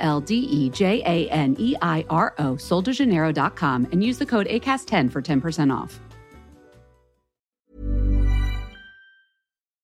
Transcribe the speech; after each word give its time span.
L 0.00 0.20
D 0.20 0.34
E 0.34 0.70
J 0.74 1.02
A 1.06 1.28
N 1.30 1.56
E 1.58 1.74
I 1.82 2.04
R 2.08 2.32
O, 2.38 2.56
soldejaneiro.com, 2.56 3.86
and 3.92 4.04
use 4.04 4.18
the 4.18 4.26
code 4.26 4.46
ACAST10 4.48 5.12
for 5.12 5.22
10% 5.22 5.84
off. 5.84 6.00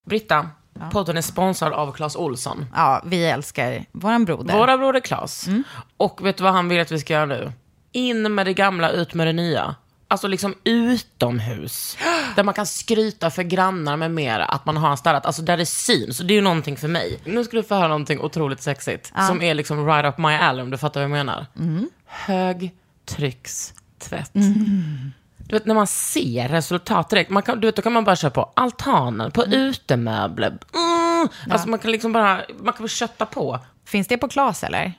Britta, 0.06 0.50
podden 0.92 1.16
är 1.16 1.20
sponsrad 1.22 1.72
av 1.72 1.92
Clas 1.92 2.16
Olsson. 2.16 2.66
Ja, 2.74 3.02
vi 3.06 3.24
älskar 3.26 3.84
våran 3.92 4.24
broder. 4.24 4.58
Våra 4.58 4.78
broder 4.78 5.00
Clas. 5.00 5.48
Och 5.96 6.26
vet 6.26 6.36
du 6.36 6.44
vad 6.44 6.52
han 6.52 6.68
vill 6.68 6.80
att 6.80 6.92
vi 6.92 6.98
ska 6.98 7.12
göra 7.12 7.26
nu? 7.26 7.52
In 7.92 8.34
med 8.34 8.46
det 8.46 8.54
gamla, 8.54 8.90
ut 8.90 9.14
med 9.14 9.26
det 9.26 9.32
nya. 9.32 9.74
Alltså 10.08 10.28
liksom 10.28 10.54
utomhus. 10.64 11.96
Där 12.36 12.42
man 12.42 12.54
kan 12.54 12.66
skryta 12.66 13.30
för 13.30 13.42
grannar 13.42 13.96
med 13.96 14.10
mera 14.10 14.44
att 14.44 14.66
man 14.66 14.76
har 14.76 14.96
städat. 14.96 15.26
Alltså 15.26 15.42
där 15.42 15.56
det 15.56 15.66
syns. 15.66 16.18
Det 16.18 16.32
är 16.32 16.36
ju 16.36 16.40
någonting 16.40 16.76
för 16.76 16.88
mig. 16.88 17.20
Nu 17.24 17.44
ska 17.44 17.56
du 17.56 17.62
få 17.62 17.74
höra 17.74 17.88
någonting 17.88 18.20
otroligt 18.20 18.62
sexigt. 18.62 19.12
Som 19.26 19.42
är 19.42 19.54
liksom 19.54 19.86
right 19.86 20.04
up 20.04 20.18
my 20.18 20.34
alley 20.34 20.62
om 20.62 20.70
du 20.70 20.78
fattar 20.78 21.00
vad 21.00 21.04
jag 21.04 21.10
menar. 21.10 21.46
Högtryckstvätt. 22.06 24.32
Du 25.38 25.56
vet 25.56 25.66
när 25.66 25.74
man 25.74 25.86
ser 25.86 26.48
resultat 26.48 27.10
direkt. 27.10 27.30
Man 27.30 27.42
kan, 27.42 27.60
du 27.60 27.68
vet, 27.68 27.76
då 27.76 27.82
kan 27.82 27.92
man 27.92 28.04
bara 28.04 28.16
köra 28.16 28.30
på 28.30 28.52
altanen, 28.56 29.30
på 29.30 29.44
utemöbler. 29.44 30.48
Mm. 30.48 30.58
Alltså 31.50 31.68
man 31.68 31.78
kan 31.78 31.92
liksom 31.92 32.12
bara, 32.12 32.40
man 32.58 32.72
kan 32.72 32.84
bara 32.84 32.88
kötta 32.88 33.26
på. 33.26 33.58
Finns 33.84 34.08
det 34.08 34.18
på 34.18 34.28
Klas 34.28 34.64
eller? 34.64 34.92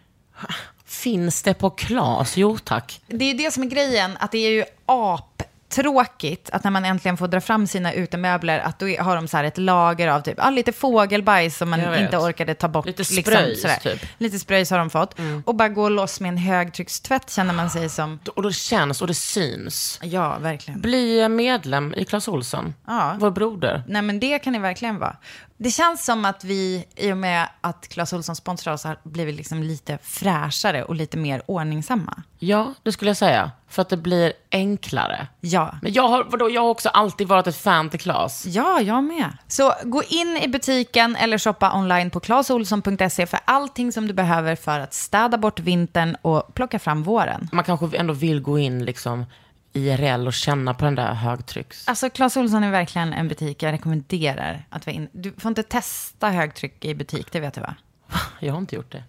Finns 0.88 1.44
det 1.44 1.54
på 1.54 1.70
Klas? 1.70 2.38
Jo 2.38 2.58
tack. 2.58 3.02
Det 3.08 3.26
är 3.26 3.34
det 3.34 3.52
som 3.52 3.64
är 3.64 3.68
grejen, 3.68 4.18
att 4.20 4.32
det 4.32 4.38
är 4.38 4.52
ju 4.52 4.64
aptråkigt 4.86 6.50
att 6.50 6.64
när 6.64 6.72
man 6.72 6.86
äntligen 6.86 7.18
får 7.18 7.28
dra 7.28 7.42
fram 7.42 7.68
sina 7.68 7.94
utemöbler, 7.94 8.60
att 8.60 8.80
då 8.80 8.86
har 9.00 9.16
de 9.16 9.28
så 9.28 9.38
ett 9.38 9.58
lager 9.58 10.08
av 10.08 10.22
typ, 10.22 10.34
ja, 10.38 10.50
lite 10.50 10.72
fågelbajs 10.72 11.58
som 11.58 11.70
man 11.70 11.96
inte 12.04 12.18
orkade 12.18 12.54
ta 12.54 12.68
bort. 12.68 12.86
Lite 12.86 13.06
spröjs, 13.06 13.66
typ. 13.84 14.06
Lite 14.18 14.40
spröjs 14.40 14.72
har 14.72 14.78
de 14.78 14.90
fått. 14.90 15.16
Och 15.46 15.56
bara 15.56 15.70
gå 15.70 15.90
loss 15.90 16.20
med 16.20 16.30
en 16.30 16.38
högtryckstvätt 16.38 17.30
känner 17.32 17.54
man 17.54 17.70
sig 17.70 17.90
som, 17.90 18.20
Och 18.36 18.44
det 18.44 18.54
känns 18.54 19.02
och 19.02 19.08
det 19.08 19.14
syns. 19.14 20.00
ja, 20.04 20.38
verkligen. 20.38 20.82
Bli 20.82 21.30
medlem 21.30 21.94
i 21.98 22.06
Clas 22.06 22.28
Ohlson. 22.28 22.74
Ja. 22.88 23.16
Vår 23.20 23.32
broder. 23.32 23.84
Nej, 23.88 24.02
men 24.02 24.20
det 24.20 24.40
kan 24.40 24.54
det 24.54 24.60
verkligen 24.60 25.00
vara. 25.00 25.18
Det 25.58 25.72
känns 25.72 26.06
som 26.06 26.26
att 26.26 26.44
vi, 26.44 26.86
i 26.96 27.12
och 27.12 27.18
med 27.18 27.50
att 27.62 27.88
Clas 27.88 28.14
Ohlson 28.14 28.36
sponsrar 28.36 28.74
oss, 28.74 28.84
har 28.84 28.98
blivit 29.04 29.36
liksom 29.36 29.64
lite 29.64 29.98
fräschare 30.04 30.84
och 30.84 30.96
lite 30.96 31.18
mer 31.18 31.42
ordningsamma. 31.46 32.24
Ja, 32.40 32.74
det 32.84 32.92
skulle 32.92 33.10
jag 33.10 33.18
säga. 33.18 33.52
För 33.70 33.82
att 33.82 33.90
det 33.90 33.98
blir 33.98 34.34
enklare. 34.52 35.28
Ja. 35.40 35.76
Men 35.82 35.94
jag 35.94 36.08
har, 36.08 36.24
vadå, 36.24 36.50
jag 36.50 36.62
har 36.62 36.70
också 36.70 36.90
alltid 36.90 37.28
varit 37.28 37.48
ett 37.48 37.58
fan 37.58 37.90
till 37.90 38.00
Clas. 38.00 38.46
Ja, 38.46 38.82
jag 38.82 39.04
med. 39.04 39.38
Så 39.48 39.74
gå 39.84 40.04
in 40.04 40.40
i 40.44 40.48
butiken 40.48 41.16
eller 41.16 41.38
shoppa 41.38 41.78
online 41.78 42.10
på 42.10 42.20
claesolsson.se 42.20 43.26
för 43.26 43.40
allting 43.46 43.92
som 43.92 44.08
du 44.08 44.14
behöver 44.14 44.56
för 44.56 44.80
att 44.80 44.94
städa 44.94 45.38
bort 45.38 45.60
vintern 45.60 46.18
och 46.22 46.54
plocka 46.54 46.80
fram 46.80 47.04
våren. 47.04 47.50
Man 47.52 47.64
kanske 47.64 47.98
ändå 47.98 48.14
vill 48.14 48.42
gå 48.42 48.60
in 48.60 48.86
liksom 48.86 49.26
IRL 49.74 50.28
och 50.28 50.34
känna 50.34 50.74
på 50.74 50.86
den 50.86 50.96
där 50.96 51.14
högtrycks... 51.14 51.88
Alltså, 51.88 52.10
Clas 52.10 52.38
Ohlson 52.38 52.64
är 52.64 52.72
verkligen 52.72 53.14
en 53.14 53.28
butik 53.28 53.64
jag 53.64 53.72
rekommenderar 53.72 54.66
att 54.70 54.86
vara 54.86 54.96
in. 54.96 55.10
Du 55.12 55.34
får 55.38 55.50
inte 55.50 55.64
testa 55.64 56.30
högtryck 56.30 56.86
i 56.86 56.96
butik, 56.96 57.32
det 57.32 57.40
vet 57.40 57.54
du 57.54 57.62
va? 57.62 57.76
Jag 58.40 58.54
har 58.54 58.60
inte 58.60 58.76
gjort 58.76 58.92
det. 58.92 59.04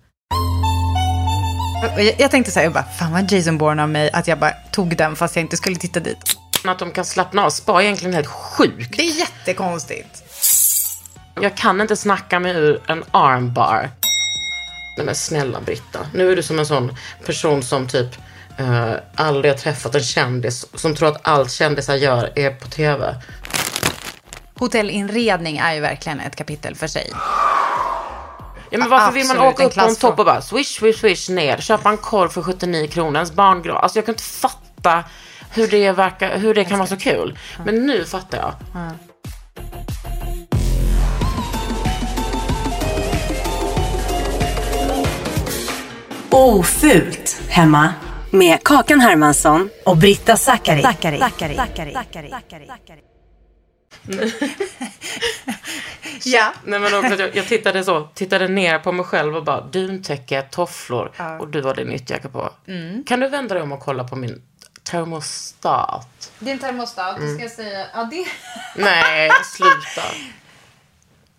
Jag, 1.83 2.21
jag 2.21 2.31
tänkte 2.31 2.53
så 2.53 2.59
här, 2.59 2.67
jag 2.67 2.73
bara, 2.73 2.85
fan 2.85 3.13
vad 3.13 3.33
Jason 3.33 3.59
Bourne 3.59 3.83
av 3.83 3.89
mig 3.89 4.11
att 4.13 4.29
jag 4.29 4.39
bara 4.39 4.53
tog 4.73 4.97
den 4.97 5.17
fast 5.17 5.37
jag 5.37 5.43
inte 5.43 5.57
skulle 5.57 5.77
titta 5.77 6.01
dit. 6.01 6.37
Att 6.65 6.79
de 6.79 6.91
kan 6.91 7.05
slappna 7.05 7.45
av. 7.45 7.51
Spa 7.51 7.81
är 7.81 7.85
egentligen 7.85 8.15
helt 8.15 8.27
sjukt. 8.27 8.97
Det 8.97 9.03
är 9.03 9.19
jättekonstigt. 9.19 10.25
Jag 11.41 11.57
kan 11.57 11.81
inte 11.81 11.97
snacka 11.97 12.41
mig 12.41 12.53
ur 12.53 12.81
en 12.87 13.05
armbar. 13.11 13.91
Nej 14.97 15.07
men 15.07 15.15
snälla 15.15 15.61
Britta. 15.61 15.99
Nu 16.15 16.33
är 16.33 16.37
du 16.37 16.43
som 16.43 16.59
en 16.59 16.67
sån 16.67 16.97
person 17.27 17.63
som 17.63 17.89
typ 17.89 18.17
uh, 18.61 18.93
aldrig 19.15 19.53
har 19.53 19.59
träffat 19.59 19.95
en 19.95 20.03
kändis. 20.03 20.67
Som 20.75 20.95
tror 20.95 21.09
att 21.09 21.29
allt 21.29 21.51
kändisar 21.51 21.95
gör 21.95 22.33
är 22.35 22.51
på 22.51 22.69
tv. 22.69 23.15
Hotellinredning 24.55 25.59
är 25.59 25.75
ju 25.75 25.81
verkligen 25.81 26.21
ett 26.21 26.37
kapitel 26.37 26.75
för 26.75 26.87
sig. 26.87 27.11
Ja, 28.71 28.79
men 28.79 28.89
varför 28.89 29.13
vill 29.13 29.27
man 29.27 29.37
Absolut, 29.37 29.55
åka 29.55 29.65
upp 29.65 29.75
på 29.75 29.81
en 29.81 29.97
topp 29.97 30.19
och 30.19 30.25
bara 30.25 30.41
swish, 30.41 30.79
swish, 30.79 31.01
swish 31.01 31.29
ner. 31.29 31.57
Köpa 31.57 31.89
en 31.89 31.97
korv 31.97 32.29
för 32.29 32.43
79 32.43 32.89
kronor. 32.89 33.15
Ens 33.15 33.33
barngrav. 33.33 33.77
Alltså 33.77 33.99
jag 33.99 34.07
kan 34.07 34.13
inte 34.13 34.25
fatta 34.25 35.05
hur 35.51 35.69
det, 35.69 35.93
verkar, 35.93 36.39
hur 36.39 36.55
det 36.55 36.65
kan 36.65 36.79
vara 36.79 36.89
så 36.89 36.97
kul. 36.97 37.39
Men 37.65 37.87
nu 37.87 38.05
fattar 38.05 38.39
jag. 38.39 38.55
Ofult 46.31 47.41
hemma 47.49 47.95
med 48.31 48.63
Kakan 48.65 49.01
Hermansson 49.01 49.71
och 49.85 49.97
Britta 49.97 50.37
Zackari. 50.37 50.83
Zackari. 50.83 51.19
Zackari. 51.19 51.57
Zackari. 51.57 51.93
Zackari. 52.31 52.67
Zackari. 52.67 53.01
Ja. 56.25 56.53
Nej, 56.65 56.81
men 56.81 56.95
också, 56.95 57.15
jag, 57.23 57.37
jag 57.37 57.47
tittade 57.47 57.85
så, 57.85 58.09
tittade 58.15 58.49
ner 58.49 58.79
på 58.79 58.93
mig 58.93 59.05
själv 59.07 59.37
och 59.37 59.45
bara 59.45 59.61
duntäcke, 59.61 60.43
tofflor 60.43 61.13
och 61.41 61.49
du 61.49 61.63
har 61.63 61.75
din 61.75 61.93
ytterjacka 61.93 62.29
på. 62.29 62.51
Kan 63.07 63.21
du 63.21 63.29
vända 63.29 63.55
dig 63.55 63.63
om 63.63 63.73
och 63.73 63.81
kolla 63.81 64.05
på 64.05 64.17
min 64.17 64.43
termostat? 64.83 66.33
Din 66.39 66.59
termostat, 66.59 67.17
Mm. 67.19 67.35
ska 67.35 67.43
jag 67.43 67.53
säga, 67.53 67.87
ja 67.95 68.05
det... 68.11 68.27
Nej, 68.83 69.31
sluta. 69.45 70.09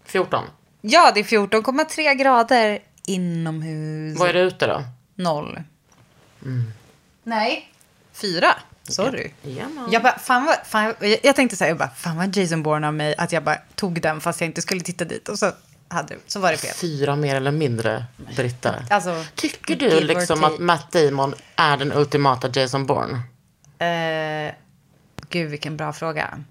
14. 0.06 0.44
Ja, 0.82 1.12
det 1.14 1.20
är 1.20 1.24
14,3 1.24 2.14
grader 2.14 2.80
inomhus. 3.08 4.20
Vad 4.20 4.30
är 4.30 4.34
det 4.34 4.42
ute 4.42 4.68
då? 4.68 4.84
Noll. 5.16 5.60
Nej, 7.24 7.74
fyra. 8.14 8.56
Sorry. 8.84 9.32
Jajamän. 9.44 9.88
Jag, 9.92 10.04
bara, 10.04 10.20
fan 10.20 10.46
vad, 10.46 10.56
fan, 10.66 10.94
jag, 11.00 11.20
jag 11.24 11.36
tänkte 11.36 11.58
så 11.58 11.64
här, 11.64 11.72
jag 11.72 11.78
bara, 11.78 11.90
fan 11.90 12.18
vad 12.18 12.36
Jason 12.36 12.64
Bourne 12.64 12.88
av 12.88 12.94
mig 12.94 13.16
att 13.18 13.32
jag 13.32 13.44
bara 13.44 13.58
tog 13.76 14.02
den 14.02 14.22
fast 14.22 14.42
jag 14.42 14.46
inte 14.48 14.62
skulle 14.62 14.82
titta 14.82 15.06
dit. 15.06 15.30
Och 15.30 15.40
så, 15.40 15.52
hade, 15.88 16.16
så 16.28 16.40
var 16.40 16.52
det 16.52 16.58
fel. 16.58 16.74
Fyra 16.74 17.16
mer 17.16 17.36
eller 17.36 17.52
mindre, 17.52 18.06
Britta. 18.36 18.76
Alltså, 18.90 19.26
Tycker 19.36 19.76
du 19.76 20.00
liksom 20.02 20.44
att 20.44 20.60
Matt 20.60 20.92
Damon 20.92 21.34
är 21.56 21.78
den 21.78 21.94
ultimata 21.94 22.50
Jason 22.60 22.86
Bourne? 22.86 23.20
Eh, 23.80 24.54
gud, 25.30 25.50
vilken 25.50 25.78
bra 25.78 25.94
fråga. 25.94 26.44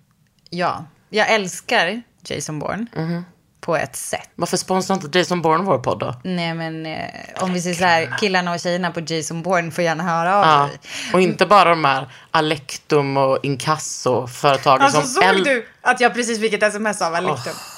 Ja, 0.51 0.85
jag 1.11 1.31
älskar 1.33 2.03
Jason 2.23 2.59
Bourne 2.59 2.87
Mhm. 2.97 3.25
På 3.69 3.77
ett 3.77 3.97
sätt. 3.97 4.29
Varför 4.35 4.57
sponsrar 4.57 4.97
inte 4.97 5.19
Jason 5.19 5.43
Bourne 5.43 5.65
vår 5.65 5.79
podd 5.79 5.99
då? 5.99 6.15
Nej, 6.25 6.55
men 6.55 6.87
eh, 6.87 7.05
om 7.41 7.53
vi 7.53 7.61
säger 7.61 7.77
så 7.77 7.85
här, 7.85 8.19
killarna 8.21 8.53
och 8.53 8.61
tjejerna 8.61 8.91
på 8.91 9.01
Jason 9.01 9.43
Bourne 9.43 9.71
får 9.71 9.85
gärna 9.85 10.03
höra 10.03 10.37
av 10.37 10.45
Ja. 10.47 10.69
sig. 10.69 10.79
Och 11.13 11.21
inte 11.21 11.47
bara 11.47 11.71
de 11.71 11.85
här 11.85 12.09
Alectum 12.31 13.17
och 13.17 13.39
Inkasso-företagen 13.43 14.83
Alltså 14.83 15.01
som... 15.01 15.09
såg 15.11 15.25
äl- 15.25 15.45
du 15.45 15.67
att 15.83 16.01
jag 16.01 16.15
precis 16.15 16.41
fick 16.41 16.53
ett 16.53 16.63
sms 16.63 17.03
av 17.03 17.15
Alectum? 17.15 17.53
Eh, 17.53 17.78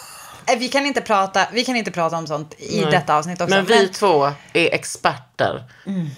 Vi 0.59 0.69
kan, 0.69 0.87
inte 0.87 1.00
prata, 1.00 1.47
vi 1.53 1.65
kan 1.65 1.77
inte 1.77 1.91
prata 1.91 2.16
om 2.16 2.27
sånt 2.27 2.55
i 2.59 2.81
Nej. 2.81 2.91
detta 2.91 3.16
avsnitt 3.16 3.41
också. 3.41 3.55
Men 3.55 3.65
vi 3.66 3.88
två 3.88 4.25
är 4.53 4.75
experter. 4.75 5.65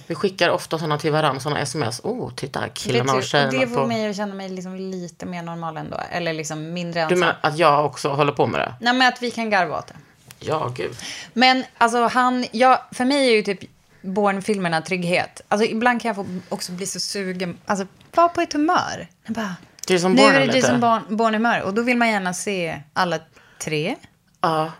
Vi 0.06 0.14
skickar 0.14 0.50
ofta 0.50 0.78
sådana 0.78 0.98
till 0.98 1.12
varandra, 1.12 1.40
sådana 1.40 1.60
sms. 1.60 2.00
Oh, 2.04 2.34
titta, 2.34 2.68
killarna 2.68 3.12
och 3.12 3.20
du, 3.20 3.26
tjejerna 3.26 3.50
det 3.60 3.66
får 3.68 3.76
på... 3.76 3.86
mig 3.86 4.08
att 4.10 4.16
känna 4.16 4.34
mig 4.34 4.48
liksom 4.48 4.76
lite 4.76 5.26
mer 5.26 5.42
normal 5.42 5.76
ändå. 5.76 6.00
Eller 6.10 6.32
liksom 6.32 6.72
mindre 6.72 7.00
Du 7.00 7.02
ensam. 7.02 7.18
menar 7.18 7.36
att 7.40 7.58
jag 7.58 7.86
också 7.86 8.08
håller 8.08 8.32
på 8.32 8.46
med 8.46 8.60
det? 8.60 8.74
Nej, 8.80 8.92
men 8.94 9.08
att 9.08 9.22
vi 9.22 9.30
kan 9.30 9.50
garva 9.50 9.78
åt 9.78 9.86
det. 9.86 9.94
Ja, 10.38 10.72
gud. 10.76 10.96
Men 11.32 11.64
alltså 11.78 12.06
han, 12.06 12.46
ja, 12.52 12.88
för 12.92 13.04
mig 13.04 13.28
är 13.28 13.32
ju 13.32 13.42
typ 13.42 13.60
Bourne-filmerna 14.02 14.80
trygghet. 14.82 15.40
Alltså 15.48 15.66
ibland 15.66 16.02
kan 16.02 16.08
jag 16.08 16.16
få 16.16 16.26
också 16.48 16.72
bli 16.72 16.86
så 16.86 17.00
sugen, 17.00 17.58
alltså 17.66 17.86
vara 18.14 18.28
på 18.28 18.40
ett 18.40 18.52
humör. 18.52 19.08
Jag 19.24 19.34
bara, 19.34 19.56
Jason 19.88 20.12
nu 20.12 20.16
Bourne 20.22 20.36
är 20.36 20.46
det. 20.46 20.58
Jason 20.58 20.80
Bourne- 20.84 21.16
Bourne-humör 21.16 21.60
och 21.62 21.74
då 21.74 21.82
vill 21.82 21.96
man 21.96 22.08
gärna 22.10 22.34
se 22.34 22.80
alla 22.92 23.18
tre. 23.58 23.96
Ja. 24.42 24.72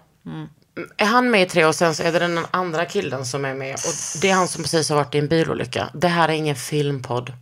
Är 0.97 1.05
han 1.07 1.31
med 1.31 1.43
i 1.43 1.47
tre 1.47 1.65
och 1.65 1.75
sen 1.75 1.95
så 1.95 2.03
är 2.03 2.13
det 2.13 2.19
den 2.19 2.47
andra 2.51 2.85
killen 2.85 3.25
som 3.27 3.45
är 3.45 3.55
med. 3.55 3.75
Och 3.75 4.21
det 4.23 4.31
är 4.31 4.35
han 4.35 4.49
som 4.49 4.63
precis 4.63 4.89
har 4.89 4.97
varit 4.97 5.15
i 5.15 5.19
en 5.19 5.29
bilolycka. 5.29 5.89
Det 5.95 6.09
här 6.09 6.29
är 6.29 6.33
ingen 6.33 6.57
filmpodd. 6.57 7.33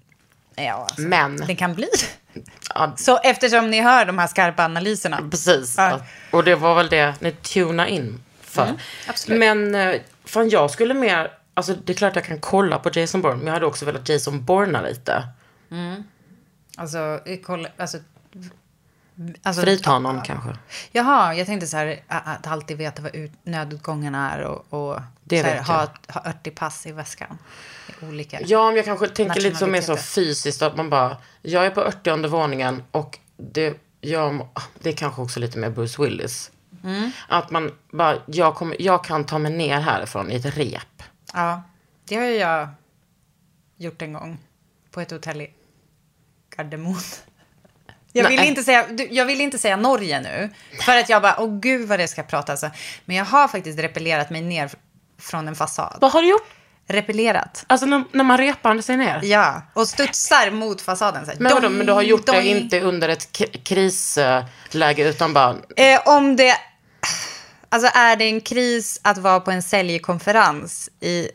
Ja, 0.55 0.73
alltså, 0.73 1.01
Men, 1.03 1.37
det 1.37 1.55
kan 1.55 1.75
bli. 1.75 1.89
ja, 2.75 2.93
Så 2.97 3.19
eftersom 3.19 3.71
ni 3.71 3.81
hör 3.81 4.05
de 4.05 4.19
här 4.19 4.27
skarpa 4.27 4.65
analyserna. 4.65 5.29
precis. 5.31 5.75
Ja. 5.79 5.87
Mm, 5.91 6.01
Och 6.31 6.45
det 6.45 6.55
var 6.55 6.75
väl 6.75 6.89
det 6.89 7.15
ni 7.21 7.33
tunade 7.33 7.91
in 7.91 8.23
för. 8.41 8.75
absolut. 9.09 9.39
Men, 9.39 9.75
eh, 9.75 10.01
fan 10.25 10.49
jag 10.49 10.71
skulle 10.71 10.95
mer, 10.95 11.33
alltså 11.55 11.75
det 11.75 11.93
är 11.93 11.97
klart 11.97 12.17
jag 12.17 12.25
kan 12.25 12.41
kolla 12.41 12.79
på 12.79 12.91
Jason 12.93 13.23
Bourne, 13.23 13.37
men 13.37 13.47
jag 13.47 13.53
hade 13.55 13.67
också 13.67 13.85
velat 13.85 14.09
Jason 14.09 14.45
Bourna 14.45 14.81
lite. 14.83 15.23
Alltså, 16.77 17.21
eh, 17.27 17.39
kolla, 17.45 17.69
alltså, 17.77 17.99
alltså 19.43 19.63
Frita 19.63 19.91
honom 19.91 20.23
kanske. 20.23 20.57
Jaha, 20.93 21.35
jag 21.35 21.47
tänkte 21.47 21.67
så 21.67 21.77
här 21.77 22.03
att 22.09 22.47
alltid 22.47 22.77
veta 22.77 23.03
vad 23.03 23.15
ut, 23.15 23.33
nödutgången 23.43 24.15
är 24.15 24.41
och, 24.41 24.67
och 24.71 25.01
här, 25.31 25.63
ha, 25.63 25.89
ha 26.09 26.31
80 26.41 26.51
pass 26.51 26.87
i 26.87 26.93
väskan. 26.93 27.39
I 28.03 28.07
olika. 28.07 28.41
Ja, 28.41 28.67
men 28.67 28.77
jag 28.77 28.85
kanske 28.85 29.09
tänker 29.09 29.41
lite 29.41 29.57
som 29.57 29.75
är 29.75 29.81
så 29.81 29.97
fysiskt 29.97 30.63
att 30.63 30.77
man 30.77 30.91
bara, 30.91 31.17
jag 31.43 31.67
är 31.67 31.71
på 31.71 31.83
80 31.83 32.29
våningen 32.29 32.83
och 32.91 33.19
det, 33.37 33.77
jag, 34.01 34.49
det 34.79 34.89
är 34.89 34.97
kanske 34.97 35.23
också 35.23 35.41
lite 35.41 35.59
mer 35.59 35.71
Bruce 35.71 36.03
Willis. 36.03 36.51
Mm. 36.85 37.11
Att 37.29 37.51
man 37.51 37.73
bara, 37.91 38.17
jag, 38.27 38.55
kommer, 38.55 38.83
jag 38.83 39.05
kan 39.05 39.25
ta 39.25 39.39
mig 39.39 39.53
ner 39.53 39.81
härifrån 39.81 40.31
i 40.31 40.37
ett 40.37 40.57
rep. 40.57 41.03
Ja, 41.33 41.63
det 42.05 42.17
har 42.17 42.25
ju 42.25 42.35
jag 42.35 42.69
gjort 43.77 44.03
en 44.03 44.13
gång 44.13 44.39
på 44.91 45.01
ett 45.01 45.11
hotell 45.11 45.41
i 45.41 45.51
Gardermoen. 46.57 47.01
Jag 48.13 48.29
vill, 48.29 48.39
Nej. 48.39 48.49
inte 48.49 48.63
säga, 48.63 48.87
jag 49.11 49.25
vill 49.25 49.41
inte 49.41 49.59
säga 49.59 49.77
Norge 49.77 50.21
nu, 50.21 50.51
för 50.87 50.97
att 50.97 51.09
jag 51.09 51.23
bara, 51.23 51.41
åh 51.41 51.61
gud 51.61 51.89
vad 51.89 51.99
det 51.99 52.09
ska 52.09 52.23
prata 52.23 52.53
alltså. 52.53 52.71
Men 53.05 53.17
jag 53.17 53.25
har 53.25 53.49
faktiskt 53.49 53.79
repellerat 53.79 54.31
mig 54.31 54.41
ner 54.43 54.71
från 55.21 55.49
en 55.49 55.55
fasad. 55.55 55.99
Vad 56.01 56.13
har 56.13 56.23
du 56.23 56.29
gjort? 56.29 56.49
Repellerat. 56.87 57.65
Alltså 57.67 57.87
när, 57.87 58.05
när 58.13 58.25
man 58.25 58.39
repar 58.39 58.81
sig 58.81 58.97
ner? 58.97 59.21
Ja, 59.23 59.63
och 59.75 59.89
studsar 59.89 60.51
mot 60.51 60.81
fasaden. 60.81 61.25
Så 61.25 61.31
här, 61.31 61.39
Men, 61.41 61.55
vadå, 61.55 61.69
men 61.69 61.87
du 61.87 61.93
har 61.93 62.03
gjort 62.03 62.27
det 62.27 62.33
dong. 62.33 62.43
inte 62.43 62.81
under 62.81 63.09
ett 63.09 63.33
krisläge 63.65 65.09
utan 65.09 65.33
bara, 65.33 65.57
Eh, 65.77 66.01
om 66.05 66.37
det... 66.37 66.55
Alltså 67.69 67.91
är 67.95 68.17
det 68.17 68.25
en 68.25 68.41
kris 68.41 69.01
att 69.05 69.19
vara 69.19 69.41
på 69.41 69.51
en 69.51 69.63
säljkonferens 69.63 70.91
i... 71.01 71.29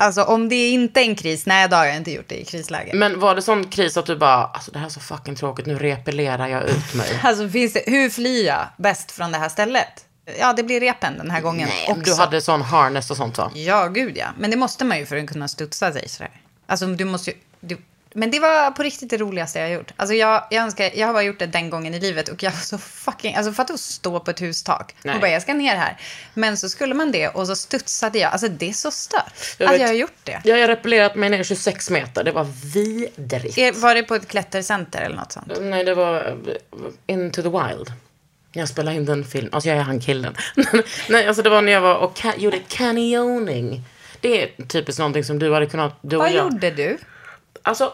Alltså 0.00 0.22
om 0.22 0.48
det 0.48 0.68
inte 0.68 1.00
är 1.00 1.04
en 1.04 1.14
kris, 1.14 1.46
nej 1.46 1.68
då 1.68 1.76
har 1.76 1.84
jag 1.84 1.96
inte 1.96 2.10
gjort 2.10 2.28
det 2.28 2.40
i 2.40 2.44
krisläge. 2.44 2.90
men 2.94 3.20
var 3.20 3.34
det 3.34 3.42
sån 3.42 3.64
kris 3.64 3.96
att 3.96 4.06
du 4.06 4.16
bara, 4.16 4.44
alltså 4.44 4.70
det 4.70 4.78
här 4.78 4.86
är 4.86 4.90
så 4.90 5.00
fucking 5.00 5.36
tråkigt, 5.36 5.66
nu 5.66 5.78
repellerar 5.78 6.48
jag 6.48 6.62
ut 6.64 6.94
mig. 6.94 7.08
Alltså 7.22 7.48
finns 7.48 7.72
det, 7.72 7.82
hur 7.86 8.10
flyr 8.10 8.46
jag 8.46 8.66
bäst 8.76 9.10
från 9.12 9.32
det 9.32 9.38
här 9.38 9.48
stället? 9.48 10.04
Ja, 10.38 10.52
det 10.52 10.62
blir 10.62 10.80
repen 10.80 11.18
den 11.18 11.30
här 11.30 11.40
gången 11.40 11.68
Nej, 11.68 11.86
också. 11.88 12.02
du 12.02 12.14
hade 12.14 12.40
sån 12.40 12.62
harness 12.62 13.10
och 13.10 13.16
sånt 13.16 13.38
va? 13.38 13.50
Ja, 13.54 13.86
gud 13.86 14.16
ja. 14.16 14.26
Men 14.38 14.50
det 14.50 14.56
måste 14.56 14.84
man 14.84 14.98
ju 14.98 15.06
för 15.06 15.16
att 15.16 15.26
kunna 15.26 15.48
studsa 15.48 15.92
sig 15.92 16.08
sådär. 16.08 16.40
Alltså 16.66 16.86
du 16.86 17.04
måste 17.04 17.30
ju... 17.30 17.36
Du... 17.60 17.76
Men 18.14 18.30
det 18.30 18.40
var 18.40 18.70
på 18.70 18.82
riktigt 18.82 19.10
det 19.10 19.16
roligaste 19.16 19.58
jag 19.58 19.66
har 19.66 19.74
gjort. 19.74 19.92
Alltså 19.96 20.14
jag, 20.14 20.44
jag 20.50 20.62
önskar, 20.64 20.90
jag 20.94 21.06
har 21.06 21.12
bara 21.14 21.22
gjort 21.22 21.38
det 21.38 21.46
den 21.46 21.70
gången 21.70 21.94
i 21.94 22.00
livet 22.00 22.28
och 22.28 22.42
jag 22.42 22.50
var 22.50 22.58
så 22.58 22.78
fucking, 22.78 23.34
alltså 23.34 23.52
fatta 23.52 23.72
att 23.74 23.80
stå 23.80 24.20
på 24.20 24.30
ett 24.30 24.40
hustak 24.42 24.94
Nej. 25.02 25.14
och 25.14 25.20
bara 25.20 25.30
jag 25.30 25.42
ska 25.42 25.54
ner 25.54 25.76
här. 25.76 25.96
Men 26.34 26.56
så 26.56 26.68
skulle 26.68 26.94
man 26.94 27.12
det 27.12 27.28
och 27.28 27.46
så 27.46 27.56
studsade 27.56 28.18
jag. 28.18 28.32
Alltså 28.32 28.48
det 28.48 28.68
är 28.68 28.72
så 28.72 28.90
stört 28.90 29.32
Jag 29.58 29.74
att 29.74 29.80
jag 29.80 29.86
har 29.86 29.94
gjort 29.94 30.12
det. 30.24 30.40
Jag 30.44 30.60
har 30.60 30.68
repellerat 30.68 31.14
mig 31.14 31.30
ner 31.30 31.42
26 31.44 31.90
meter, 31.90 32.24
det 32.24 32.32
var 32.32 32.46
vidrigt. 32.74 33.58
Är- 33.58 33.72
Var 33.72 33.94
det 33.94 34.02
på 34.02 34.14
ett 34.14 34.28
klättercenter 34.28 35.00
eller 35.02 35.16
något 35.16 35.32
sånt? 35.32 35.52
Nej, 35.60 35.84
det 35.84 35.94
var 35.94 36.24
eh, 36.26 37.14
Into 37.14 37.42
the 37.42 37.48
Wild. 37.48 37.92
Jag 38.52 38.68
spelade 38.68 38.96
in 38.96 39.04
den 39.04 39.24
filmen. 39.24 39.54
Alltså 39.54 39.68
jag 39.68 39.78
är 39.78 39.82
han 39.82 40.00
killen. 40.00 40.36
Nej, 41.08 41.26
alltså 41.26 41.42
det 41.42 41.50
var 41.50 41.62
när 41.62 41.72
jag 41.72 41.80
var 41.80 41.94
och 41.96 42.16
ca- 42.18 42.38
gjorde 42.38 42.58
canyoning. 42.68 43.82
Det 44.20 44.42
är 44.42 44.64
typiskt 44.66 44.98
någonting 44.98 45.24
som 45.24 45.38
du 45.38 45.52
hade 45.54 45.66
kunnat... 45.66 45.98
Du 46.02 46.16
Vad 46.16 46.32
jag. 46.32 46.34
gjorde 46.52 46.70
du? 46.70 46.98
Alltså, 47.62 47.92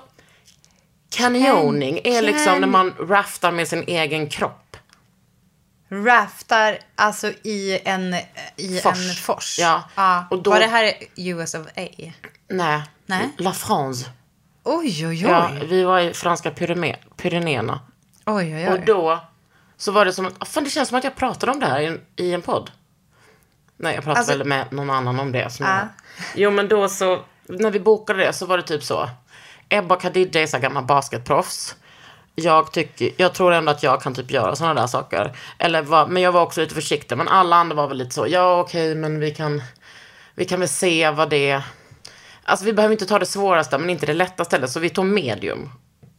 canyoning 1.10 2.00
är 2.04 2.22
liksom 2.22 2.60
när 2.60 2.68
man 2.68 2.94
raftar 3.00 3.52
med 3.52 3.68
sin 3.68 3.84
egen 3.86 4.28
kropp. 4.28 4.76
Raftar 5.90 6.78
alltså 6.94 7.28
i 7.42 7.78
en, 7.84 8.14
i 8.56 8.80
Fors. 8.82 9.08
en 9.10 9.14
fors? 9.14 9.58
Ja. 9.58 10.24
Och 10.30 10.42
då- 10.42 10.50
Var 10.50 10.60
det 10.60 10.66
här 10.66 10.92
US 11.16 11.54
of 11.54 11.66
A? 11.66 11.88
Nej. 12.48 12.82
Nej. 13.06 13.30
La 13.38 13.52
France. 13.52 14.10
Oj, 14.64 15.06
oj, 15.06 15.08
oj. 15.08 15.20
Ja, 15.22 15.50
vi 15.68 15.84
var 15.84 16.00
i 16.00 16.14
franska 16.14 16.50
Pyrenéerna. 17.16 17.80
Oj, 18.26 18.54
oj, 18.54 18.54
oj. 18.54 18.68
Och 18.68 18.80
då 18.84 19.20
så 19.76 19.92
var 19.92 20.04
det 20.04 20.12
som 20.12 20.26
att, 20.26 20.48
fan 20.48 20.64
det 20.64 20.70
känns 20.70 20.88
som 20.88 20.98
att 20.98 21.04
jag 21.04 21.16
pratade 21.16 21.52
om 21.52 21.60
det 21.60 21.66
här 21.66 21.80
i 21.80 21.86
en, 21.86 22.00
i 22.16 22.32
en 22.32 22.42
podd. 22.42 22.70
Nej, 23.76 23.94
jag 23.94 24.04
pratade 24.04 24.18
Alltså- 24.20 24.38
väl 24.38 24.46
med 24.46 24.72
någon 24.72 24.90
annan 24.90 25.20
om 25.20 25.32
det. 25.32 25.50
Som 25.52 25.66
Ja. 25.66 25.78
jag, 25.78 25.88
jo, 26.34 26.50
men 26.50 26.68
då 26.68 26.88
så, 26.88 27.24
när 27.46 27.70
vi 27.70 27.80
bokade 27.80 28.24
det 28.24 28.32
så 28.32 28.46
var 28.46 28.56
det 28.56 28.62
typ 28.62 28.82
så. 28.84 29.08
Ebba 29.68 29.96
Khadija 29.96 30.42
är 30.42 30.46
så 30.46 30.58
gammal 30.58 30.84
basketproffs. 30.84 31.76
Jag, 32.34 32.72
tycker, 32.72 33.10
jag 33.16 33.34
tror 33.34 33.52
ändå 33.52 33.72
att 33.72 33.82
jag 33.82 34.02
kan 34.02 34.14
typ 34.14 34.30
göra 34.30 34.56
sådana 34.56 34.80
där 34.80 34.86
saker. 34.86 35.36
Eller 35.58 35.82
var, 35.82 36.06
men 36.06 36.22
jag 36.22 36.32
var 36.32 36.42
också 36.42 36.60
lite 36.60 36.74
försiktig. 36.74 37.18
Men 37.18 37.28
alla 37.28 37.56
andra 37.56 37.76
var 37.76 37.88
väl 37.88 37.96
lite 37.98 38.14
så, 38.14 38.26
ja 38.28 38.60
okej, 38.60 38.94
men 38.94 39.20
vi 39.20 39.30
kan, 39.30 39.62
vi 40.34 40.44
kan 40.44 40.60
väl 40.60 40.68
se 40.68 41.10
vad 41.10 41.30
det 41.30 41.62
Alltså 42.48 42.64
vi 42.64 42.72
behöver 42.72 42.92
inte 42.92 43.06
ta 43.06 43.18
det 43.18 43.26
svåraste, 43.26 43.78
men 43.78 43.90
inte 43.90 44.06
det 44.06 44.14
lättaste 44.14 44.56
heller. 44.56 44.66
Så 44.66 44.80
vi 44.80 44.90
tog 44.90 45.06
medium. 45.06 45.70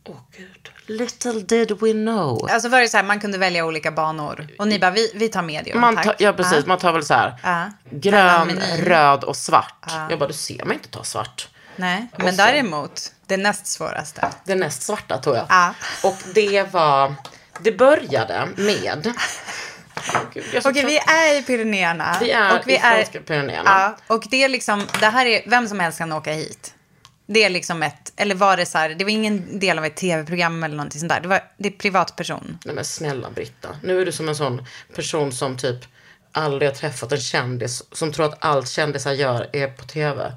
Åh 0.09 0.15
gud, 0.37 0.71
little 0.85 1.31
did 1.31 1.71
we 1.81 1.91
know. 1.91 2.47
Alltså 2.51 2.69
var 2.69 2.79
det 2.79 2.87
så 2.87 2.97
här, 2.97 3.03
man 3.03 3.19
kunde 3.19 3.37
välja 3.37 3.65
olika 3.65 3.91
banor. 3.91 4.47
Och 4.59 4.67
ni 4.67 4.79
bara, 4.79 4.91
vi, 4.91 5.11
vi 5.15 5.27
tar 5.29 5.41
medium, 5.41 5.79
Man 5.81 5.95
tar, 5.95 6.15
ja, 6.19 6.33
precis. 6.33 6.65
Man 6.65 6.77
tar 6.77 6.93
väl 6.93 7.05
så 7.05 7.13
här. 7.13 7.39
Ja. 7.43 7.71
Grön, 7.89 8.13
Mellanmenyn. 8.47 8.85
röd 8.85 9.23
och 9.23 9.35
svart. 9.35 9.91
Jag 10.09 10.19
bara, 10.19 10.27
du 10.27 10.33
ser 10.33 10.65
mig 10.65 10.73
inte 10.73 10.89
ta 10.89 11.03
svart. 11.03 11.47
Nej, 11.77 12.07
men 12.17 12.35
så- 12.35 12.37
däremot, 12.43 13.11
det 13.25 13.37
näst 13.37 13.67
svåraste. 13.67 14.29
Det 14.43 14.55
näst 14.55 14.81
svarta 14.81 15.17
tog 15.17 15.35
jag. 15.35 15.45
Ja. 15.49 15.73
Och 16.03 16.17
det 16.33 16.73
var, 16.73 17.15
det 17.59 17.71
började 17.71 18.47
med. 18.55 19.13
Gud, 20.33 20.43
Okej, 20.47 20.61
trött. 20.61 20.75
vi 20.75 20.97
är 20.97 21.39
i 21.39 21.43
Pyrenéerna. 21.43 22.17
Vi 22.21 22.31
är 22.31 22.59
och 22.59 22.67
vi 22.67 22.73
i 22.73 22.75
är, 22.75 22.79
franska 22.95 23.19
Pyrenéerna. 23.19 23.63
Ja, 23.65 23.97
och 24.15 24.23
det 24.31 24.43
är 24.43 24.49
liksom, 24.49 24.87
det 24.99 25.05
här 25.05 25.25
är, 25.25 25.41
vem 25.49 25.67
som 25.67 25.79
helst 25.79 25.97
kan 25.97 26.11
åka 26.11 26.33
hit. 26.33 26.73
Det 27.27 27.43
är 27.43 27.49
liksom 27.49 27.83
ett, 27.83 28.13
eller 28.15 28.35
var 28.35 28.57
det 28.57 28.65
så 28.65 28.77
här, 28.77 28.89
det 28.89 29.03
var 29.03 29.11
ingen 29.11 29.59
del 29.59 29.77
av 29.77 29.85
ett 29.85 29.95
tv-program 29.95 30.63
eller 30.63 30.75
någonting 30.75 30.99
sånt 30.99 31.09
där. 31.11 31.19
Det 31.21 31.27
var, 31.27 31.43
det 31.57 31.67
är 31.67 31.71
privatperson. 31.71 32.57
Nej 32.65 32.75
men 32.75 32.85
snälla 32.85 33.29
Britta. 33.29 33.69
Nu 33.83 34.01
är 34.01 34.05
du 34.05 34.11
som 34.11 34.29
en 34.29 34.35
sån 34.35 34.65
person 34.95 35.31
som 35.31 35.57
typ 35.57 35.79
aldrig 36.31 36.69
har 36.69 36.75
träffat 36.75 37.11
en 37.11 37.19
kändis. 37.19 37.83
Som 37.91 38.11
tror 38.13 38.25
att 38.25 38.45
allt 38.45 38.69
kändisar 38.69 39.11
gör 39.13 39.49
är 39.53 39.67
på 39.67 39.85
tv. 39.85 40.31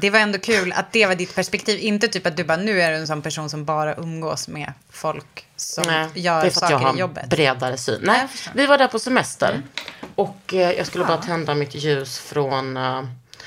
Det 0.00 0.10
var 0.10 0.18
ändå 0.18 0.38
kul 0.38 0.72
att 0.72 0.92
det 0.92 1.06
var 1.06 1.14
ditt 1.14 1.34
perspektiv. 1.34 1.80
Inte 1.80 2.08
typ 2.08 2.26
att 2.26 2.36
du 2.36 2.44
bara, 2.44 2.56
nu 2.56 2.82
är 2.82 2.90
du 2.90 2.96
en 2.96 3.06
sån 3.06 3.22
person 3.22 3.50
som 3.50 3.64
bara 3.64 3.94
umgås 3.94 4.48
med 4.48 4.72
folk 4.90 5.46
som 5.56 5.84
Nej, 5.86 6.08
gör 6.14 6.40
det 6.40 6.46
är 6.46 6.50
för 6.50 6.60
att 6.60 6.70
saker 6.70 6.72
jag 6.72 7.08
har 7.08 7.20
en 7.22 7.28
bredare 7.28 7.76
syn. 7.76 8.00
Nej, 8.02 8.26
vi 8.54 8.66
var 8.66 8.78
där 8.78 8.88
på 8.88 8.98
semester. 8.98 9.62
Och 10.14 10.54
eh, 10.54 10.72
jag 10.72 10.86
skulle 10.86 11.04
bara 11.04 11.16
tända 11.16 11.54
mitt 11.54 11.74
ljus 11.74 12.18
från... 12.18 12.76
Eh, 12.76 13.02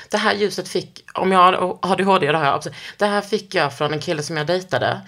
det 0.08 0.18
här 0.18 0.34
ljuset 0.34 0.68
fick, 0.68 1.04
om 1.14 1.32
jag 1.32 1.38
har 1.38 1.78
ADHD, 1.82 2.32
det 2.32 2.38
har 2.38 2.44
jag 2.44 2.54
absolut. 2.54 2.78
Det 2.96 3.06
här 3.06 3.20
fick 3.20 3.54
jag 3.54 3.76
från 3.78 3.92
en 3.92 4.00
kille 4.00 4.22
som 4.22 4.36
jag 4.36 4.46
dejtade. 4.46 5.00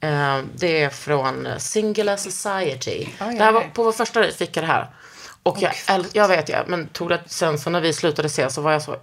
Eh, 0.00 0.38
det 0.54 0.82
är 0.82 0.90
från 0.90 1.48
Singular 1.58 2.16
Society. 2.16 3.06
Oj, 3.20 3.34
det 3.38 3.44
här 3.44 3.52
var, 3.52 3.62
på 3.62 3.82
vår 3.82 3.92
första 3.92 4.20
dejt 4.20 4.36
fick 4.36 4.56
jag 4.56 4.64
det 4.64 4.68
här. 4.68 4.90
Och 5.42 5.62
jag, 5.62 5.72
jag 6.12 6.28
vet 6.28 6.48
jag, 6.48 6.68
men 6.68 6.88
tog 6.88 7.08
det 7.08 7.20
sen 7.26 7.58
så 7.58 7.70
när 7.70 7.80
vi 7.80 7.92
slutade 7.92 8.28
se 8.28 8.50
så 8.50 8.60
var 8.60 8.72
jag 8.72 8.82
så 8.82 8.96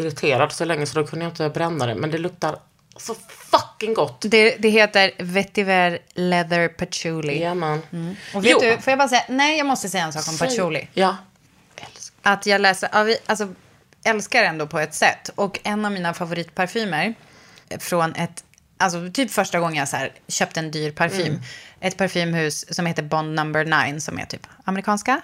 irriterad 0.00 0.52
så 0.52 0.64
länge 0.64 0.86
så 0.86 1.00
då 1.00 1.06
kunde 1.06 1.24
jag 1.24 1.32
inte 1.32 1.48
bränna 1.48 1.86
det. 1.86 1.94
Men 1.94 2.10
det 2.10 2.18
luktar 2.18 2.56
så 2.96 3.14
fucking 3.28 3.94
gott. 3.94 4.20
Det, 4.20 4.56
det 4.56 4.68
heter 4.68 5.12
Vetiver 5.18 5.98
Leather 6.14 6.68
Patchouli. 6.68 7.42
Ja, 7.42 7.54
man. 7.54 7.82
Och 8.34 8.44
vet 8.44 8.50
Jo. 8.52 8.58
du, 8.60 8.78
får 8.78 8.90
jag 8.90 8.98
bara 8.98 9.08
säga, 9.08 9.24
nej 9.28 9.58
jag 9.58 9.66
måste 9.66 9.88
säga 9.88 10.04
en 10.04 10.12
sak 10.12 10.28
om 10.28 10.38
patchouli. 10.38 10.88
Ja. 10.94 11.16
Att 12.22 12.46
jag 12.46 12.60
läser, 12.60 12.88
alltså 13.26 13.48
älskar 14.04 14.42
ändå 14.42 14.66
på 14.66 14.78
ett 14.78 14.94
sätt. 14.94 15.30
Och 15.34 15.60
en 15.62 15.84
av 15.84 15.92
mina 15.92 16.14
favoritparfymer 16.14 17.14
från 17.78 18.14
ett, 18.14 18.44
alltså 18.78 19.10
typ 19.14 19.30
första 19.30 19.60
gången 19.60 19.76
jag 19.76 19.88
så 19.88 19.96
här, 19.96 20.12
köpte 20.28 20.60
en 20.60 20.70
dyr 20.70 20.90
parfym. 20.90 21.26
Mm. 21.26 21.40
Ett 21.80 21.96
parfymhus 21.96 22.74
som 22.74 22.86
heter 22.86 23.02
Bond 23.02 23.34
Number 23.34 23.88
9 23.90 24.00
som 24.00 24.18
är 24.18 24.24
typ 24.24 24.46
amerikanska. 24.64 25.20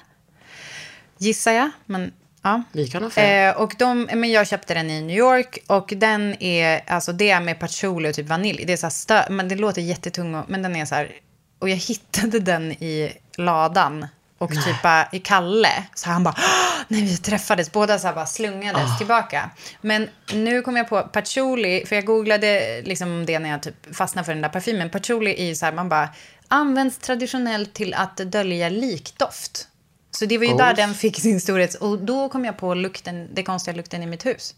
Gissar 1.18 1.52
jag, 1.52 1.71
men 1.87 2.12
ja. 2.47 2.62
Vi 2.73 2.88
kan 2.88 3.03
ha 3.03 3.11
fel. 3.11 3.49
Eh, 3.55 3.62
och 3.62 3.75
de, 3.79 4.09
men 4.15 4.31
jag 4.31 4.47
köpte 4.49 4.75
den 4.75 4.91
i 4.91 5.00
New 5.03 5.17
York 5.17 5.59
och 5.67 5.93
den 5.97 6.43
är, 6.43 6.81
alltså 6.87 7.12
det 7.12 7.31
är 7.31 7.41
med 7.41 7.59
patchouli 7.61 8.11
och 8.11 8.15
typ 8.15 8.29
vanilj. 8.29 8.65
Det 8.67 8.73
är 8.73 8.76
så 8.76 8.91
stö, 8.91 9.25
men 9.31 9.49
det 9.49 9.55
låter 9.57 9.83
jättetung 9.83 10.35
och, 10.35 10.45
men 10.49 10.62
den 10.62 10.76
är 10.76 10.85
så 10.85 10.95
här, 10.95 11.12
och 11.59 11.69
jag 11.69 11.76
hittade 11.88 12.38
den 12.41 12.73
i 12.73 13.12
ladan 13.37 14.07
och 14.38 14.50
typ 14.50 14.83
bara 14.83 15.09
i 15.12 15.19
Kalle. 15.19 15.85
Så 15.95 16.11
han 16.11 16.25
bara, 16.25 16.35
"Åh, 16.38 16.85
när 16.88 17.00
vi 17.00 17.17
träffades, 17.17 17.73
båda 17.73 17.99
så 17.99 18.07
här 18.07 18.15
bara 18.15 18.26
slungades 18.26 18.99
tillbaka. 18.99 19.50
Men 19.81 20.09
nu 20.33 20.62
kom 20.62 20.76
jag 20.76 20.88
på 20.88 21.03
patchouli, 21.03 21.87
för 21.87 21.97
jag 21.97 22.05
googlade 22.05 22.83
liksom 22.85 23.26
det 23.26 23.38
när 23.38 23.50
jag 23.50 23.62
typ 23.62 23.97
fastnade 23.97 24.25
för 24.26 24.33
den 24.33 24.43
där 24.43 24.49
parfymen. 24.49 24.91
Patchouli 24.91 25.50
är 25.50 25.55
så 25.55 25.65
här, 25.65 25.73
man 25.73 25.88
bara, 25.88 26.09
används 26.49 26.99
traditionellt 26.99 27.75
till 27.75 27.95
att 27.95 28.17
dölja 28.17 28.69
likdoft. 28.69 29.69
Så 30.18 30.26
det 30.26 30.38
var 30.38 30.44
ju 30.44 30.50
där 30.52 30.64
Goals. 30.64 30.76
den 30.76 30.94
fick 30.94 31.20
sin 31.20 31.40
storhet. 31.40 31.75
Och 31.75 31.99
då 31.99 32.28
kom 32.28 32.44
jag 32.44 32.56
på 32.58 32.75
lukten, 32.75 33.28
det 33.35 33.42
konstiga 33.42 33.76
lukten 33.76 34.02
i 34.02 34.06
mitt 34.06 34.26
hus. 34.26 34.54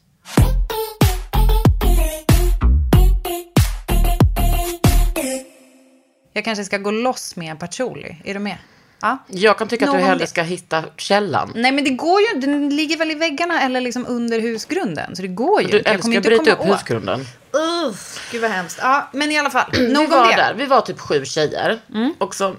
Jag 6.33 6.45
kanske 6.45 6.65
ska 6.65 6.79
gå 6.79 6.91
loss 6.91 7.37
med 7.37 7.59
patchouli. 7.59 8.17
Är 8.25 8.35
du 8.35 8.41
med? 8.41 8.57
Ja. 9.01 9.19
Jag 9.27 9.59
kan 9.59 9.69
tycka 9.69 9.85
att 9.85 9.91
Nog 9.91 10.01
du 10.01 10.07
hellre 10.07 10.27
ska 10.27 10.43
hitta 10.43 10.85
källan. 10.97 11.53
Nej, 11.55 11.73
men 11.73 11.85
det 11.85 11.91
går 11.91 12.21
ju. 12.21 12.41
Den 12.41 12.77
ligger 12.77 12.97
väl 12.97 13.11
i 13.11 13.15
väggarna 13.15 13.63
eller 13.63 13.81
liksom 13.81 14.07
under 14.09 14.41
husgrunden. 14.41 15.17
Så 15.17 15.23
det 15.23 15.29
går 15.29 15.63
ju 15.63 15.69
Du 15.69 15.79
inte. 15.79 15.91
Jag 15.91 16.01
kommer 16.01 16.15
att 16.15 16.27
inte 16.27 16.29
bryta 16.29 16.45
komma 16.45 16.55
upp 16.55 16.71
åt. 16.71 16.79
husgrunden. 16.81 17.27
Uff, 17.89 18.29
gud 18.33 18.43
vad 18.43 18.51
hemskt. 18.51 18.79
Ja, 18.83 19.09
men 19.13 19.33
i 19.33 19.39
alla 19.39 19.51
fall. 19.51 19.71
Vi 19.73 19.93
Nog 19.93 20.05
om 20.05 20.11
var 20.11 20.37
där, 20.37 20.55
vi 20.55 20.67
var 20.67 20.81
typ 20.81 21.01
sju 21.01 21.25
tjejer. 21.25 21.81
Mm. 21.95 22.15
Och 22.19 22.35
så 22.35 22.57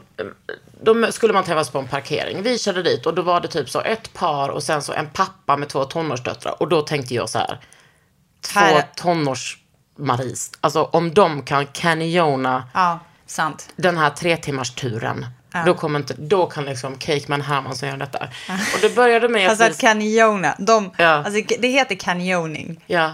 då 0.82 1.12
skulle 1.12 1.34
man 1.34 1.44
träffas 1.44 1.70
på 1.70 1.80
en 1.80 1.88
parkering. 1.88 2.44
Vi 2.44 2.60
körde 2.60 2.84
dit 2.84 3.06
och 3.06 3.14
då 3.14 3.22
var 3.22 3.42
det 3.42 3.48
typ 3.48 3.70
så 3.70 3.82
ett 3.82 4.14
par 4.14 4.50
och 4.50 4.64
sen 4.64 4.82
så 4.82 4.94
en 4.94 5.08
pappa 5.10 5.58
med 5.58 5.70
två 5.70 5.86
tonårsdöttrar. 5.86 6.56
Och 6.62 6.70
då 6.70 6.82
tänkte 6.82 7.14
jag 7.16 7.30
så 7.30 7.40
här. 7.40 7.60
Två 8.42 8.60
Här- 8.60 8.86
tonårs-Maris. 8.96 10.52
Alltså 10.62 10.84
om 10.84 11.14
de 11.14 11.42
kan 11.44 11.66
canyona 11.68 12.64
Ja, 12.74 13.00
sant. 13.26 13.70
den 13.76 13.98
här 13.98 14.10
tre 14.10 14.38
timmars 14.38 14.72
turen. 14.76 15.26
Då, 15.66 15.74
kommer 15.74 16.00
inte, 16.00 16.14
då 16.18 16.46
kan 16.46 16.66
liksom 16.66 16.96
Cakeman 16.98 17.42
Hermansson 17.42 17.90
göra 17.90 18.00
detta. 18.00 18.20
Och 18.74 18.80
det 18.82 18.96
började 18.96 19.30
med 19.30 19.50
Alltså 19.50 19.64
att 19.64 19.72
att 19.72 19.78
vi, 19.78 19.82
canyona. 19.82 20.56
De, 20.60 20.92
Ja. 20.98 21.06
alltså, 21.08 21.42
det 21.60 21.68
heter 21.68 21.96
canyoning. 21.96 22.84
ja. 22.88 23.14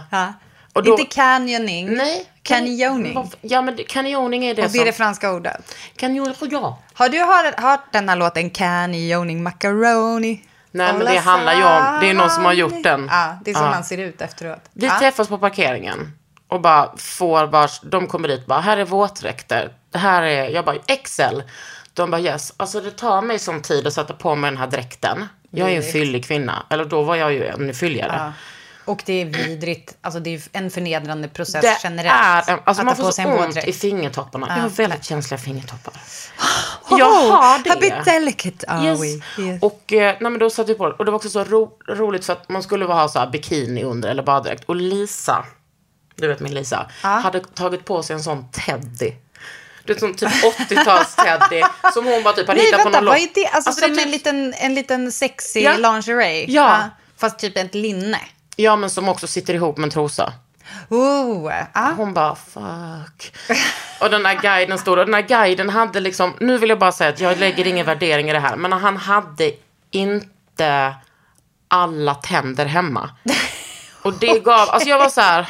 Och 0.76 0.84
då- 0.84 0.92
Inte 1.00 1.16
canyoning. 1.16 1.94
Nej. 1.94 2.26
Canyoning. 2.44 3.32
Ja 3.42 3.62
men 3.62 3.78
canyoning 3.88 4.46
är 4.46 4.56
det 4.56 4.66
Och 4.66 4.72
det 4.72 4.78
är 4.80 4.86
det 4.86 4.92
som... 4.94 4.98
franska 4.98 5.32
ordet. 5.32 5.76
Canyon, 5.98 6.34
ja. 6.52 6.80
Har 6.94 7.10
du 7.10 7.20
hört, 7.20 7.60
hört 7.60 7.84
den 7.92 8.10
här 8.10 8.16
låten 8.16 8.50
Canyoning 8.50 9.44
Macaroni? 9.44 10.42
Nej, 10.72 10.94
men 10.94 11.06
det 11.06 11.18
handlar 11.18 11.54
ju 11.54 11.64
om- 11.64 12.00
det 12.02 12.10
är 12.10 12.14
någon 12.14 12.30
som 12.30 12.46
har 12.46 12.54
gjort 12.54 12.84
den. 12.84 13.08
Ja, 13.12 13.38
det 13.46 13.52
är 13.52 13.56
så 13.56 13.62
Ja. 13.62 13.70
man 13.70 13.84
ser 13.84 13.98
ut 13.98 14.22
efteråt. 14.22 14.60
Vi 14.74 14.86
ja. 14.86 15.00
träffas 15.00 15.28
på 15.28 15.38
parkeringen 15.38 16.12
och 16.48 16.62
bara 16.62 16.98
får 16.98 17.46
vars, 17.48 17.80
de 17.84 18.08
kommer 18.08 18.28
dit 18.28 18.46
bara, 18.46 18.60
här 18.62 18.78
är 18.78 18.86
våtdräkter. 18.86 19.72
Det 19.92 19.98
här 19.98 20.22
är, 20.22 20.50
jag 20.50 20.66
bara, 20.66 20.76
XL. 21.04 21.42
De 21.94 22.12
bara 22.12 22.22
yes. 22.22 22.54
Alltså 22.58 22.82
det 22.82 22.92
tar 22.92 23.22
mig 23.22 23.40
som 23.40 23.62
tid 23.62 23.88
att 23.88 23.94
sätta 23.94 24.14
på 24.14 24.36
mig 24.36 24.52
den 24.52 24.58
här 24.58 24.68
dräkten. 24.68 25.28
Jag 25.50 25.68
är 25.68 25.72
ju 25.72 25.78
en 25.78 25.92
fyllig 25.92 26.26
kvinna. 26.26 26.66
Eller 26.70 26.86
då 26.86 27.02
var 27.04 27.16
jag 27.16 27.34
ju 27.34 27.46
ännu 27.48 27.74
fylligare. 27.74 28.14
Ja. 28.18 28.34
Och 28.86 29.02
det 29.06 29.22
är 29.22 29.26
vidrigt. 29.26 29.96
Alltså 30.02 30.20
det 30.20 30.36
är 30.36 30.42
en 30.52 30.72
förnedrande 30.72 31.28
process 31.28 31.62
Det 31.62 31.78
generellt. 31.84 32.50
är, 32.50 32.60
alltså 32.66 32.84
man 32.84 32.96
får 32.96 33.04
på 33.04 33.12
så 33.12 33.24
ont 33.24 33.48
våtdräkt. 33.48 33.68
i 33.68 33.74
fingertopparna. 33.74 34.48
Jag 34.50 34.56
har 34.64 34.70
väldigt 34.70 35.04
känsliga 35.06 35.38
fingertoppar. 35.38 35.94
Oh, 36.90 37.00
jag 37.00 37.06
har 37.06 37.60
det. 37.64 37.72
A 37.72 37.78
bit 37.82 38.06
delicate 38.06 38.68
are 38.68 38.86
Yes. 38.88 39.00
we? 39.02 39.44
Yes. 39.44 39.64
Och, 39.64 39.94
eh, 39.94 40.16
nej, 40.20 40.32
men 40.32 40.40
då 40.40 40.50
satte 40.50 40.72
vi 40.72 40.78
på 40.78 40.88
det. 40.90 40.94
Och 40.96 41.06
det 41.06 41.12
var 41.12 41.16
också 41.16 41.30
så 41.30 41.44
ro, 41.44 41.78
roligt 41.90 42.26
för 42.26 42.34
att 42.34 42.50
man 42.50 42.64
skulle 42.64 42.86
ha 42.86 43.08
så 43.10 43.20
här 43.20 43.28
bikini 43.28 43.84
under 43.84 44.10
eller 44.10 44.24
baddräkt. 44.24 44.64
Och 44.66 44.76
Lisa, 44.76 45.46
du 46.16 46.28
vet 46.28 46.40
min 46.40 46.54
Lisa, 46.54 46.90
hade 47.02 47.40
tagit 47.40 47.86
på 47.86 48.04
sig 48.04 48.14
en 48.14 48.24
sån 48.24 48.46
teddy. 48.52 49.14
Du 49.84 49.94
vet 49.94 50.00
sån 50.00 50.14
typ 50.16 50.30
80-tals 50.30 51.16
teddy 51.16 51.64
som 51.94 52.06
hon 52.06 52.24
bara 52.24 52.34
typ 52.34 52.48
hade 52.48 52.58
Nej, 52.58 52.66
hittat 52.66 52.80
på 52.84 52.90
vänta, 52.90 53.00
någon 53.02 53.08
vad 53.10 53.18
är 53.18 53.28
det? 53.34 53.48
Alltså, 53.48 53.70
Alltså, 53.70 53.88
det 53.88 53.96
som 53.96 53.98
är 53.98 54.02
en, 54.02 54.12
typ- 54.12 54.12
liten, 54.14 54.54
en 54.54 54.76
liten 54.76 55.12
sexy 55.12 55.60
Ja. 55.62 55.78
lingerie? 55.78 56.46
Ja. 56.52 56.90
Fast 57.18 57.40
typ 57.40 57.58
ett 57.58 57.76
linne? 57.76 58.20
Ja 58.56 58.76
men 58.76 58.90
som 58.90 59.10
också 59.10 59.28
sitter 59.28 59.54
ihop 59.54 59.78
med 59.78 59.84
en 59.84 59.92
trosa. 59.92 60.34
Oh, 60.90 61.52
ah. 61.74 61.92
Hon 61.92 62.14
bara 62.14 62.36
fuck. 62.36 63.36
Och 64.02 64.10
den 64.10 64.24
där 64.24 64.42
guiden 64.42 64.78
stod 64.78 65.00
och 65.00 65.06
den 65.06 65.12
där 65.12 65.22
guiden 65.22 65.70
hade 65.70 66.00
liksom, 66.00 66.34
nu 66.40 66.58
vill 66.58 66.70
jag 66.70 66.80
bara 66.80 66.92
säga 66.92 67.10
att 67.10 67.20
jag 67.20 67.38
lägger 67.38 67.68
ingen 67.68 67.86
värdering 67.86 68.30
i 68.30 68.34
det 68.34 68.40
här, 68.40 68.56
men 68.56 68.72
han 68.72 68.98
hade 68.98 69.52
inte 69.92 70.96
alla 71.68 72.16
tänder 72.16 72.66
hemma. 72.66 73.10
Och 74.02 74.14
det 74.14 74.40
gav, 74.40 74.70
alltså 74.70 74.90
jag 74.90 75.00
var 75.00 75.10
så 75.10 75.22
här, 75.22 75.50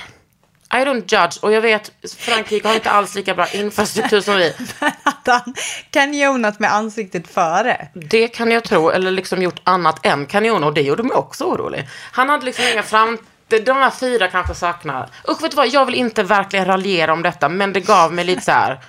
I 0.81 0.85
don't 0.85 1.03
judge. 1.07 1.37
Och 1.41 1.51
jag 1.51 1.61
vet, 1.61 1.91
Frankrike 2.17 2.67
har 2.67 2.75
inte 2.75 2.91
alls 2.91 3.15
lika 3.15 3.33
bra 3.35 3.47
infrastruktur 3.47 4.21
som 4.21 4.35
vi. 4.35 4.53
Han 5.25 5.53
kanjonat 5.91 6.59
med 6.59 6.73
ansiktet 6.73 7.27
före. 7.33 7.87
Det 7.93 8.27
kan 8.27 8.51
jag 8.51 8.63
tro, 8.63 8.89
eller 8.89 9.11
liksom 9.11 9.41
gjort 9.41 9.59
annat 9.63 10.05
än 10.05 10.25
kanjon 10.25 10.63
och 10.63 10.73
det 10.73 10.81
gjorde 10.81 11.03
mig 11.03 11.15
också 11.15 11.43
orolig. 11.43 11.87
Han 12.11 12.29
hade 12.29 12.45
liksom 12.45 12.65
inga 12.73 12.83
fram... 12.83 13.17
de- 13.47 13.59
De 13.59 13.77
här 13.77 13.89
fyra 13.91 14.27
kanske 14.27 14.53
saknar... 14.55 15.09
Usch, 15.29 15.43
vet 15.43 15.51
du 15.51 15.57
vad? 15.57 15.67
Jag 15.67 15.85
vill 15.85 15.95
inte 15.95 16.23
verkligen 16.23 16.65
raljera 16.65 17.13
om 17.13 17.21
detta, 17.21 17.49
men 17.49 17.73
det 17.73 17.79
gav 17.79 18.13
mig 18.13 18.25
lite 18.25 18.41
så 18.41 18.51
här... 18.51 18.79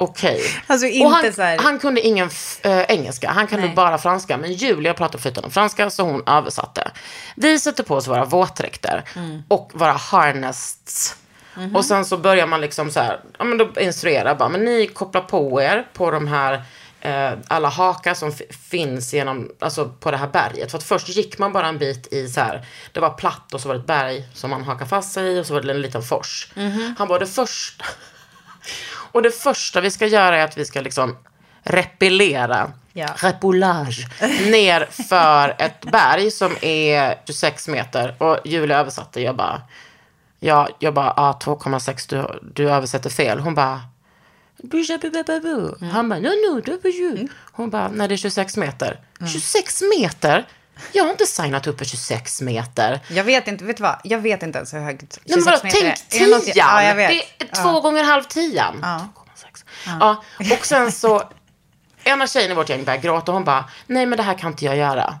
Okej. 0.00 0.42
Alltså 0.66 0.86
och 0.86 0.92
inte 0.92 1.08
han, 1.14 1.32
här- 1.46 1.58
han 1.58 1.78
kunde 1.78 2.00
ingen 2.00 2.30
äh, 2.62 2.80
engelska, 2.80 3.30
han 3.30 3.46
kunde 3.46 3.66
Nej. 3.66 3.74
bara 3.76 3.98
franska. 3.98 4.36
Men 4.36 4.52
Julia 4.52 4.94
pratade 4.94 5.22
flytande 5.22 5.50
franska, 5.50 5.90
så 5.90 6.02
hon 6.02 6.22
översatte. 6.26 6.90
Vi 7.36 7.58
sätter 7.58 7.82
på 7.82 7.94
oss 7.94 8.08
våra 8.08 8.24
våtdräkter 8.24 9.04
Mm. 9.16 9.42
och 9.48 9.70
våra 9.74 9.92
harnests. 9.92 11.16
Mhm. 11.56 11.76
Och 11.76 11.84
sen 11.84 12.04
så 12.04 12.16
börjar 12.16 12.46
man 12.46 12.60
liksom 12.60 12.90
så 12.90 13.00
här, 13.00 13.20
ja 13.38 13.44
men 13.44 13.58
då 13.58 13.68
instruerar 13.80 14.34
bara, 14.34 14.48
men 14.48 14.64
ni 14.64 14.86
kopplar 14.86 15.22
på 15.22 15.62
er 15.62 15.86
på 15.92 16.10
de 16.10 16.28
här 16.28 16.62
eh, 17.00 17.32
alla 17.48 17.68
hakar 17.68 18.14
som 18.14 18.32
finns 18.70 19.14
genom, 19.14 19.50
alltså 19.60 19.88
på 19.88 20.10
det 20.10 20.16
här 20.16 20.28
berget. 20.28 20.70
För 20.70 20.78
att 20.78 20.84
först 20.84 21.08
gick 21.08 21.38
man 21.38 21.52
bara 21.52 21.66
en 21.68 21.78
bit 21.78 22.12
i 22.12 22.28
så 22.28 22.40
här, 22.40 22.66
det 22.92 23.00
var 23.00 23.10
platt 23.10 23.54
och 23.54 23.60
så 23.60 23.68
var 23.68 23.74
det 23.74 23.80
ett 23.80 23.86
berg 23.86 24.24
som 24.34 24.50
man 24.50 24.62
hakar 24.64 24.86
fast 24.86 25.12
sig 25.12 25.32
i 25.36 25.40
och 25.40 25.46
så 25.46 25.54
var 25.54 25.60
det 25.60 25.70
en 25.72 25.80
liten 25.82 26.02
fors. 26.02 26.48
Mhm. 26.54 26.94
Han 26.98 27.08
var 27.08 27.18
det 27.18 27.26
första, 27.26 27.84
och 29.18 29.22
det 29.22 29.30
första 29.30 29.80
vi 29.80 29.90
ska 29.90 30.06
göra 30.06 30.36
är 30.38 30.44
att 30.44 30.58
vi 30.58 30.64
ska 30.64 30.80
liksom 30.80 31.16
repellera, 31.62 32.72
Ja. 32.92 33.06
repoulage, 33.16 34.06
ner 34.50 34.86
för 35.08 35.54
ett 35.58 35.80
berg 35.80 36.30
som 36.30 36.56
är 36.62 37.20
26 37.26 37.68
meter. 37.68 38.14
Och 38.22 38.38
Julia 38.44 38.78
översatte, 38.78 39.20
jag 39.20 39.36
bara, 39.36 39.62
ja, 40.40 40.68
jag 40.78 40.94
bara, 40.94 41.12
ah, 41.16 41.32
2,6, 41.40 42.06
du, 42.08 42.40
du 42.54 42.70
översätter 42.70 43.10
fel. 43.10 43.38
Hon 43.38 43.54
bara, 43.54 43.80
Mm. 45.80 45.94
han 45.94 46.08
bara, 46.08 46.18
no, 46.18 46.28
no. 46.28 46.62
Hon 47.52 47.70
bara, 47.70 47.88
nej 47.88 48.08
det 48.08 48.14
är 48.14 48.16
26 48.16 48.56
meter. 48.56 49.00
26 49.32 49.82
meter? 50.00 50.46
Jag 50.92 51.04
har 51.04 51.10
inte 51.10 51.26
signat 51.26 51.66
upp 51.66 51.78
för 51.78 51.84
26 51.84 52.40
meter. 52.40 53.00
Jag 53.08 53.24
vet 53.24 53.48
inte, 53.48 53.64
vet 53.64 53.76
du 53.76 53.82
vad? 53.82 53.96
Jag 54.04 54.18
vet 54.18 54.42
inte 54.42 54.58
ens 54.58 54.74
hur 54.74 54.80
högt 54.80 55.00
26 55.00 55.22
Nej, 55.26 55.36
men 55.36 55.44
vadå, 55.44 55.58
meter 55.64 55.80
tänk 55.80 55.84
är. 56.22 56.24
Är 56.24 56.38
det 56.38 56.40
tian! 56.40 56.54
Ja, 56.68 56.82
jag 56.82 56.94
vet. 56.94 57.10
Det 57.38 57.44
är 57.44 57.62
två 57.62 57.80
gånger 57.80 58.04
halv 58.04 58.22
tian. 58.22 58.78
Ja. 58.82 59.08
2,6. 59.44 59.64
Ja. 60.00 60.22
och 60.58 60.66
sen 60.66 60.92
så, 60.92 61.22
en 62.04 62.22
av 62.22 62.26
tjejerna 62.26 62.52
i 62.52 62.56
vårt 62.56 62.68
gäng 62.68 62.84
började 62.84 63.02
gråta 63.02 63.30
och 63.32 63.34
hon 63.34 63.44
bara, 63.44 63.64
nej 63.86 64.06
men 64.06 64.16
det 64.16 64.22
här 64.22 64.38
kan 64.38 64.50
inte 64.50 64.64
jag 64.64 64.76
göra. 64.76 65.18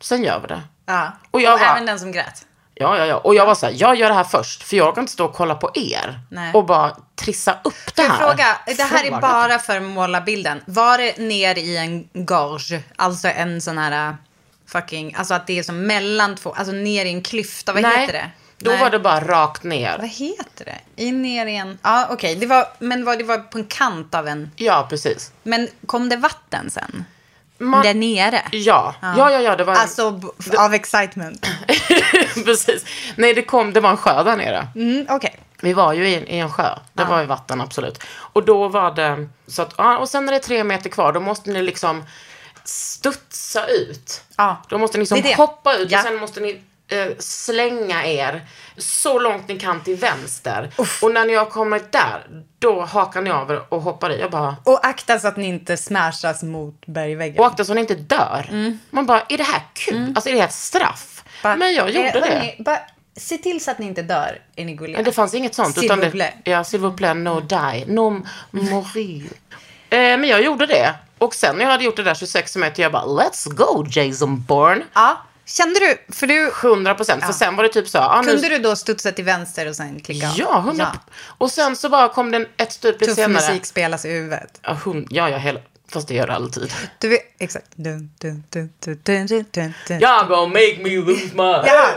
Sen 0.00 0.24
gör 0.24 0.40
vi 0.40 0.46
det. 0.46 0.62
Ja. 0.86 1.12
Och 1.30 1.40
jag 1.40 1.60
bara- 1.60 1.70
även 1.70 1.86
den 1.86 1.98
som 1.98 2.12
grät. 2.12 2.44
Ja, 2.80 2.98
ja, 2.98 3.06
ja. 3.06 3.16
Och 3.16 3.34
jag 3.34 3.46
var 3.46 3.54
så 3.54 3.66
här, 3.66 3.74
jag 3.76 3.96
gör 3.96 4.08
det 4.08 4.14
här 4.14 4.24
först, 4.24 4.62
för 4.62 4.76
jag 4.76 4.94
kan 4.94 5.02
inte 5.02 5.12
stå 5.12 5.24
och 5.24 5.34
kolla 5.34 5.54
på 5.54 5.70
er. 5.74 6.20
Nej. 6.30 6.50
Och 6.54 6.66
bara 6.66 6.96
trissa 7.16 7.58
upp 7.64 7.94
det 7.96 8.02
här. 8.02 8.18
fråga, 8.18 8.56
det 8.66 8.82
här 8.82 9.04
är 9.04 9.20
bara 9.20 9.58
för 9.58 9.76
att 9.76 9.82
måla 9.82 10.20
bilden. 10.20 10.62
Var 10.66 10.98
det 10.98 11.18
ner 11.18 11.58
i 11.58 11.76
en 11.76 12.08
gorge, 12.24 12.82
alltså 12.96 13.28
en 13.28 13.60
sån 13.60 13.78
här 13.78 14.16
fucking, 14.68 15.14
alltså 15.14 15.34
att 15.34 15.46
det 15.46 15.58
är 15.58 15.62
som 15.62 15.86
mellan 15.86 16.36
två, 16.36 16.52
alltså 16.52 16.72
ner 16.72 17.04
i 17.04 17.08
en 17.08 17.22
klyfta, 17.22 17.72
vad 17.72 17.82
Nej, 17.82 18.00
heter 18.00 18.12
det? 18.12 18.30
då 18.58 18.70
Nej. 18.70 18.80
var 18.80 18.90
det 18.90 18.98
bara 18.98 19.20
rakt 19.20 19.62
ner. 19.62 19.98
Vad 19.98 20.08
heter 20.08 20.64
det? 20.64 21.02
I 21.02 21.12
ner 21.12 21.46
i 21.46 21.56
en, 21.56 21.78
ja 21.82 22.06
okej, 22.10 22.34
det 22.34 22.46
var, 22.46 22.68
men 22.78 23.04
var, 23.04 23.16
det 23.16 23.24
var 23.24 23.38
på 23.38 23.58
en 23.58 23.64
kant 23.64 24.14
av 24.14 24.28
en, 24.28 24.50
Ja, 24.56 24.86
precis. 24.90 25.32
men 25.42 25.68
kom 25.86 26.08
det 26.08 26.16
vatten 26.16 26.70
sen? 26.70 27.04
Man, 27.60 27.82
Där 27.82 27.94
nere? 27.94 28.42
ja. 28.50 28.94
ja, 29.02 29.30
ja, 29.32 29.40
ja, 29.40 29.56
det 29.56 29.64
var 29.64 29.72
en, 29.74 29.80
Alltså 29.80 30.20
av 30.58 30.74
excitement. 30.74 31.46
precis. 32.44 32.84
Nej, 33.16 33.34
det 33.34 33.42
kom, 33.42 33.72
det 33.72 33.80
var 33.80 33.90
en 33.90 33.96
sjö 33.96 34.22
där 34.22 34.36
nere. 34.36 34.66
Mm, 34.74 35.06
okej. 35.10 35.38
Vi 35.60 35.72
var 35.72 35.92
ju 35.92 36.08
i, 36.08 36.12
i 36.14 36.38
en 36.38 36.50
sjö. 36.52 36.78
Det 36.92 37.04
var 37.04 37.20
ju 37.20 37.26
vatten, 37.26 37.60
absolut. 37.60 38.02
Och 38.08 38.44
då 38.44 38.68
var 38.68 38.90
det, 38.94 39.28
så 39.46 39.62
att, 39.62 39.74
ja, 39.78 39.98
och 39.98 40.08
sen 40.08 40.24
när 40.24 40.32
det 40.32 40.38
är 40.38 40.42
tre 40.42 40.64
meter 40.64 40.90
kvar, 40.90 41.12
då 41.12 41.20
måste 41.20 41.50
ni 41.50 41.62
liksom 41.62 42.04
studsa 42.68 43.66
ut. 43.66 44.22
Ja. 44.36 44.62
Då 44.68 44.78
måste 44.78 44.98
ni 44.98 45.02
liksom 45.02 45.20
Det 45.22 45.28
det. 45.28 45.34
hoppa 45.34 45.74
ut 45.76 45.90
Ja. 45.90 45.98
och 45.98 46.04
sen 46.04 46.16
måste 46.16 46.40
ni 46.40 46.60
eh, 46.88 47.06
slänga 47.18 48.06
er 48.06 48.46
så 48.76 49.18
långt 49.18 49.48
ni 49.48 49.58
kan 49.58 49.80
till 49.84 49.96
vänster. 49.96 50.70
Och 51.02 51.12
när 51.12 51.24
ni 51.24 51.34
har 51.34 51.44
kommit 51.46 51.92
där, 51.92 52.26
då 52.58 52.80
hakar 52.80 53.22
ni 53.22 53.30
över 53.30 53.74
och 53.74 53.82
hoppar 53.82 54.10
i. 54.10 54.20
Jag 54.20 54.30
bara, 54.30 54.56
Och 54.64 54.86
akta 54.86 55.18
så 55.18 55.28
att 55.28 55.36
ni 55.36 55.46
inte 55.46 55.76
smashas 55.76 56.42
mot 56.42 56.86
bergväggen. 56.86 57.38
och 57.40 57.46
akta 57.46 57.64
så 57.64 57.74
ni 57.74 57.80
inte 57.80 57.94
dör. 57.94 58.74
Man 58.90 59.06
bara, 59.06 59.22
är 59.28 59.38
det 59.38 59.44
här 59.44 59.62
kul? 59.72 60.12
Alltså 60.14 60.30
är 60.30 60.34
det 60.34 60.40
här 60.40 60.48
ett 60.48 60.54
straff? 60.54 61.24
Bara, 61.42 61.56
Men 61.56 61.74
jag 61.74 61.90
gjorde 61.90 62.08
eh, 62.08 62.12
det. 62.12 62.20
hörni, 62.28 62.56
bara, 62.58 62.78
se 63.16 63.38
till 63.38 63.64
så 63.64 63.70
att 63.70 63.78
ni 63.78 63.86
inte 63.86 64.02
dör, 64.02 64.40
är 64.56 64.64
ni 64.64 64.74
gulliga. 64.74 64.96
Men 64.98 65.04
det 65.04 65.12
fanns 65.12 65.34
inget 65.34 65.54
sånt. 65.54 65.76
S'il 65.76 65.84
utan 65.84 66.00
det, 66.00 66.32
ja, 66.44 66.62
s'il 66.64 66.80
vous 66.80 66.96
plaît, 66.96 67.14
no 67.16 67.40
die, 67.40 67.84
no 67.86 68.22
mourir. 68.50 69.22
eh, 69.90 69.98
men 69.98 70.24
jag 70.28 70.42
gjorde 70.42 70.66
det. 70.66 70.94
Och 71.18 71.34
sen 71.34 71.56
när 71.56 71.64
jag 71.64 71.70
hade 71.72 71.84
gjort 71.84 71.96
det 71.96 72.02
där 72.02 72.14
26 72.14 72.56
meter, 72.56 72.82
jag 72.82 72.92
bara, 72.92 73.04
let's 73.04 73.48
go 73.54 73.86
Jason 73.90 74.42
Bourne. 74.42 74.84
Ja, 74.94 75.22
kände 75.46 75.80
du, 75.80 76.14
för 76.14 76.26
du, 76.26 76.52
100 76.62 76.94
procent. 76.94 77.24
För 77.24 77.32
sen 77.32 77.56
var 77.56 77.62
det 77.62 77.68
typ 77.68 77.88
så, 77.88 77.98
ah, 77.98 78.20
nu, 78.22 78.32
kunde 78.32 78.48
du 78.48 78.58
då 78.58 78.76
studsa 78.76 79.12
till 79.12 79.24
vänster 79.24 79.68
och 79.68 79.76
sen 79.76 80.00
klicka? 80.00 80.30
Ja, 80.36 80.58
100 80.58 80.92
Och 81.38 81.50
sen 81.50 81.76
så 81.76 81.88
bara 81.88 82.08
kom 82.08 82.30
den 82.30 82.46
ett 82.56 82.72
stup 82.72 83.00
lite 83.00 83.06
Tuff 83.06 83.16
senare. 83.24 83.32
musik 83.32 83.66
spelas 83.66 84.04
i 84.04 84.08
huvudet. 84.10 84.60
Ja, 84.62 84.76
hund, 84.84 85.06
ja, 85.10 85.30
ja, 85.30 85.36
hela, 85.36 85.60
fast 85.92 86.08
det 86.08 86.14
gör 86.14 86.26
det 86.26 86.34
alltid. 86.34 86.72
Du 86.98 87.08
vet, 87.08 87.22
exakt. 87.38 87.66
Dun, 87.74 88.10
dun, 88.20 88.44
dun, 88.50 88.70
dun, 88.84 88.98
dun, 89.04 89.26
dun, 89.26 89.44
dun, 89.52 89.74
dun. 89.88 89.98
Y'all 90.00 90.28
gonna 90.28 90.46
make 90.46 90.78
me 90.82 90.90
lose 90.96 91.34
my 91.34 91.42
head. 91.52 91.66
Ja. 91.66 91.88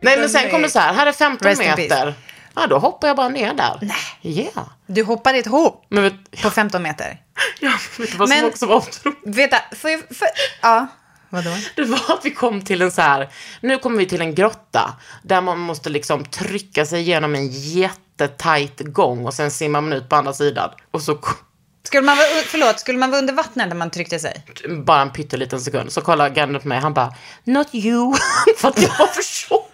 Nej, 0.00 0.18
men 0.18 0.28
sen 0.28 0.50
kom 0.50 0.62
det 0.62 0.70
så 0.70 0.78
här, 0.78 0.94
här 0.94 1.06
är 1.06 1.12
15 1.12 1.48
Rest 1.48 1.62
in 1.62 1.68
meter. 1.76 2.14
Ja, 2.54 2.66
då 2.66 2.78
hoppar 2.78 3.08
jag 3.08 3.16
bara 3.16 3.28
ner 3.28 3.54
där. 3.54 3.78
Nej. 3.82 4.50
Ja. 4.54 4.68
Du 4.86 5.02
hoppade 5.04 5.38
ett 5.38 5.46
hopp 5.46 5.86
Men 5.88 6.02
vet, 6.02 6.42
på 6.42 6.50
15 6.50 6.82
meter. 6.82 7.18
ja, 7.60 7.72
vet 7.98 8.10
du 8.12 8.16
vad 8.16 8.28
som 8.28 8.38
Men- 8.38 8.46
också 8.46 8.66
var 8.66 8.76
otroligt? 8.76 9.18
Vänta, 9.24 9.56
får 9.76 9.90
jag... 9.90 10.00
För, 10.00 10.28
ja, 10.62 10.86
vadå? 11.28 11.50
Det 11.76 11.82
var 11.84 11.98
att 12.14 12.20
vi 12.24 12.30
kom 12.30 12.62
till 12.64 12.82
en 12.82 12.90
så 12.90 13.02
här, 13.02 13.28
nu 13.60 13.78
kommer 13.78 13.98
vi 13.98 14.06
till 14.06 14.20
en 14.20 14.34
grotta 14.34 14.94
där 15.22 15.40
man 15.40 15.58
måste 15.58 15.88
liksom 15.90 16.24
trycka 16.24 16.86
sig 16.86 17.00
igenom 17.00 17.34
en 17.34 17.48
jättetajt 17.50 18.80
gång 18.80 19.26
och 19.26 19.34
sen 19.34 19.50
simmar 19.50 19.80
man 19.80 19.92
ut 19.92 20.08
på 20.08 20.16
andra 20.16 20.32
sidan. 20.32 20.70
Och 20.90 21.02
så 21.02 21.14
k- 21.14 21.34
Skulle 21.82 22.02
man 22.02 22.16
vara, 22.16 22.26
förlåt, 22.46 22.80
skulle 22.80 22.98
man 22.98 23.10
vara 23.10 23.18
under 23.20 23.34
vattnet 23.34 23.68
när 23.68 23.76
man 23.76 23.90
tryckte 23.90 24.18
sig? 24.18 24.44
bara 24.84 25.00
en 25.02 25.10
pytteliten 25.12 25.60
sekund 25.60 25.92
så 25.92 26.00
kollar 26.00 26.28
Gandalf 26.28 26.62
på 26.62 26.68
mig, 26.68 26.78
han 26.80 26.94
bara, 26.94 27.14
not 27.44 27.74
you, 27.74 28.14
för 28.56 28.68
att 28.68 28.82
jag 28.82 28.98
var 28.98 29.06
för 29.06 29.22
tjock. 29.22 29.69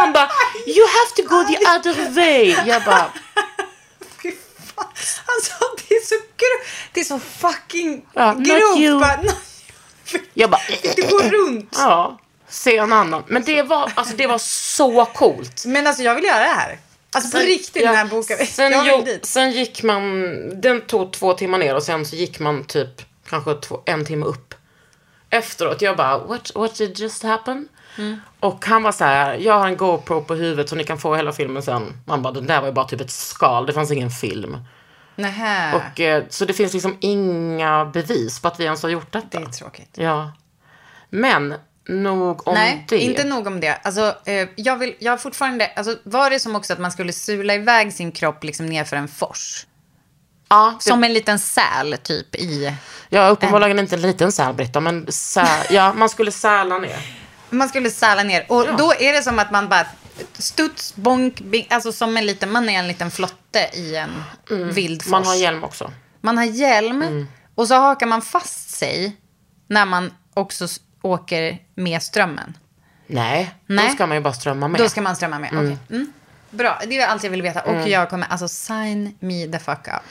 Han 0.00 0.12
bara, 0.12 0.30
you 0.66 0.86
have 0.86 1.10
to 1.16 1.22
go 1.22 1.44
the 1.44 1.66
other 1.66 2.10
way. 2.10 2.56
Jag 2.66 2.84
bara, 2.84 3.10
Alltså 5.26 5.52
det 5.88 5.94
är 5.94 6.06
så 6.06 6.14
grovt. 6.14 6.66
Det 6.92 7.00
är 7.00 7.04
så 7.04 7.18
fucking 7.18 8.06
Ja, 8.14 8.32
grovt. 8.38 9.00
Bara, 9.00 9.32
jag 10.34 10.50
bara, 10.50 10.60
Du 10.96 11.02
går 11.02 11.22
runt. 11.22 11.68
ja, 11.76 12.18
se 12.48 12.76
en 12.76 12.92
annan. 12.92 13.24
Men 13.26 13.44
det 13.44 13.62
var, 13.62 13.92
alltså 13.94 14.16
det 14.16 14.26
var 14.26 14.38
så 14.38 15.04
coolt. 15.04 15.64
Men 15.66 15.86
alltså 15.86 16.02
jag 16.02 16.14
vill 16.14 16.24
göra 16.24 16.38
det 16.40 16.54
här. 16.54 16.78
Alltså 17.12 17.38
på 17.38 17.44
riktigt 17.44 17.82
Ja, 17.82 17.88
den 17.88 17.96
här 17.96 18.04
boken. 18.04 18.46
Sen, 18.46 18.72
jag 18.72 18.86
jo, 18.86 19.02
dit. 19.02 19.26
sen 19.26 19.50
gick 19.52 19.82
man, 19.82 20.22
den 20.60 20.80
tog 20.80 21.12
två 21.12 21.32
timmar 21.32 21.58
ner 21.58 21.74
och 21.74 21.82
sen 21.82 22.06
så 22.06 22.16
gick 22.16 22.38
man 22.38 22.64
typ 22.64 23.02
kanske 23.28 23.54
två, 23.54 23.80
en 23.84 24.04
timme 24.04 24.26
upp. 24.26 24.54
Efteråt, 25.30 25.82
jag 25.82 25.96
bara, 25.96 26.18
what, 26.18 26.50
what 26.54 26.74
did 26.74 26.98
just 26.98 27.22
happen? 27.22 27.68
Mm. 27.98 28.20
Och 28.40 28.66
han 28.66 28.82
var 28.82 28.92
så 28.92 29.04
här, 29.04 29.34
jag 29.34 29.58
har 29.58 29.66
en 29.68 29.76
GoPro 29.76 30.24
på 30.24 30.34
huvudet 30.34 30.68
så 30.68 30.76
ni 30.76 30.84
kan 30.84 30.98
få 30.98 31.16
hela 31.16 31.32
filmen 31.32 31.62
sen. 31.62 32.00
Man 32.04 32.22
bara, 32.22 32.32
den 32.32 32.46
där 32.46 32.60
var 32.60 32.66
ju 32.66 32.72
bara 32.72 32.84
typ 32.84 33.00
ett 33.00 33.10
skal, 33.10 33.66
det 33.66 33.72
fanns 33.72 33.90
ingen 33.90 34.10
film. 34.10 34.56
Nähä. 35.16 35.74
Och, 35.74 36.00
eh, 36.00 36.24
så 36.28 36.44
det 36.44 36.52
finns 36.52 36.72
liksom 36.72 36.96
inga 37.00 37.84
bevis 37.84 38.40
på 38.40 38.48
att 38.48 38.60
vi 38.60 38.64
ens 38.64 38.82
har 38.82 38.90
gjort 38.90 39.12
detta. 39.12 39.40
Det 39.40 39.44
är 39.44 39.50
tråkigt. 39.50 39.90
Ja. 39.94 40.32
Men, 41.10 41.54
nog 41.88 42.48
om 42.48 42.54
Nej, 42.54 42.84
det. 42.88 42.98
inte 42.98 43.24
nog 43.24 43.46
om 43.46 43.60
det. 43.60 43.74
Alltså, 43.82 44.14
eh, 44.24 44.48
jag, 44.56 44.76
vill, 44.76 44.94
jag 44.98 45.12
har 45.12 45.16
fortfarande... 45.16 45.66
Alltså, 45.76 45.96
var 46.04 46.30
det 46.30 46.40
som 46.40 46.56
också 46.56 46.72
att 46.72 46.78
man 46.78 46.92
skulle 46.92 47.12
sula 47.12 47.54
iväg 47.54 47.92
sin 47.92 48.12
kropp 48.12 48.44
liksom 48.44 48.66
nerför 48.66 48.96
en 48.96 49.08
fors? 49.08 49.66
Ja, 50.48 50.74
det, 50.78 50.90
Som 50.90 51.04
en 51.04 51.12
liten 51.12 51.38
säl 51.38 51.96
typ 52.02 52.34
i... 52.34 52.74
är 53.10 53.30
uppenbarligen 53.30 53.78
inte 53.78 53.96
en 53.96 54.02
liten 54.02 54.32
sälbritta, 54.32 54.80
men 54.80 55.06
sä, 55.12 55.46
ja, 55.70 55.92
man 55.92 56.08
skulle 56.08 56.30
säla 56.32 56.78
ner. 56.78 57.17
Man 57.50 57.68
skulle 57.68 57.90
säla 57.90 58.22
ner. 58.22 58.46
Och 58.48 58.76
då 58.76 58.92
är 58.98 59.12
det 59.12 59.22
som 59.22 59.38
att 59.38 59.50
man 59.50 59.68
bara 59.68 59.86
studs, 60.38 60.96
bonk, 60.96 61.40
bing, 61.40 61.66
alltså 61.70 61.92
som 61.92 62.16
en 62.16 62.26
liten, 62.26 62.52
man 62.52 62.68
är 62.68 62.78
en 62.78 62.88
liten 62.88 63.10
flotte 63.10 63.70
i 63.74 63.96
en 63.96 64.24
vild 64.72 65.02
fors. 65.02 65.10
Man 65.10 65.26
har 65.26 65.34
hjälm 65.34 65.64
också. 65.64 65.92
Man 66.20 66.38
har 66.38 66.44
hjälm 66.44 67.26
och 67.54 67.68
så 67.68 67.74
hakar 67.74 68.06
man 68.06 68.22
fast 68.22 68.70
sig 68.70 69.16
när 69.66 69.86
man 69.86 70.12
också 70.34 70.66
åker 71.02 71.58
med 71.74 72.02
strömmen. 72.02 72.56
Nej, 73.06 73.54
Nej. 73.66 73.88
då 73.88 73.94
ska 73.94 74.06
man 74.06 74.16
ju 74.16 74.20
bara 74.22 74.32
strömma 74.34 74.68
med. 74.68 74.80
Då 74.80 74.88
ska 74.88 75.00
man 75.02 75.16
strömma 75.16 75.38
med. 75.38 75.50
Okej. 75.52 75.78
Mm. 75.90 76.12
Bra, 76.50 76.80
det 76.86 76.98
är 76.98 77.06
allt 77.06 77.24
jag 77.24 77.30
vill 77.30 77.42
veta. 77.42 77.62
Och 77.62 77.88
jag 77.88 78.10
kommer, 78.10 78.26
alltså 78.26 78.48
sign 78.48 79.16
me 79.20 79.46
the 79.46 79.58
fuck 79.58 79.88
up. 79.88 80.02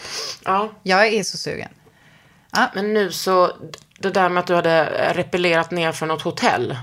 Ja, 0.44 0.72
Jag 0.84 1.08
är 1.08 1.24
så 1.24 1.38
sugen. 1.38 1.70
men 2.74 2.94
nu 2.94 3.12
så, 3.12 3.52
det 4.00 4.10
där 4.10 4.30
med 4.30 4.42
att 4.42 4.48
du 4.48 4.56
hade 4.56 4.86
repellerat 5.14 5.72
ner 5.72 5.92
från 5.92 6.10
något 6.10 6.22
hotell. 6.22 6.78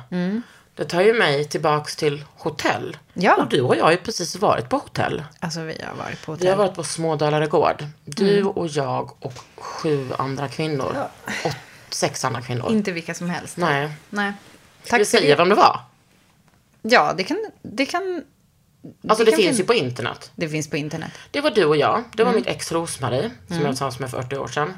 Det 0.74 0.84
tar 0.84 1.00
ju 1.00 1.12
mig 1.14 1.44
tillbaks 1.44 1.96
till 1.96 2.24
hotell. 2.36 2.96
Ja. 3.14 3.34
Och 3.36 3.48
du 3.48 3.60
och 3.60 3.76
jag 3.76 3.84
har 3.84 3.90
ju 3.90 3.96
precis 3.96 4.36
varit 4.36 4.68
på 4.68 4.76
hotell. 4.78 5.22
Alltså 5.40 5.60
vi 5.60 5.82
har 5.88 5.94
varit 6.04 6.26
på 6.26 6.32
Vi 6.34 6.46
har 6.46 6.52
hotell. 6.54 6.66
varit 6.66 6.76
på 6.76 6.84
Smådalarö 6.84 7.46
gård. 7.46 7.84
Du 8.04 8.44
och 8.44 8.66
jag 8.68 9.10
och 9.24 9.34
sju 9.56 10.08
andra 10.18 10.48
kvinnor. 10.48 10.96
Och 11.44 11.52
sex 11.90 12.24
andra 12.24 12.42
kvinnor. 12.42 12.72
Inte 12.72 12.92
vilka 12.92 13.14
som 13.14 13.30
helst. 13.30 13.56
Nej. 13.56 13.90
Nej. 14.10 14.32
Ska 14.84 14.96
vi 14.98 15.04
säga 15.04 15.28
det. 15.30 15.34
vem 15.36 15.48
det 15.48 15.54
var? 15.54 15.80
Ja, 16.82 17.14
det 17.16 17.24
kan... 17.24 17.44
Det, 17.62 17.86
kan, 17.86 18.22
Alltså 19.08 19.24
det, 19.24 19.30
kan 19.30 19.36
finns 19.40 19.48
fin- 19.56 19.56
ju 19.58 19.64
på 19.66 19.74
internet. 19.74 20.30
det 20.34 20.48
finns 20.48 20.70
på 20.70 20.76
internet. 20.76 21.10
Det 21.30 21.40
var 21.40 21.50
du 21.50 21.64
och 21.64 21.76
jag. 21.76 22.04
Det 22.12 22.22
Mm. 22.22 22.32
var 22.34 22.40
mitt 22.40 22.48
ex 22.48 22.72
Rosmarie, 22.72 23.30
som 23.48 23.56
jag 23.56 23.62
var 23.62 23.68
tillsammans 23.70 23.98
med 23.98 24.10
för 24.10 24.22
40 24.22 24.36
år 24.36 24.48
sedan. 24.48 24.74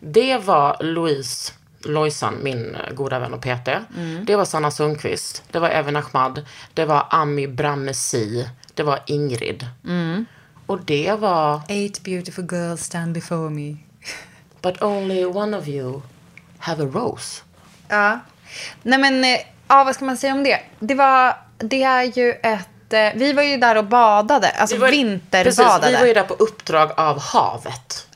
Det 0.00 0.38
var 0.38 0.76
Louise 0.80 1.52
Lojsan, 1.84 2.34
min 2.42 2.74
eh, 2.74 2.92
goda 2.94 3.18
vän 3.18 3.34
och 3.34 3.40
PT. 3.40 3.68
Mm. 3.96 4.24
Det 4.24 4.36
var 4.36 4.44
Sanna 4.44 4.70
Sundqvist. 4.70 5.42
Det 5.50 5.58
var 5.58 5.68
Evin 5.70 5.96
Ahmad. 5.96 6.46
Det 6.74 6.84
var 6.84 7.06
Ami 7.10 7.48
Bramesi. 7.48 8.48
Det 8.74 8.82
var 8.82 9.00
Ingrid. 9.06 9.66
Mm. 9.84 10.26
Och 10.66 10.80
det 10.84 11.12
var 11.18 11.60
Eight 11.68 12.02
beautiful 12.02 12.44
girls 12.52 12.82
stand 12.84 13.12
before 13.14 13.50
me. 13.50 13.76
But 14.62 14.82
only 14.82 15.24
one 15.24 15.56
of 15.58 15.68
you 15.68 16.02
have 16.58 16.84
a 16.84 16.90
rose. 16.94 17.42
Ja. 17.88 18.20
Nej 18.82 18.98
men, 18.98 19.24
eh, 19.24 19.40
ja 19.68 19.84
vad 19.84 19.94
ska 19.94 20.04
man 20.04 20.16
säga 20.16 20.32
om 20.32 20.44
det? 20.44 20.60
Det 20.78 20.94
var, 20.94 21.36
det 21.58 21.82
är 21.82 22.02
ju 22.18 22.30
ett, 22.32 22.92
eh, 22.92 23.08
vi 23.14 23.32
var 23.32 23.42
ju 23.42 23.56
där 23.56 23.76
och 23.76 23.84
badade, 23.84 24.48
alltså 24.50 24.76
Vi 24.76 24.80
var- 24.82 24.90
vinterbadade. 24.90 25.44
Precis, 25.80 25.90
vi 25.90 26.00
var 26.00 26.06
ju 26.06 26.14
där 26.14 26.22
på 26.24 26.34
uppdrag 26.34 26.90
av 26.96 27.20
havet. 27.20 28.06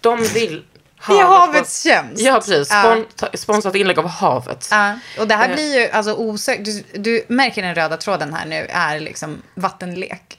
De 0.00 0.22
vill... 0.22 0.64
I 1.10 1.18
havets 1.20 1.82
tjänst. 1.82 2.22
Ja, 2.22 2.34
precis. 2.34 2.68
Ja. 2.70 2.82
Spon, 2.82 3.04
ta- 3.16 3.36
sponsrat 3.36 3.74
inlägg 3.74 3.98
av 3.98 4.06
havet. 4.08 4.68
Ja, 4.70 4.98
och 5.18 5.28
det 5.28 5.34
här 5.34 5.48
Eh. 5.48 5.54
blir 5.54 5.80
ju 5.80 5.90
alltså 5.90 6.12
osökt, 6.14 6.64
du, 6.64 6.84
du 6.94 7.24
märker 7.28 7.62
den 7.62 7.74
röda 7.74 7.96
tråden 7.96 8.34
här 8.34 8.46
nu, 8.46 8.66
är 8.70 9.00
liksom 9.00 9.42
vattenlek. 9.54 10.38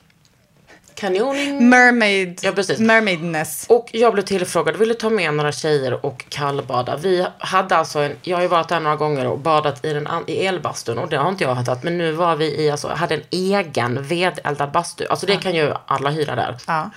Kanjoning. 0.96 1.70
Mermaid, 1.70 2.40
Ja, 2.44 2.52
precis. 2.52 2.80
mermaidness. 2.80 3.66
Och 3.70 3.90
jag 3.92 4.14
blev 4.14 4.24
tillfrågad, 4.24 4.78
ville 4.78 4.94
ta 4.94 5.10
med 5.10 5.34
några 5.34 5.52
tjejer 5.52 6.06
och 6.06 6.26
kallbada. 6.30 6.96
Vi 6.96 7.26
hade 7.40 7.76
alltså 7.78 8.00
en, 8.00 8.12
jag 8.22 8.38
har 8.38 8.42
ju 8.42 8.48
varit 8.48 8.68
där 8.70 8.80
några 8.80 8.96
gånger 8.96 9.28
och 9.28 9.40
badat 9.40 9.86
i, 9.86 9.94
den, 9.94 10.08
i 10.28 10.46
elbastun 10.46 10.98
och 10.98 11.10
det 11.10 11.18
har 11.18 11.30
inte 11.30 11.44
jag 11.44 11.56
hattat. 11.56 11.84
Men 11.84 11.98
nu 11.98 12.12
var 12.12 12.36
vi 12.36 12.62
i, 12.62 12.72
alltså, 12.72 12.88
hade 12.88 13.16
en 13.16 13.24
egen 13.30 14.04
vedeldad 14.04 14.72
bastu. 14.72 15.06
Alltså 15.10 15.26
det 15.26 15.36
kan 15.36 15.56
ju 15.56 15.74
alla 15.86 16.10
hyra 16.10 16.36
där. 16.36 16.58
Ja. 16.68 16.90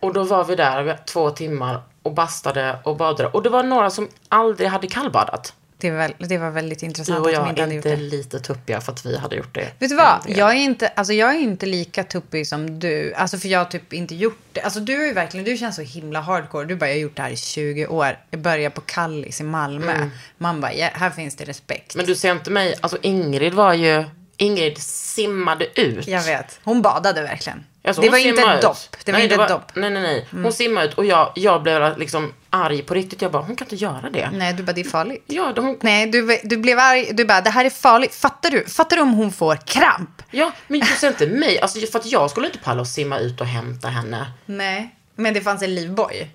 Och 0.00 0.12
då 0.12 0.22
var 0.22 0.44
vi 0.44 0.56
där 0.56 0.98
två 1.06 1.30
timmar 1.30 1.82
och 2.04 2.14
bastade 2.14 2.78
och 2.82 2.96
badade. 2.96 3.28
Och 3.28 3.42
det 3.42 3.50
var 3.50 3.62
några 3.62 3.90
som 3.90 4.08
aldrig 4.28 4.68
hade 4.68 4.86
kallbadat. 4.86 5.54
Det 5.78 5.90
var, 5.90 6.12
det 6.18 6.38
var 6.38 6.50
väldigt 6.50 6.80
Du 6.80 6.86
intressant 6.86 7.18
och 7.20 7.26
att 7.26 7.34
de 7.34 7.62
jag 7.62 7.68
är 7.68 7.72
inte 7.72 7.96
lite 7.96 8.40
tuppiga 8.40 8.80
för 8.80 8.92
att 8.92 9.06
vi 9.06 9.16
hade 9.18 9.36
gjort 9.36 9.54
det. 9.54 9.68
Vet 9.78 9.90
du 9.90 9.96
vad? 9.96 10.18
Jag 10.26 10.50
är, 10.50 10.54
inte, 10.54 10.88
alltså 10.88 11.12
jag 11.12 11.34
är 11.34 11.38
inte 11.38 11.66
lika 11.66 12.04
tuppig 12.04 12.46
som 12.46 12.78
du. 12.78 13.14
Alltså 13.14 13.38
för 13.38 13.48
jag 13.48 13.58
har 13.58 13.64
typ 13.64 13.92
inte 13.92 14.14
gjort 14.14 14.38
det. 14.52 14.60
Alltså 14.60 14.80
du 14.80 15.08
är 15.08 15.14
verkligen, 15.14 15.44
du 15.46 15.56
känns 15.56 15.76
så 15.76 15.82
himla 15.82 16.20
hardcore. 16.20 16.64
Du 16.64 16.76
bara, 16.76 16.86
jag 16.86 16.94
har 16.94 17.00
gjort 17.00 17.16
det 17.16 17.22
här 17.22 17.30
i 17.30 17.36
20 17.36 17.86
år. 17.86 18.18
Jag 18.30 18.40
började 18.40 18.74
på 18.74 18.80
Kallis 18.80 19.40
i 19.40 19.44
Malmö. 19.44 20.10
Man 20.38 20.60
bara, 20.60 20.74
ja, 20.74 20.88
här 20.92 21.10
finns 21.10 21.36
det 21.36 21.44
respekt. 21.44 21.96
Men 21.96 22.06
du 22.06 22.14
ser 22.14 22.32
inte 22.32 22.50
mig, 22.50 22.74
alltså 22.80 22.98
Ingrid 23.02 23.54
var 23.54 23.74
ju, 23.74 24.04
Ingrid 24.36 24.78
simmade 24.78 25.80
ut. 25.80 26.06
Jag 26.06 26.22
vet. 26.22 26.60
Hon 26.64 26.82
badade 26.82 27.22
verkligen. 27.22 27.64
Alltså, 27.86 28.02
det 28.02 28.10
var 28.10 28.18
inte 28.18 28.42
ett 28.42 28.62
dopp. 28.62 28.76
Det 29.04 29.12
var 29.12 29.18
nej, 29.18 29.24
inte 29.24 29.36
det 29.36 29.42
ett 29.42 29.48
dopp. 29.48 29.74
Nej, 29.74 29.90
nej, 29.90 30.02
nej. 30.02 30.42
Hon 30.42 30.52
simmade 30.52 30.86
ut 30.86 30.94
och 30.94 31.04
jag, 31.04 31.32
jag 31.34 31.62
blev 31.62 31.98
liksom 31.98 32.32
arg 32.50 32.82
på 32.82 32.94
riktigt. 32.94 33.22
Jag 33.22 33.32
bara, 33.32 33.42
hon 33.42 33.56
kan 33.56 33.64
inte 33.64 33.76
göra 33.76 34.10
det. 34.10 34.30
Nej, 34.32 34.52
du 34.52 34.62
bara, 34.62 34.72
det 34.72 34.80
är 34.80 34.84
farligt. 34.84 35.24
Ja, 35.26 35.52
hon, 35.56 35.78
Nej, 35.80 36.06
du, 36.06 36.38
du 36.44 36.56
blev 36.56 36.78
arg. 36.78 37.10
Du 37.12 37.24
bara, 37.24 37.40
det 37.40 37.50
här 37.50 37.64
är 37.64 37.70
farligt. 37.70 38.14
Fattar 38.14 38.50
du? 38.50 38.64
Fattar 38.64 38.96
du 38.96 39.02
om 39.02 39.14
hon 39.14 39.32
får 39.32 39.56
kramp? 39.56 40.22
ja, 40.30 40.52
men 40.66 40.80
du 40.80 40.86
ser 40.86 41.08
inte 41.08 41.26
mig. 41.26 41.60
Alltså, 41.60 41.86
för 41.86 41.98
att 41.98 42.06
jag 42.06 42.30
skulle 42.30 42.46
inte 42.46 42.58
palla 42.58 42.82
att 42.82 42.88
simma 42.88 43.18
ut 43.18 43.40
och 43.40 43.46
hämta 43.46 43.88
henne. 43.88 44.26
Nej. 44.46 44.94
Men 45.14 45.34
det 45.34 45.40
fanns 45.40 45.62
en 45.62 45.74
livboj. 45.74 46.30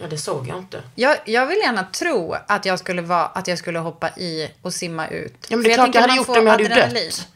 Ja, 0.00 0.06
det 0.06 0.18
såg 0.18 0.48
jag 0.48 0.58
inte. 0.58 0.82
Jag, 0.94 1.16
jag 1.24 1.46
vill 1.46 1.58
gärna 1.58 1.84
tro 1.84 2.36
att 2.46 2.64
jag 2.64 2.78
skulle, 2.78 3.02
vara, 3.02 3.26
att 3.26 3.48
jag 3.48 3.58
skulle 3.58 3.78
hoppa 3.78 4.08
i 4.08 4.50
och 4.62 4.74
simma 4.74 5.08
ut. 5.08 5.46
Ja, 5.48 5.56
men 5.56 5.64
det 5.64 5.72
är 5.72 5.74
klart 5.74 5.94
jag 5.94 6.02
hade 6.02 6.16
gjort 6.16 6.26
det 6.26 6.40
om 6.40 6.46
jag 6.46 6.52
hade 6.52 6.68
dött. 6.68 7.28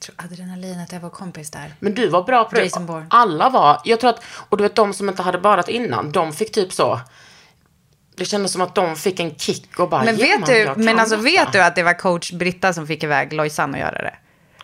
Jag 0.00 0.16
tror 0.16 0.26
adrenalin 0.26 0.80
att 0.80 0.92
jag 0.92 1.00
var 1.00 1.10
kompis 1.10 1.50
där. 1.50 1.74
Men 1.80 1.94
du 1.94 2.08
var 2.08 2.22
bra 2.22 2.44
på 2.44 2.54
det. 2.54 2.62
Jason 2.62 2.86
Bourne. 2.86 3.06
Alla 3.10 3.50
var, 3.50 3.80
jag 3.84 4.00
tror 4.00 4.10
att, 4.10 4.24
och 4.48 4.56
du 4.56 4.62
vet 4.62 4.74
de 4.74 4.92
som 4.94 5.08
inte 5.08 5.22
hade 5.22 5.38
badat 5.38 5.68
innan, 5.68 6.12
de 6.12 6.32
fick 6.32 6.52
typ 6.52 6.72
så. 6.72 7.00
Det 8.16 8.24
kändes 8.24 8.52
som 8.52 8.60
att 8.62 8.74
de 8.74 8.96
fick 8.96 9.20
en 9.20 9.34
kick 9.34 9.78
och 9.78 9.88
bara, 9.88 10.04
Men 10.04 10.18
ja, 10.18 10.26
vet 10.26 10.46
du, 10.46 10.82
men 10.82 10.98
alltså 10.98 11.16
detta. 11.16 11.44
vet 11.44 11.52
du 11.52 11.62
att 11.62 11.74
det 11.74 11.82
var 11.82 11.98
coach 11.98 12.32
Britta 12.32 12.72
som 12.72 12.86
fick 12.86 13.04
iväg 13.04 13.32
Lojsan 13.32 13.74
att 13.74 13.80
göra 13.80 14.02
det? 14.02 14.14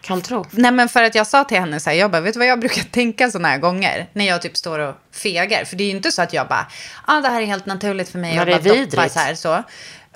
Kan 0.01 0.23
tro. 0.23 0.45
Nej 0.51 0.73
men 0.73 0.89
för 0.89 1.03
att 1.03 1.15
jag 1.15 1.27
sa 1.27 1.45
till 1.45 1.59
henne 1.59 1.81
så 1.81 1.91
här, 1.91 1.97
jag 1.97 2.11
bara, 2.11 2.21
vet 2.21 2.33
du 2.33 2.39
vad 2.39 2.49
jag 2.49 2.61
brukar 2.61 2.83
tänka 2.83 3.31
sådana 3.31 3.49
här 3.49 3.59
gånger? 3.59 4.09
När 4.13 4.27
jag 4.27 4.43
typ 4.43 4.57
står 4.57 4.79
och 4.79 4.95
fegar. 5.13 5.65
För 5.65 5.77
det 5.77 5.85
är 5.85 5.89
ju 5.89 5.97
inte 5.97 6.13
så 6.13 6.23
att 6.23 6.33
jag 6.33 6.49
bara, 6.49 6.67
ah, 7.05 7.21
det 7.21 7.29
här 7.29 7.41
är 7.41 7.47
helt 7.47 7.67
naturligt 7.67 8.09
för 8.09 8.19
mig 8.19 8.39
att 8.39 8.47
det 8.47 8.53
är 8.53 8.61
bara 8.61 8.75
vidrigt. 8.75 9.13
så 9.13 9.19
här 9.19 9.35
så. 9.35 9.63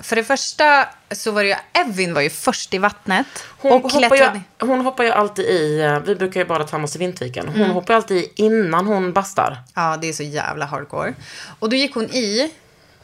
För 0.01 0.15
det 0.15 0.23
första 0.23 0.89
så 1.11 1.31
var 1.31 1.43
det 1.43 1.49
ju, 1.49 1.55
Evin 1.73 2.13
var 2.13 2.21
ju 2.21 2.29
först 2.29 2.73
i 2.73 2.77
vattnet. 2.77 3.25
Hon, 3.57 3.71
och 3.71 3.91
hoppar 3.91 4.15
ju, 4.15 4.67
hon 4.67 4.81
hoppar 4.85 5.03
ju 5.03 5.11
alltid 5.11 5.45
i, 5.45 5.79
eh, 5.79 5.99
vi 5.99 6.15
brukar 6.15 6.39
ju 6.39 6.45
bada 6.45 6.63
tillsammans 6.63 6.95
i 6.95 6.99
Vintviken. 6.99 7.47
Hon 7.47 7.55
Mm. 7.55 7.71
hoppar 7.71 7.93
alltid 7.93 8.17
i 8.17 8.31
innan 8.35 8.85
hon 8.87 9.13
bastar. 9.13 9.57
Ja, 9.75 9.97
det 10.01 10.09
är 10.09 10.13
så 10.13 10.23
jävla 10.23 10.65
hardcore. 10.65 11.13
Och 11.59 11.69
då 11.69 11.75
gick 11.75 11.93
hon 11.95 12.05
i, 12.05 12.51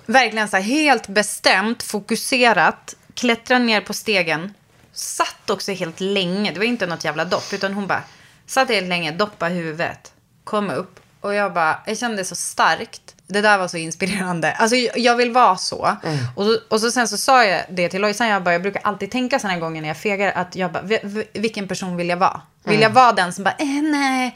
verkligen 0.06 0.48
så 0.48 0.56
här 0.58 0.64
helt 0.64 1.08
bestämt, 1.08 1.84
fokuserat, 1.84 2.96
klättrade 3.14 3.64
ner 3.66 3.82
på 3.82 3.94
stegen. 3.94 4.54
Satt 4.94 5.50
också 5.50 5.72
helt 5.72 6.00
länge, 6.00 6.52
det 6.52 6.60
var 6.60 6.66
inte 6.66 6.86
något 6.88 7.04
jävla 7.04 7.26
dopp, 7.26 7.54
utan 7.54 7.74
hon 7.74 7.88
bara 7.88 8.04
Satt 8.46 8.70
helt 8.70 8.88
länge, 8.88 9.12
doppa 9.12 9.48
huvudet, 9.48 10.12
kom 10.44 10.70
upp 10.70 11.00
och 11.22 11.34
jag 11.34 11.54
bara, 11.54 11.80
jag 11.86 11.98
kände 11.98 12.26
så 12.26 12.36
starkt. 12.36 13.16
Det 13.28 13.42
där 13.42 13.58
var 13.58 13.68
så 13.68 13.78
inspirerande. 13.78 14.52
Alltså 14.52 14.76
jag 14.96 15.16
vill 15.16 15.32
vara 15.32 15.58
så. 15.58 15.98
Och, 16.36 16.46
så 16.46 16.58
och 16.70 16.82
så 16.82 16.92
sen 16.92 17.08
så 17.08 17.18
sa 17.18 17.46
jag 17.46 17.62
det 17.70 17.90
till 17.90 18.02
Lojsan, 18.02 18.28
jag 18.28 18.44
bara, 18.44 18.52
jag 18.54 18.62
brukar 18.62 18.82
alltid 18.86 19.12
tänka 19.12 19.40
sådana 19.40 19.60
gånger 19.60 19.82
när 19.82 19.88
jag 19.88 19.98
fegar 19.98 20.32
att 20.36 20.56
jag 20.56 20.72
bara, 20.72 20.84
"Vi- 20.84 21.00
vi- 21.04 21.28
vilken 21.34 21.68
person 21.68 21.98
vill 21.98 22.10
jag 22.10 22.18
vara? 22.18 22.42
Vill 22.64 22.82
jag 22.82 22.90
vara 22.90 23.12
den 23.12 23.34
som 23.34 23.44
bara, 23.44 23.56
eh, 23.60 23.82
nej, 23.84 24.36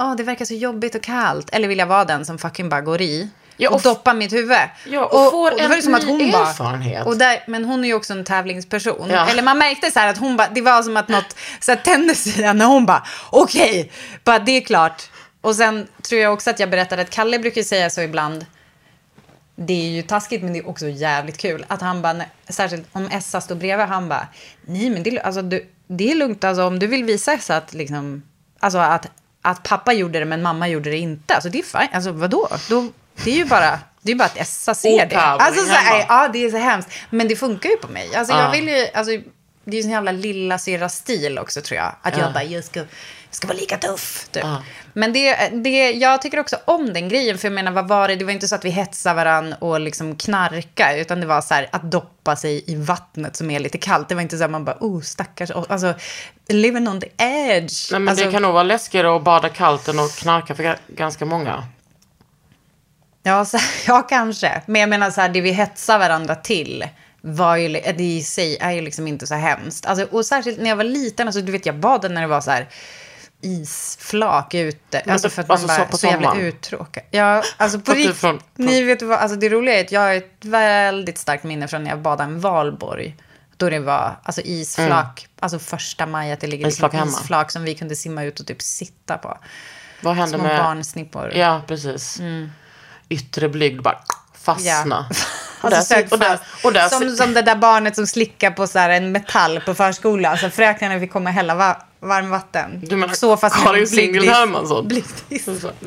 Åh, 0.00 0.16
det 0.16 0.22
verkar 0.22 0.44
så 0.44 0.54
jobbigt 0.54 0.94
och 0.94 1.02
kallt. 1.02 1.50
Eller 1.52 1.68
vill 1.68 1.78
jag 1.78 1.86
vara 1.86 2.04
den 2.04 2.24
som 2.24 2.38
fucking 2.38 2.68
bara 2.68 2.80
går 2.80 3.00
i? 3.00 3.28
Ja, 3.56 3.68
och, 3.70 3.74
och 3.76 3.82
doppar 3.82 4.14
mitt 4.14 4.32
huvud. 4.32 4.56
Ja, 4.86 5.04
och 5.04 5.30
får 5.30 5.50
det 5.50 5.56
en 5.62 5.68
var 5.68 5.76
ju 5.76 5.82
som 5.82 5.94
att 5.94 6.04
hon 6.04 6.30
bara- 6.30 6.48
erfarenhet. 6.48 7.06
Och 7.06 7.16
där, 7.16 7.42
men 7.46 7.64
hon 7.64 7.84
är 7.84 7.88
ju 7.88 7.94
också 7.94 8.12
en 8.12 8.24
tävlingsperson. 8.24 9.10
Ja. 9.10 9.28
Eller 9.28 9.42
man 9.42 9.58
märkte 9.58 9.90
så 9.90 10.00
att 10.00 10.18
hon 10.18 10.36
bara, 10.36 10.48
det 10.54 10.60
var 10.60 10.82
som 10.82 10.96
att 10.96 11.08
något 11.08 11.36
så 11.60 11.70
här, 11.72 11.78
tändes 11.78 12.26
i 12.26 12.42
henne. 12.42 12.64
Hon 12.64 12.86
bara, 12.86 13.06
okej, 13.30 13.92
bara 14.24 14.38
det 14.38 14.52
är 14.56 14.60
klart. 14.60 15.02
Och 15.48 15.56
sen 15.56 15.88
tror 16.02 16.20
jag 16.20 16.32
också 16.32 16.50
att 16.50 16.60
jag 16.60 16.70
berättade 16.70 17.02
att 17.02 17.10
Kalle 17.10 17.38
brukar 17.38 17.62
säga 17.62 17.90
så 17.90 18.00
ibland. 18.00 18.46
Det 19.56 19.72
är 19.72 19.90
ju 19.90 20.02
taskigt 20.02 20.42
men 20.42 20.52
det 20.52 20.58
är 20.58 20.68
också 20.68 20.88
jävligt 20.88 21.38
kul. 21.38 21.64
Att 21.68 21.80
han 21.80 22.02
bara, 22.02 22.22
särskilt 22.48 22.86
om 22.92 23.08
Essa 23.08 23.40
står 23.40 23.54
bredvid, 23.54 23.86
han 23.86 24.08
bara, 24.08 24.28
nej 24.66 24.90
men 24.90 25.02
det, 25.02 25.10
är- 25.10 25.26
alltså, 25.26 25.42
du, 25.42 25.68
det 25.86 26.10
är 26.10 26.14
lugnt 26.14 26.44
alltså, 26.44 26.64
om 26.64 26.78
du 26.78 26.86
vill 26.86 27.04
visa 27.04 27.32
Essa 27.32 27.56
att 27.56 27.74
liksom, 27.74 28.22
alltså 28.58 28.78
att, 28.78 29.06
att 29.42 29.62
pappa 29.62 29.92
gjorde 29.92 30.18
det 30.18 30.24
men 30.24 30.42
mamma 30.42 30.68
gjorde 30.68 30.90
det 30.90 30.98
inte. 30.98 31.34
Alltså 31.34 31.48
det 31.48 31.58
är 31.58 31.62
fine, 31.62 31.88
alltså 31.92 32.12
vadå? 32.12 32.48
Då, 32.68 32.88
det 33.24 33.30
är 33.30 33.36
ju 33.36 33.44
bara, 33.44 33.80
det 34.02 34.12
är 34.12 34.16
bara 34.16 34.24
att 34.24 34.36
Essa 34.36 34.74
ser 34.74 35.06
det. 35.06 35.16
Alltså 35.20 35.64
så 35.64 35.72
här, 35.72 36.04
ja 36.08 36.28
det 36.32 36.44
är 36.44 36.50
så 36.50 36.56
hemskt. 36.56 36.90
Men 37.10 37.28
det 37.28 37.36
funkar 37.36 37.70
ju 37.70 37.76
på 37.76 37.88
mig. 37.88 38.14
Alltså 38.14 38.34
Ja. 38.34 38.42
jag 38.42 38.50
vill 38.50 38.68
ju, 38.68 38.86
alltså 38.94 39.12
det 39.64 39.70
är 39.70 39.76
ju 39.76 39.82
sån 39.82 39.90
jävla 39.90 40.12
lilla 40.12 40.58
stil 40.88 41.38
också 41.38 41.60
tror 41.62 41.76
jag. 41.78 41.94
Att 42.02 42.16
jag 42.18 42.32
bara, 42.32 42.44
jag 42.44 42.64
ska, 42.64 42.84
ska 43.30 43.46
vara 43.46 43.58
lika 43.58 43.76
tuff. 43.76 44.28
Typ. 44.32 44.42
Ja. 44.44 44.62
Men 44.92 45.12
det, 45.12 45.48
det, 45.48 45.90
jag 45.90 46.22
tycker 46.22 46.40
också 46.40 46.56
om 46.64 46.92
den 46.92 47.08
grejen. 47.08 47.38
För 47.38 47.48
jag 47.48 47.52
menar, 47.52 47.72
vad 47.72 47.88
var 47.88 48.08
det? 48.08 48.16
Det 48.16 48.24
var 48.24 48.32
inte 48.32 48.48
så 48.48 48.54
att 48.54 48.64
vi 48.64 48.70
hetsade 48.70 49.14
varann 49.14 49.52
och 49.52 49.80
liksom 49.80 50.16
knarka. 50.16 50.96
Utan 50.96 51.20
det 51.20 51.26
var 51.26 51.40
så 51.40 51.54
här 51.54 51.68
att 51.72 51.82
doppa 51.82 52.36
sig 52.36 52.64
i 52.66 52.74
vattnet 52.74 53.36
som 53.36 53.50
är 53.50 53.60
lite 53.60 53.78
kallt. 53.78 54.08
Det 54.08 54.14
var 54.14 54.22
inte 54.22 54.38
så 54.38 54.44
att 54.44 54.50
man 54.50 54.64
bara, 54.64 54.76
oh 54.80 55.00
stackars. 55.00 55.50
Alltså, 55.50 55.94
living 56.48 56.88
on 56.88 57.00
the 57.00 57.08
edge. 57.16 57.92
Nej, 57.92 58.00
men 58.00 58.08
alltså, 58.08 58.24
det 58.24 58.32
kan 58.32 58.42
nog 58.42 58.52
vara 58.52 58.62
läskigare 58.62 59.16
att 59.16 59.24
bada 59.24 59.48
kallt 59.48 59.88
än 59.88 59.98
att 59.98 60.16
knarka 60.16 60.54
för 60.54 60.62
ga- 60.62 60.78
ganska 60.88 61.24
många. 61.24 61.64
Ja, 63.22 63.44
så, 63.44 63.58
ja, 63.86 64.02
kanske. 64.02 64.62
Men 64.66 64.80
jag 64.80 64.90
menar 64.90 65.10
så 65.10 65.20
här, 65.20 65.28
det 65.28 65.40
vi 65.40 65.50
hetsar 65.50 65.98
varandra 65.98 66.34
till 66.34 66.84
var 67.20 67.56
ju, 67.56 67.68
det 67.68 68.04
i 68.04 68.22
sig 68.22 68.56
är 68.60 68.70
ju 68.72 68.80
liksom 68.80 69.06
inte 69.06 69.26
så 69.26 69.34
hemskt. 69.34 69.86
Alltså, 69.86 70.06
och 70.10 70.26
särskilt 70.26 70.60
när 70.60 70.68
jag 70.68 70.76
var 70.76 70.84
liten, 70.84 71.28
alltså, 71.28 71.40
du 71.40 71.52
vet 71.52 71.66
jag 71.66 71.74
badade 71.74 72.14
när 72.14 72.20
det 72.20 72.26
var 72.26 72.40
så 72.40 72.50
här 72.50 72.68
isflak 73.40 74.54
ute. 74.54 75.00
Alltså 75.06 75.28
för 75.30 75.42
att 75.42 75.50
alltså, 75.50 75.66
man 75.66 75.76
så 75.76 75.80
bara 75.82 75.88
på 75.88 75.96
så 75.96 76.06
jävla 76.06 76.36
uttråkad. 76.36 77.02
Ja, 77.10 77.42
alltså 77.56 77.80
på 77.80 77.92
riktigt. 77.92 78.16
från- 78.16 78.40
Ni 78.54 78.82
vet 78.82 79.02
vad, 79.02 79.18
alltså 79.18 79.36
det 79.38 79.48
roliga 79.48 79.78
är 79.80 79.84
att 79.84 79.92
jag 79.92 80.00
har 80.00 80.14
ett 80.14 80.44
väldigt 80.44 81.18
starkt 81.18 81.44
minne 81.44 81.68
från 81.68 81.84
när 81.84 81.90
jag 81.90 81.98
badade 82.02 82.32
i 82.32 82.38
Valborg. 82.38 83.16
Då 83.56 83.70
det 83.70 83.80
var 83.80 84.16
alltså 84.22 84.40
isflak, 84.44 85.26
alltså 85.40 85.58
första 85.58 86.06
maj, 86.06 86.32
att 86.32 86.40
det 86.40 86.46
ligger 86.46 86.66
liksom 86.66 86.84
Mm. 86.84 86.90
Isflak 86.96 87.06
hemma. 87.06 87.22
isflak 87.22 87.50
som 87.50 87.62
vi 87.64 87.74
kunde 87.74 87.96
simma 87.96 88.22
ut 88.24 88.40
och 88.40 88.46
typ 88.46 88.62
sitta 88.62 89.18
på. 89.18 89.38
Vad 90.02 90.16
händer 90.16 90.38
Små 90.38 90.48
med... 90.48 90.58
barnsnippor. 90.62 91.32
Ja, 91.34 91.62
precis. 91.66 92.20
Yttre 93.08 93.48
blygd 93.48 93.82
bara 93.82 93.98
fastna. 94.34 95.06
Och 95.10 95.16
Alltså, 95.60 95.78
där, 95.78 95.82
sök 95.82 96.06
sit- 96.06 96.12
och 96.12 96.18
där, 96.18 96.36
fast. 96.36 96.64
och 96.64 96.72
där, 96.72 96.88
som, 96.88 97.16
som 97.16 97.34
det 97.34 97.42
där 97.42 97.56
barnet 97.56 97.94
som 97.96 98.06
slickar 98.06 98.50
på 98.50 98.66
så 98.66 98.78
här 98.78 98.90
en 98.90 99.12
metall 99.12 99.60
på 99.60 99.74
förskolan. 99.74 100.32
Alltså 100.32 100.50
fröknarna 100.50 101.00
fick 101.00 101.12
komma 101.12 101.30
och 101.30 101.34
hälla 101.34 101.54
va 101.54 101.76
varmvatten. 102.00 102.80
Du 102.86 102.96
menar 102.96 103.14
så 103.14 103.36
fast 103.36 103.64
Karin 103.64 103.86
Singel 103.86 104.28
Hermansson? 104.28 104.90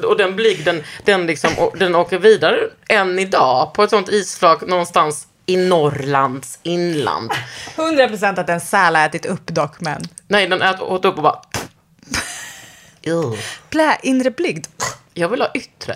Och 0.04 0.18
den 0.18 0.36
blygden, 0.36 0.84
den, 1.06 1.26
liksom, 1.26 1.54
och 1.58 1.78
den 1.78 1.96
åker 1.96 2.20
vidare 2.20 2.58
än 2.90 3.20
idag 3.20 3.74
på 3.74 3.84
ett 3.84 3.90
sånt 3.90 4.10
isflak 4.10 4.62
någonstans 4.62 5.28
i 5.46 5.58
Norrlands 5.58 6.60
inland. 6.64 7.32
100 7.76 8.08
procent 8.08 8.40
att 8.40 8.50
en 8.50 8.62
säl 8.62 8.96
har 8.96 9.06
ätit 9.06 9.26
upp 9.26 9.48
dock, 9.48 9.80
men... 9.80 10.02
Nej, 10.28 10.48
den 10.48 10.62
åt 10.62 10.82
åt 10.82 11.06
upp 11.06 11.18
och 11.18 11.24
bara... 11.24 11.42
Blä, 13.70 13.98
inre 14.04 14.32
blygd. 14.32 14.68
Jag 15.14 15.30
vill 15.30 15.42
ha 15.42 15.52
yttre. 15.54 15.96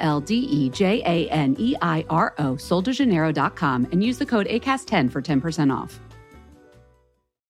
L 0.00 0.20
D 0.20 0.34
E 0.36 0.70
J 0.70 1.02
A 1.04 1.28
N 1.30 1.56
E 1.58 1.74
I 1.80 2.04
R 2.10 2.34
O, 2.38 2.54
soldejaneiro.com, 2.54 3.88
and 3.92 4.02
use 4.02 4.18
the 4.18 4.26
code 4.26 4.46
ACAST10 4.46 5.10
for 5.10 5.22
10% 5.22 5.74
off. 5.74 6.00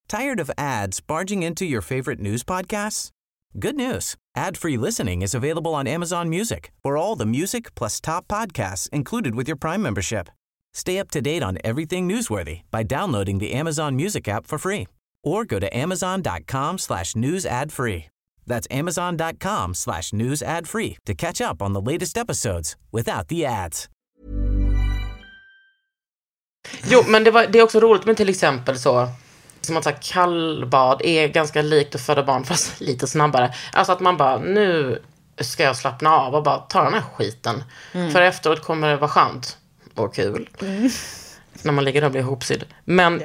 Tired 0.08 0.40
of 0.40 0.50
ads 0.58 1.00
barging 1.00 1.42
into 1.42 1.64
your 1.64 1.80
favorite 1.80 2.20
news 2.20 2.44
podcasts? 2.44 3.10
Good 3.58 3.76
news. 3.76 4.16
Ad-free 4.36 4.76
listening 4.76 5.22
is 5.22 5.34
available 5.34 5.74
on 5.74 5.86
Amazon 5.86 6.28
Music 6.28 6.70
for 6.82 6.96
all 6.96 7.16
the 7.16 7.26
music 7.26 7.74
plus 7.74 8.00
top 8.00 8.28
podcasts 8.28 8.88
included 8.90 9.34
with 9.34 9.46
your 9.46 9.56
Prime 9.56 9.82
membership. 9.82 10.28
Stay 10.74 10.98
up 10.98 11.10
to 11.10 11.20
date 11.20 11.42
on 11.42 11.58
everything 11.64 12.08
newsworthy 12.08 12.62
by 12.70 12.82
downloading 12.82 13.38
the 13.38 13.52
Amazon 13.52 13.94
Music 13.96 14.26
app 14.28 14.46
for 14.46 14.58
free 14.58 14.86
or 15.22 15.44
go 15.44 15.58
to 15.58 15.76
amazon.com 15.76 16.78
slash 16.78 17.14
news 17.14 17.46
ad 17.46 17.72
free. 17.72 18.06
That's 18.46 18.66
amazon.com 18.70 19.74
slash 19.74 20.12
news 20.12 20.42
ad 20.42 20.68
free 20.68 20.96
to 21.06 21.14
catch 21.14 21.40
up 21.40 21.62
on 21.62 21.74
the 21.74 21.92
latest 21.92 22.16
episodes 22.16 22.76
without 22.92 23.28
the 23.28 23.46
ads. 23.46 23.88
Jo, 26.84 27.02
men 27.06 27.24
det, 27.24 27.30
var, 27.30 27.46
det 27.46 27.58
är 27.58 27.62
också 27.62 27.80
roligt 27.80 28.06
med 28.06 28.16
till 28.16 28.28
exempel 28.28 28.78
så, 28.78 29.08
som 29.60 29.76
att 29.76 29.84
så 29.84 29.90
här, 29.90 29.98
kallbad 30.02 31.02
är 31.04 31.28
ganska 31.28 31.62
likt 31.62 31.94
att 31.94 32.00
föda 32.00 32.22
barn, 32.22 32.44
fast 32.48 32.80
lite 32.80 33.06
snabbare. 33.06 33.54
Alltså 33.72 33.92
att 33.92 34.00
man 34.00 34.16
bara, 34.16 34.38
nu 34.38 35.02
ska 35.40 35.62
jag 35.62 35.76
slappna 35.76 36.10
av 36.10 36.34
och 36.34 36.42
bara 36.42 36.58
ta 36.58 36.84
den 36.84 36.94
här 36.94 37.02
skiten. 37.16 37.64
För 37.92 38.22
efteråt 38.22 38.62
kommer 38.62 38.88
det 38.88 38.96
vara 38.96 39.10
skönt 39.10 39.58
och 39.94 40.14
kul. 40.14 40.48
När 41.62 41.72
man 41.72 41.84
ligger 41.84 42.00
där 42.00 42.06
och 42.06 42.12
blir 42.12 42.20
ihopsydd. 42.20 42.64
Men 42.84 43.22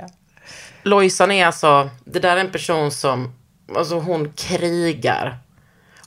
Lojsan 0.83 1.31
är 1.31 1.45
alltså, 1.45 1.89
det 2.05 2.19
där 2.19 2.37
är 2.37 2.41
en 2.41 2.51
person 2.51 2.91
som, 2.91 3.33
alltså 3.75 3.99
hon 3.99 4.31
krigar. 4.33 5.37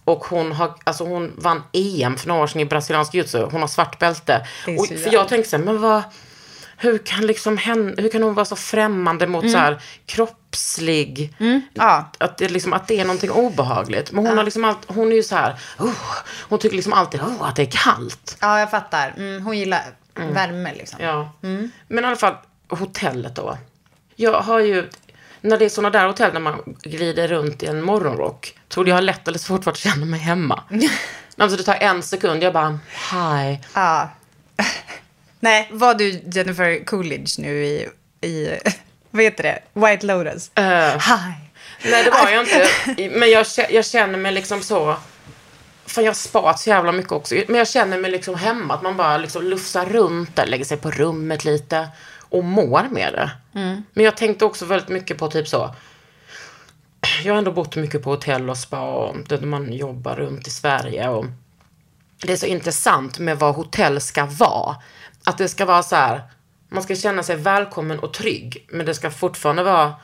Och 0.05 0.25
hon, 0.25 0.53
har, 0.53 0.75
alltså 0.85 1.05
hon 1.05 1.33
vann 1.39 1.63
EM 1.73 2.17
för 2.17 2.29
några 2.29 2.43
år 2.43 2.47
sedan 2.47 2.61
i 2.61 2.65
brasiliansk 2.65 3.15
jiu 3.15 3.25
Hon 3.51 3.61
har 3.61 3.69
svart 3.69 3.99
bälte. 3.99 4.47
Och 4.79 4.87
för 4.87 5.13
jag 5.13 5.29
tänkte 5.29 5.51
så 5.51 5.57
här, 5.57 5.65
men 5.65 5.81
vad, 5.81 6.03
hur 6.77 6.99
kan, 6.99 7.27
liksom 7.27 7.59
hen, 7.59 7.95
hur 7.99 8.09
kan 8.09 8.23
hon 8.23 8.35
vara 8.35 8.45
så 8.45 8.57
främmande 8.57 9.27
mot 9.27 9.51
så 9.51 9.59
här 9.59 9.83
kroppslig, 10.07 11.35
Ja. 11.75 12.11
att, 12.19 12.39
det 12.39 12.49
liksom, 12.49 12.73
att 12.73 12.89
det 12.89 13.01
är 13.01 13.05
någonting 13.05 13.31
obehagligt. 13.31 14.13
Men 14.13 14.27
hon, 14.27 14.37
har 14.37 14.45
liksom 14.45 14.65
allt, 14.65 14.79
hon 14.87 15.13
är 15.13 15.17
ju 15.17 15.23
så 15.23 15.35
här, 15.35 15.57
oh, 15.79 15.93
hon 16.49 16.59
tycker 16.59 16.77
liksom 16.77 16.93
alltid 16.93 17.21
oh, 17.21 17.49
att 17.49 17.57
det 17.57 17.63
är 17.63 17.71
kallt. 17.71 18.37
Ja, 18.41 18.59
jag 18.61 18.71
fattar. 18.71 19.15
Mm, 19.17 19.43
hon 19.43 19.59
gillar 19.59 19.83
värme 20.15 20.75
liksom. 20.75 20.99
Ja. 21.03 21.33
Men 21.89 22.05
i 22.05 22.07
alla 22.07 22.17
fall, 22.17 22.35
hotellet 22.69 23.37
då. 23.37 23.59
Jag 24.17 24.41
har 24.41 24.61
ju, 24.61 24.91
när 25.41 25.59
det 25.59 25.65
är 25.65 25.69
sådana 25.69 25.99
där 25.99 26.07
hotell 26.07 26.33
där 26.33 26.41
man 26.41 26.77
glider 26.83 27.29
runt 27.29 27.63
i 27.63 27.67
en 27.67 27.83
morgonrock, 27.83 28.55
tror 28.69 28.85
du 28.85 28.91
jag 28.91 28.97
har 28.97 29.03
lätt 29.03 29.29
eller 29.29 29.39
svårt 29.39 29.65
för 29.65 29.71
att 29.71 29.77
känna 29.77 30.07
mig 30.07 30.21
hemma? 30.21 30.63
alltså 31.37 31.57
det 31.57 31.63
tar 31.63 31.75
en 31.75 32.03
sekund, 32.03 32.43
jag 32.43 32.53
bara, 32.53 32.79
hi. 33.13 33.59
Ja. 33.75 34.09
Nej, 35.41 35.69
var 35.73 35.95
du 35.95 36.11
Jennifer 36.33 36.85
Coolidge 36.85 37.39
nu 37.39 37.65
i, 37.65 37.89
i 38.21 38.59
vad 39.11 39.23
heter 39.23 39.43
det, 39.43 39.63
White 39.73 40.07
Lotus? 40.07 40.51
Eh, 40.55 40.99
Hi. 40.99 41.51
Nej, 41.85 42.05
det 42.05 42.11
var 42.11 42.31
jag 42.31 42.43
inte. 42.43 42.69
Men 43.19 43.31
jag, 43.31 43.47
jag 43.71 43.87
känner 43.87 44.19
mig 44.19 44.33
liksom 44.33 44.63
så... 44.63 44.97
För 45.87 46.03
jag 46.03 46.09
har 46.09 46.15
spat 46.15 46.61
så 46.61 46.71
jävla 46.71 46.93
mycket 46.93 47.13
också. 47.13 47.35
Men 47.49 47.59
jag 47.59 47.69
känner 47.69 47.99
mig 47.99 48.11
liksom 48.11 48.35
hemma. 48.35 48.75
Att 48.75 48.83
man 48.83 48.97
bara 48.97 49.19
liksom 49.19 49.45
lufsar 49.45 49.87
runt 49.87 50.37
där, 50.37 50.47
lägger 50.47 50.65
sig 50.65 50.77
på 50.77 50.91
rummet 50.91 51.45
lite. 51.45 51.89
Och 52.31 52.45
mår 52.45 52.89
med 52.91 53.13
det. 53.13 53.31
Men 53.93 54.05
jag 54.05 54.17
tänkte 54.17 54.45
också 54.45 54.65
väldigt 54.65 54.89
mycket 54.89 55.19
på 55.19 55.29
typ 55.29 55.49
så. 55.49 55.75
Jag 57.25 57.33
har 57.33 57.39
ändå 57.39 57.53
bott 57.53 57.77
mycket 57.77 58.03
på 58.03 58.11
hotell 58.11 58.51
och 58.51 58.59
spa 58.59 58.81
och 58.81 59.17
där 59.29 59.41
man 59.41 59.73
jobbar 59.73 60.17
runt 60.17 60.47
i 60.47 60.51
Sverige. 60.51 61.09
Och 61.09 61.25
det 62.23 62.33
är 62.33 62.37
så 62.37 62.47
intressant 62.47 63.19
med 63.19 63.39
vad 63.39 63.55
hotell 63.55 64.01
ska 64.01 64.27
vara. 64.27 64.77
Att 65.25 65.39
det 65.39 65.49
ska 65.49 65.65
vara 65.65 65.83
så 65.83 65.97
här 65.97 66.23
man 66.73 66.83
ska 66.83 66.97
känna 66.97 67.23
sig 67.23 67.37
välkommen 67.37 67.99
och 67.99 68.13
trygg. 68.13 68.67
Men 68.69 68.87
det 68.87 68.95
ska 68.95 69.11
fortfarande 69.11 69.63
vara 69.63 69.95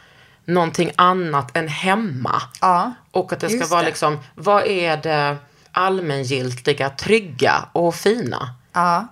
någonting 0.45 0.91
annat 0.97 1.57
än 1.57 1.69
hemma. 1.69 2.43
Ja, 2.61 2.93
Och 3.11 3.33
att 3.33 3.41
det 3.41 3.51
ska 3.51 3.67
vara 3.67 3.81
det. 3.81 3.87
liksom, 3.87 4.19
vad 4.35 4.67
är 4.67 4.97
det 4.97 5.37
allmängiltiga, 5.73 6.91
trygga 6.91 7.69
och 7.73 7.95
fina? 7.95 8.55
Ja. 8.73 9.07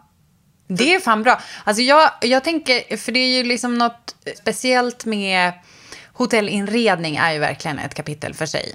Det 0.67 0.95
är 0.95 1.01
fan 1.01 1.23
bra. 1.23 1.41
Alltså 1.65 1.83
jag, 1.83 2.11
jag 2.21 2.45
tänker, 2.45 2.97
för 2.97 3.13
det 3.13 3.19
är 3.21 3.37
ju 3.37 3.45
liksom 3.45 3.79
något 3.79 4.15
speciellt 4.39 5.05
med 5.05 5.53
hotellinredning 6.13 7.17
är 7.17 7.33
ju 7.33 7.39
verkligen 7.39 7.79
ett 7.79 7.95
kapitel 7.95 8.35
för 8.35 8.47
sig. 8.47 8.75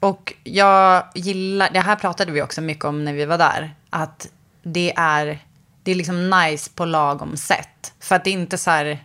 Och 0.00 0.34
jag 0.44 1.04
gillar, 1.14 1.70
det 1.70 1.80
här 1.80 1.96
pratade 1.96 2.32
vi 2.32 2.42
också 2.42 2.60
mycket 2.60 2.84
om 2.84 3.04
när 3.04 3.12
vi 3.12 3.24
var 3.24 3.38
där, 3.38 3.74
att 3.90 4.28
det 4.62 4.92
är, 4.96 5.38
det 5.82 5.90
är 5.90 5.94
liksom 5.94 6.30
nice 6.30 6.70
på 6.74 6.84
lagom 6.84 7.36
sätt. 7.36 7.92
För 8.00 8.16
att 8.16 8.24
det 8.24 8.30
är 8.30 8.32
inte 8.34 8.58
så 8.58 8.70
här, 8.70 9.04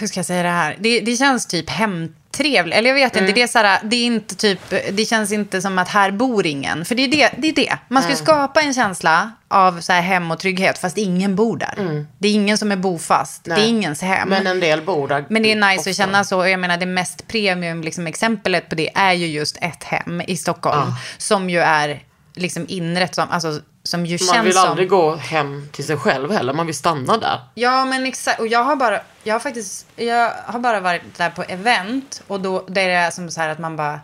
hur 0.00 0.06
ska 0.06 0.18
jag 0.18 0.26
säga 0.26 0.42
det 0.42 0.48
här? 0.48 0.76
Det, 0.80 1.00
det 1.00 1.16
känns 1.16 1.46
typ 1.46 1.70
hämt 1.70 2.16
hemtrevligt. 2.38 2.76
Eller 2.78 2.90
jag 2.90 2.94
vet 2.94 3.16
inte, 3.16 3.32
det 3.32 3.42
är 3.42 3.46
så 3.46 3.58
här, 3.58 3.80
det 3.84 3.96
är 3.96 4.06
inte 4.06 4.34
typ, 4.34 4.60
det 4.92 5.08
känns 5.08 5.32
inte 5.32 5.62
som 5.62 5.78
att 5.78 5.88
här 5.88 6.10
bor 6.10 6.46
ingen. 6.46 6.84
För 6.84 6.94
det 6.94 7.04
är 7.04 7.08
det, 7.08 7.30
det, 7.38 7.48
är 7.48 7.54
det. 7.54 7.78
man 7.88 8.02
ska 8.02 8.16
skapa 8.16 8.60
en 8.60 8.74
känsla 8.74 9.32
av 9.48 9.80
så 9.80 9.92
här 9.92 10.00
hem 10.00 10.30
och 10.30 10.38
trygghet, 10.38 10.78
fast 10.78 10.98
ingen 10.98 11.36
bor 11.36 11.56
där. 11.56 12.06
Det 12.18 12.28
är 12.28 12.32
ingen 12.32 12.58
som 12.58 12.72
är 12.72 12.76
bofast, 12.76 13.44
det 13.44 13.50
är 13.50 13.56
Nej. 13.56 13.68
ingens 13.68 14.02
hem. 14.02 14.28
Men 14.28 14.46
en 14.46 14.60
del 14.60 14.82
bor 14.82 15.08
där. 15.08 15.24
Men 15.28 15.42
det 15.42 15.52
är 15.52 15.56
nice 15.56 15.78
ofta. 15.78 15.90
att 15.90 15.96
känna 15.96 16.24
så. 16.24 16.38
Och 16.38 16.48
Jag 16.48 16.60
menar 16.60 16.76
det 16.76 16.86
mest 16.86 17.28
premium 17.28 17.82
liksom, 17.82 18.06
exemplet 18.06 18.68
på 18.68 18.74
det 18.74 18.90
är 18.94 19.12
ju 19.12 19.26
just 19.26 19.56
ett 19.60 19.84
hem 19.84 20.22
i 20.26 20.36
Stockholm. 20.36 20.92
Som 21.18 21.50
ju 21.50 21.58
är 21.58 22.02
liksom 22.34 22.64
inrätt 22.68 23.14
som, 23.14 23.30
alltså 23.30 23.60
som 23.84 24.06
ju 24.06 24.12
Man 24.12 24.34
känns 24.34 24.46
vill 24.46 24.52
som... 24.52 24.68
aldrig 24.68 24.88
gå 24.88 25.16
hem 25.16 25.68
till 25.72 25.86
sig 25.86 25.96
själv 25.96 26.32
heller, 26.32 26.52
man 26.52 26.66
vill 26.66 26.74
stanna 26.74 27.16
där. 27.16 27.40
Ja, 27.54 27.84
men 27.84 28.06
exakt. 28.06 28.40
Och 28.40 28.46
jag 28.46 28.64
har 28.64 28.76
bara, 28.76 29.00
jag 29.22 29.34
har 29.34 29.40
faktiskt, 29.40 29.86
jag 29.96 30.30
har 30.46 30.58
bara 30.58 30.80
varit 30.80 31.02
där 31.16 31.30
på 31.30 31.42
event 31.42 32.22
och 32.26 32.40
då, 32.40 32.64
det 32.68 32.80
är 32.80 33.10
som 33.10 33.30
så 33.30 33.40
här 33.40 33.48
att 33.48 33.58
man 33.58 33.76
bara, 33.76 34.00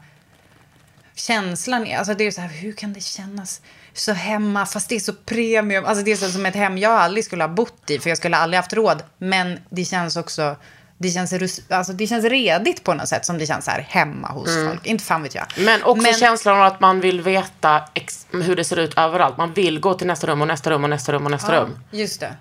känslan 1.14 1.86
är, 1.86 1.98
alltså 1.98 2.14
det 2.14 2.24
är 2.24 2.30
så 2.30 2.40
här, 2.40 2.48
hur 2.48 2.72
kan 2.72 2.92
det 2.92 3.00
kännas 3.00 3.60
så 3.92 4.12
hemma, 4.12 4.66
fast 4.66 4.88
det 4.88 4.94
är 4.94 5.00
så 5.00 5.12
premium, 5.12 5.84
alltså 5.84 6.04
det 6.04 6.12
är 6.12 6.16
så 6.16 6.28
som 6.28 6.46
ett 6.46 6.54
hem 6.54 6.78
jag 6.78 6.92
aldrig 6.92 7.24
skulle 7.24 7.42
ha 7.42 7.48
bott 7.48 7.90
i, 7.90 7.98
för 7.98 8.10
jag 8.10 8.18
skulle 8.18 8.36
aldrig 8.36 8.58
haft 8.58 8.72
råd, 8.72 9.02
men 9.18 9.58
det 9.70 9.84
känns 9.84 10.16
också, 10.16 10.56
det 11.02 11.10
känns, 11.10 11.60
alltså 11.68 11.92
det 11.92 12.06
känns 12.06 12.24
redigt 12.24 12.84
på 12.84 12.94
något 12.94 13.08
sätt, 13.08 13.24
som 13.24 13.38
det 13.38 13.46
känns 13.46 13.66
här 13.66 13.86
hemma 13.88 14.28
hos 14.28 14.54
folk, 14.66 14.86
inte 14.86 15.04
fan 15.04 15.22
vet 15.22 15.34
jag. 15.34 15.46
Men 15.58 15.82
också 15.82 16.02
Men- 16.02 16.14
känslan 16.14 16.56
av 16.56 16.62
att 16.62 16.80
man 16.80 17.00
vill 17.00 17.20
veta 17.20 17.84
hur 18.30 18.56
det 18.56 18.64
ser 18.64 18.76
ut 18.76 18.98
överallt. 18.98 19.36
Man 19.36 19.52
vill 19.52 19.80
gå 19.80 19.94
till 19.94 20.06
nästa 20.06 20.26
rum 20.26 20.40
och 20.40 20.46
nästa 20.48 20.70
rum 20.70 20.84
och 20.84 20.90
nästa 20.90 21.12
rum 21.12 21.24
och 21.24 21.30
nästa 21.30 21.60
rum. 21.60 21.78
Just 21.90 22.20
det. 22.20 22.36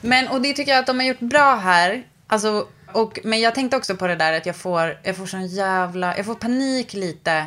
Men, 0.00 0.28
och 0.28 0.40
det 0.40 0.52
tycker 0.52 0.72
jag 0.72 0.80
att 0.80 0.86
de 0.86 0.98
har 0.98 1.06
gjort 1.06 1.20
bra 1.20 1.54
här. 1.56 2.02
Alltså, 2.26 2.66
och, 2.92 3.18
men 3.24 3.40
jag 3.40 3.54
tänkte 3.54 3.76
också 3.76 3.96
på 3.96 4.06
det 4.06 4.16
där 4.16 4.32
att 4.32 4.46
jag 4.46 4.56
får, 4.56 4.98
jag 5.02 5.16
får 5.16 5.26
sån 5.26 5.46
jävla, 5.46 6.16
jag 6.16 6.26
får 6.26 6.34
panik 6.34 6.92
lite 6.92 7.46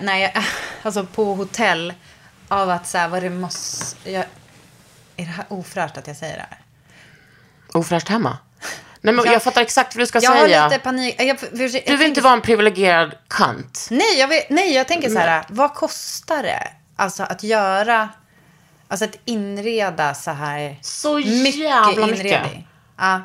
när 0.00 0.16
jag, 0.16 0.30
alltså 0.82 1.06
på 1.06 1.34
hotell 1.34 1.92
av 2.48 2.70
att 2.70 2.86
så 2.86 2.98
här, 2.98 3.08
vad 3.08 3.22
det 3.22 3.30
måste, 3.30 4.10
jag, 4.10 4.24
är 5.16 5.24
det 5.24 5.32
här 5.32 5.44
ofräscht 5.48 5.98
att 5.98 6.06
jag 6.06 6.16
säger 6.16 6.36
det 6.36 6.46
här? 6.50 6.58
Ofräscht 7.72 8.08
hemma. 8.08 8.38
Nej 9.04 9.14
men 9.14 9.24
Ja. 9.26 9.32
jag 9.32 9.42
fattar 9.42 9.62
exakt 9.62 9.94
vad 9.96 10.02
du 10.02 10.06
ska 10.06 10.18
Jag 10.22 10.30
har 10.30 10.44
säga. 10.44 10.68
lite 10.68 10.80
panik. 10.80 11.14
Jag, 11.18 11.40
för, 11.40 11.46
jag 11.46 11.56
Du 11.58 11.62
vill 11.68 11.72
tänker- 11.82 12.04
inte 12.04 12.20
vara 12.20 12.32
en 12.32 12.40
privilegierad 12.40 13.14
kant. 13.28 13.88
Nej, 13.90 14.18
jag, 14.18 14.28
vet, 14.28 14.50
nej, 14.50 14.74
jag 14.74 14.88
tänker 14.88 15.08
så 15.10 15.18
här, 15.18 15.44
vad 15.48 15.74
kostar 15.74 16.42
det? 16.42 16.68
Alltså 16.96 17.22
att 17.22 17.42
göra, 17.42 18.08
alltså 18.88 19.04
att 19.04 19.18
inreda 19.24 20.14
så 20.14 20.30
här. 20.30 20.78
Så 20.82 21.20
jävla 21.20 22.06
mycket. 22.06 22.20
inredning. 22.20 22.68
Ja. 22.98 23.20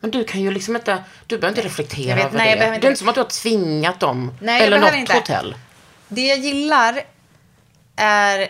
Men 0.00 0.10
du 0.10 0.24
kan 0.24 0.40
ju 0.40 0.50
liksom 0.50 0.76
inte, 0.76 1.04
du 1.26 1.38
behöver 1.38 1.58
inte 1.58 1.68
reflektera 1.68 2.08
Jag 2.08 2.16
vet- 2.16 2.26
över 2.26 2.38
nej, 2.38 2.50
jag 2.50 2.58
det. 2.58 2.64
Det 2.78 2.86
är 2.86 2.90
inte 2.90 2.98
som 2.98 3.08
att 3.08 3.14
du 3.14 3.20
har 3.20 3.28
tvingat 3.28 4.00
dem. 4.00 4.32
Nej, 4.40 4.58
jag 4.58 4.66
eller 4.66 4.78
något 4.80 4.94
inte. 4.94 5.12
hotell. 5.14 5.54
Det 6.08 6.26
jag 6.26 6.38
gillar 6.38 7.00
är... 7.96 8.48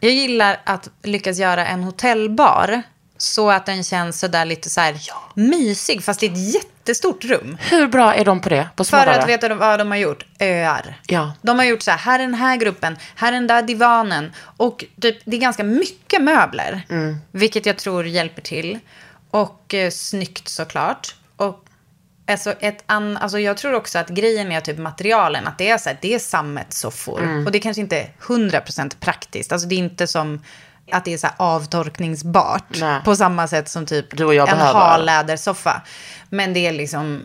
Jag 0.00 0.12
gillar 0.12 0.60
att 0.64 0.88
lyckas 1.02 1.38
göra 1.38 1.66
en 1.66 1.82
hotellbar 1.84 2.82
så 3.18 3.50
att 3.50 3.66
den 3.66 3.84
känns 3.84 4.20
sådär 4.20 4.44
lite 4.44 4.70
så 4.70 4.80
här 4.80 4.94
mysig, 5.34 6.04
fast 6.04 6.22
i 6.22 6.26
ett 6.26 6.54
jättestort 6.54 7.24
rum. 7.24 7.56
Hur 7.60 7.86
bra 7.86 8.14
är 8.14 8.24
de 8.24 8.40
på 8.40 8.48
det? 8.48 8.68
På 8.76 8.84
För 8.84 9.06
att 9.06 9.28
veta 9.28 9.54
vad 9.54 9.78
de 9.78 9.90
har 9.90 9.98
gjort? 9.98 10.26
Öar. 10.38 11.00
Ja. 11.06 11.32
De 11.42 11.58
har 11.58 11.66
gjort 11.66 11.82
så 11.82 11.90
här, 11.90 11.98
här 11.98 12.18
är 12.18 12.22
den 12.22 12.34
här 12.34 12.56
gruppen, 12.56 12.96
här 13.14 13.28
är 13.28 13.32
den 13.32 13.46
där 13.46 13.62
divanen. 13.62 14.32
Och 14.56 14.84
typ, 15.00 15.18
det 15.24 15.36
är 15.36 15.40
ganska 15.40 15.64
mycket 15.64 16.22
möbler, 16.22 16.82
Mm. 16.90 17.16
vilket 17.30 17.66
jag 17.66 17.76
tror 17.76 18.06
hjälper 18.06 18.42
till. 18.42 18.78
Och 19.30 19.74
eh, 19.74 19.90
snyggt 19.90 20.48
såklart. 20.48 21.14
Och 21.36 21.64
alltså, 22.26 22.52
ett 22.52 22.82
an, 22.86 23.16
alltså, 23.16 23.38
jag 23.38 23.56
tror 23.56 23.72
också 23.74 23.98
att 23.98 24.08
grejen 24.08 24.52
är 24.52 24.60
typ 24.60 24.78
materialen, 24.78 25.46
att 25.46 25.58
det 25.58 25.70
är 25.70 25.78
så 25.78 25.88
här, 25.88 25.98
det 26.00 26.14
är 26.14 26.18
sammetssoffor. 26.18 27.22
Mm. 27.22 27.46
Och 27.46 27.52
det 27.52 27.58
kanske 27.60 27.80
inte 27.80 27.98
är 27.98 28.12
100% 28.20 28.96
praktiskt. 29.00 29.52
Alltså 29.52 29.68
det 29.68 29.74
är 29.74 29.78
inte 29.78 30.06
som 30.06 30.40
att 30.92 31.04
det 31.04 31.12
är 31.12 31.18
så 31.18 31.28
avtorkningsbart 31.36 32.80
Nej. 32.80 33.00
på 33.04 33.16
samma 33.16 33.48
sätt 33.48 33.68
som 33.68 33.86
typ 33.86 34.12
en 34.12 34.16
behöver. 34.18 34.64
hal 34.72 35.04
lädersoffa. 35.04 35.82
Men 36.30 36.52
det 36.52 36.66
är 36.66 36.72
liksom, 36.72 37.22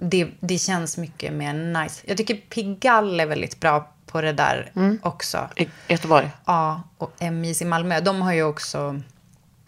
det, 0.00 0.28
det 0.40 0.58
känns 0.58 0.96
mycket 0.96 1.32
mer 1.32 1.52
nice. 1.82 2.02
Jag 2.06 2.16
tycker 2.16 2.34
Pigalle 2.34 3.22
är 3.22 3.26
väldigt 3.26 3.60
bra 3.60 3.92
på 4.06 4.20
det 4.20 4.32
där 4.32 4.70
Mm. 4.76 4.98
också. 5.02 5.48
I 5.56 5.68
Göteborg. 5.88 6.30
Ja, 6.44 6.82
och 6.98 7.22
MIS 7.32 7.62
i 7.62 7.64
Malmö, 7.64 8.00
de 8.00 8.22
har 8.22 8.32
ju 8.32 8.42
också 8.42 9.00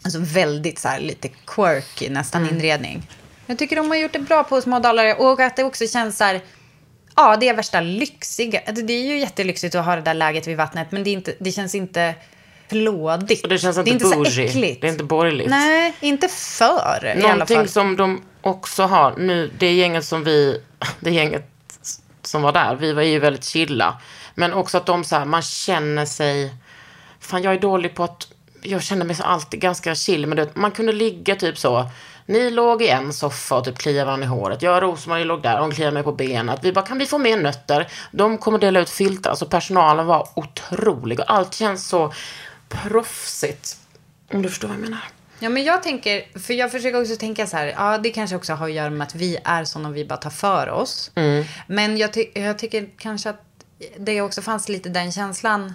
alltså 0.03 0.19
väldigt 0.21 0.79
så 0.79 0.87
här, 0.87 0.99
lite 0.99 1.27
quirky 1.47 2.09
nästan 2.09 2.41
Mm. 2.43 2.55
inredning. 2.55 3.09
Jag 3.45 3.57
tycker 3.57 3.75
de 3.75 3.87
har 3.89 3.95
gjort 3.95 4.13
det 4.13 4.19
bra 4.19 4.43
på 4.43 4.61
små 4.61 4.79
Dalarö 4.79 5.13
och 5.13 5.39
att 5.39 5.55
det 5.55 5.63
också 5.63 5.87
känns 5.87 6.17
så 6.17 6.23
här, 6.23 6.41
ja 7.15 7.37
det 7.37 7.49
är 7.49 7.53
värsta 7.53 7.81
lyxiga, 7.81 8.61
alltså, 8.67 8.85
det 8.85 8.93
är 8.93 9.03
ju 9.03 9.19
jättelyxigt 9.19 9.75
att 9.75 9.85
ha 9.85 9.95
det 9.95 10.01
där 10.01 10.13
läget 10.13 10.47
vid 10.47 10.57
vattnet 10.57 10.91
men 10.91 11.03
det, 11.03 11.09
inte, 11.09 11.33
det 11.39 11.51
känns 11.51 11.75
inte 11.75 12.15
flådigt. 12.71 13.43
Och 13.43 13.49
det 13.49 13.57
känns 13.57 13.77
inte, 13.77 13.91
det 13.91 13.91
är 13.91 14.05
inte 14.05 14.15
bougie. 14.17 14.31
så 14.31 14.41
äckligt. 14.41 14.81
Det 14.81 14.87
är 14.87 14.91
inte 14.91 15.03
borgerligt. 15.03 15.49
Nej, 15.49 15.93
inte 15.99 16.27
för 16.27 17.05
i 17.05 17.11
alla 17.11 17.27
Någonting 17.27 17.57
fall. 17.57 17.67
som 17.67 17.95
de 17.95 18.21
också 18.41 18.83
har 18.83 19.15
nu, 19.17 19.51
det 19.57 19.73
gänget 19.73 20.05
som 20.05 20.23
vi, 20.23 20.61
det 20.99 21.11
gänget 21.11 21.47
som 22.21 22.41
var 22.41 22.51
där, 22.51 22.75
vi 22.75 22.93
var 22.93 23.01
ju 23.01 23.19
väldigt 23.19 23.45
chilla. 23.45 23.97
Men 24.35 24.53
också 24.53 24.77
att 24.77 24.85
de 24.85 25.03
så 25.03 25.15
här, 25.15 25.25
man 25.25 25.41
känner 25.41 26.05
sig, 26.05 26.53
fan 27.19 27.43
jag 27.43 27.53
är 27.53 27.59
dålig 27.59 27.95
på 27.95 28.03
att, 28.03 28.27
jag 28.61 28.83
känner 28.83 29.05
mig 29.05 29.15
alltid 29.23 29.59
ganska 29.59 29.95
chill. 29.95 30.27
Men 30.27 30.35
du 30.35 30.43
vet, 30.43 30.55
man 30.55 30.71
kunde 30.71 30.91
ligga 30.91 31.35
typ 31.35 31.57
så, 31.57 31.85
ni 32.25 32.51
låg 32.51 32.81
i 32.81 32.87
en 32.87 33.13
soffa 33.13 33.57
och 33.57 33.65
typ 33.65 33.77
kliade 33.77 34.05
varandra 34.05 34.25
i 34.25 34.29
håret. 34.29 34.61
Jag 34.61 34.75
och 34.75 34.81
Rosmarie 34.81 35.25
låg 35.25 35.41
där, 35.41 35.59
hon 35.59 35.71
kliade 35.71 35.93
mig 35.93 36.03
på 36.03 36.11
benet. 36.11 36.59
Vi 36.63 36.73
bara, 36.73 36.85
kan 36.85 36.97
vi 36.97 37.05
få 37.05 37.17
mer 37.17 37.37
nötter? 37.37 37.87
De 38.11 38.37
kommer 38.37 38.59
dela 38.59 38.79
ut 38.79 38.89
filtar. 38.89 39.29
Alltså 39.29 39.45
personalen 39.45 40.05
var 40.05 40.27
otrolig 40.35 41.19
och 41.19 41.33
allt 41.33 41.53
känns 41.53 41.87
så 41.87 42.13
proffsigt. 42.71 43.77
Om 44.33 44.41
du 44.41 44.49
förstår 44.49 44.67
vad 44.67 44.77
jag 44.77 44.81
menar. 44.81 44.99
Ja, 45.39 45.49
men 45.49 45.63
jag 45.63 45.83
tänker, 45.83 46.39
för 46.39 46.53
jag 46.53 46.71
försöker 46.71 47.01
också 47.01 47.15
tänka 47.15 47.47
så 47.47 47.57
här, 47.57 47.65
ja 47.67 47.97
det 47.97 48.09
kanske 48.09 48.35
också 48.35 48.53
har 48.53 48.65
att 48.69 48.73
göra 48.73 48.89
med 48.89 49.07
att 49.07 49.15
vi 49.15 49.37
är 49.43 49.63
sådana 49.65 49.91
vi 49.91 50.05
bara 50.05 50.17
tar 50.17 50.29
för 50.29 50.69
oss. 50.69 51.11
Men 51.67 51.97
jag, 51.97 52.13
ty- 52.13 52.31
jag 52.33 52.59
tycker 52.59 52.89
kanske 52.97 53.29
att 53.29 53.41
det 53.97 54.21
också 54.21 54.41
fanns 54.41 54.69
lite 54.69 54.89
den 54.89 55.11
känslan 55.11 55.73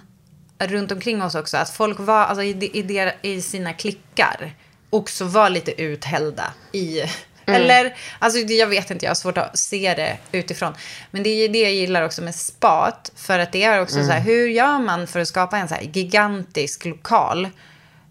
runt 0.59 0.93
omkring 0.93 1.23
oss 1.23 1.35
också, 1.35 1.57
att 1.57 1.71
folk 1.71 1.99
var, 2.01 2.25
alltså 2.25 2.43
i, 2.43 2.51
i, 2.51 3.13
i 3.23 3.43
sina 3.43 3.73
klickar, 3.73 4.55
också 4.91 5.25
var 5.25 5.51
lite 5.51 5.83
uthällda 5.83 6.53
i, 6.73 7.03
eller, 7.47 7.97
alltså 8.19 8.39
jag 8.39 8.67
vet 8.67 8.91
inte, 8.91 9.05
jag 9.05 9.11
har 9.11 9.15
svårt 9.15 9.39
att 9.39 9.59
se 9.59 9.95
det 9.95 10.39
utifrån. 10.39 10.75
Men 11.11 11.23
det 11.23 11.29
är 11.29 11.49
det 11.49 11.63
jag 11.63 11.73
gillar 11.73 12.03
också 12.03 12.23
med 12.23 12.35
spat, 12.35 13.13
för 13.17 13.39
att 13.39 13.53
det 13.53 13.65
är 13.65 13.83
också 13.83 14.05
så 14.05 14.11
här, 14.11 14.21
hur 14.21 14.49
gör 14.49 14.79
man 14.79 15.07
för 15.07 15.21
att 15.21 15.29
skapa 15.29 15.59
en 15.59 15.69
så 15.69 15.75
gigantisk 15.93 16.85
lokal? 16.85 17.49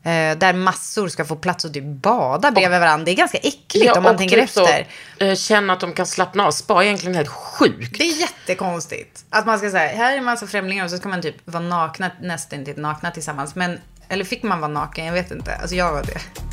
Eh, 0.06 0.38
där 0.38 0.54
massor 0.54 1.08
ska 1.08 1.26
få 1.26 1.36
plats 1.36 1.66
att 1.66 1.74
typ 1.74 1.84
bada 1.84 2.52
bredvid 2.52 2.80
varandra. 2.80 3.06
Det 3.06 3.12
är 3.12 3.16
ganska 3.16 3.38
äckligt 3.38 3.98
om 3.98 4.04
man 4.04 4.12
och 4.12 4.18
tänker 4.18 4.36
typ 4.36 4.46
efter. 4.46 4.88
Så, 5.20 5.26
eh, 5.26 5.36
känna 5.36 5.74
att 5.74 5.80
de 5.80 5.94
kan 5.94 6.06
slappna 6.06 6.46
av. 6.46 6.52
Spa 6.52 6.82
är 6.82 6.86
egentligen 6.86 7.16
helt 7.16 7.30
sjukt. 7.30 7.98
Det 7.98 8.04
är 8.04 8.20
jättekonstigt. 8.20 9.26
Att 9.30 9.46
man 9.46 9.60
ska 9.60 9.72
säga, 9.72 9.98
här 9.98 10.14
är 10.14 10.18
en 10.18 10.24
massa 10.24 10.48
främlingar 10.48 10.86
och 10.86 10.92
så 10.92 10.98
ska 10.98 11.10
man 11.10 11.22
typ 11.22 11.36
vara 11.46 11.64
nakna, 11.64 12.12
nästan 12.22 12.60
inte 12.60 12.82
nakna 12.82 13.12
tillsammans. 13.12 13.56
Men, 13.56 13.80
eller 14.10 14.26
fick 14.26 14.44
man 14.44 14.60
vara 14.60 14.72
naken? 14.72 15.06
Jag 15.06 15.14
vet 15.14 15.32
inte. 15.32 15.56
Alltså 15.56 15.76
jag 15.76 15.92
var 15.92 16.04
det. 16.04 16.45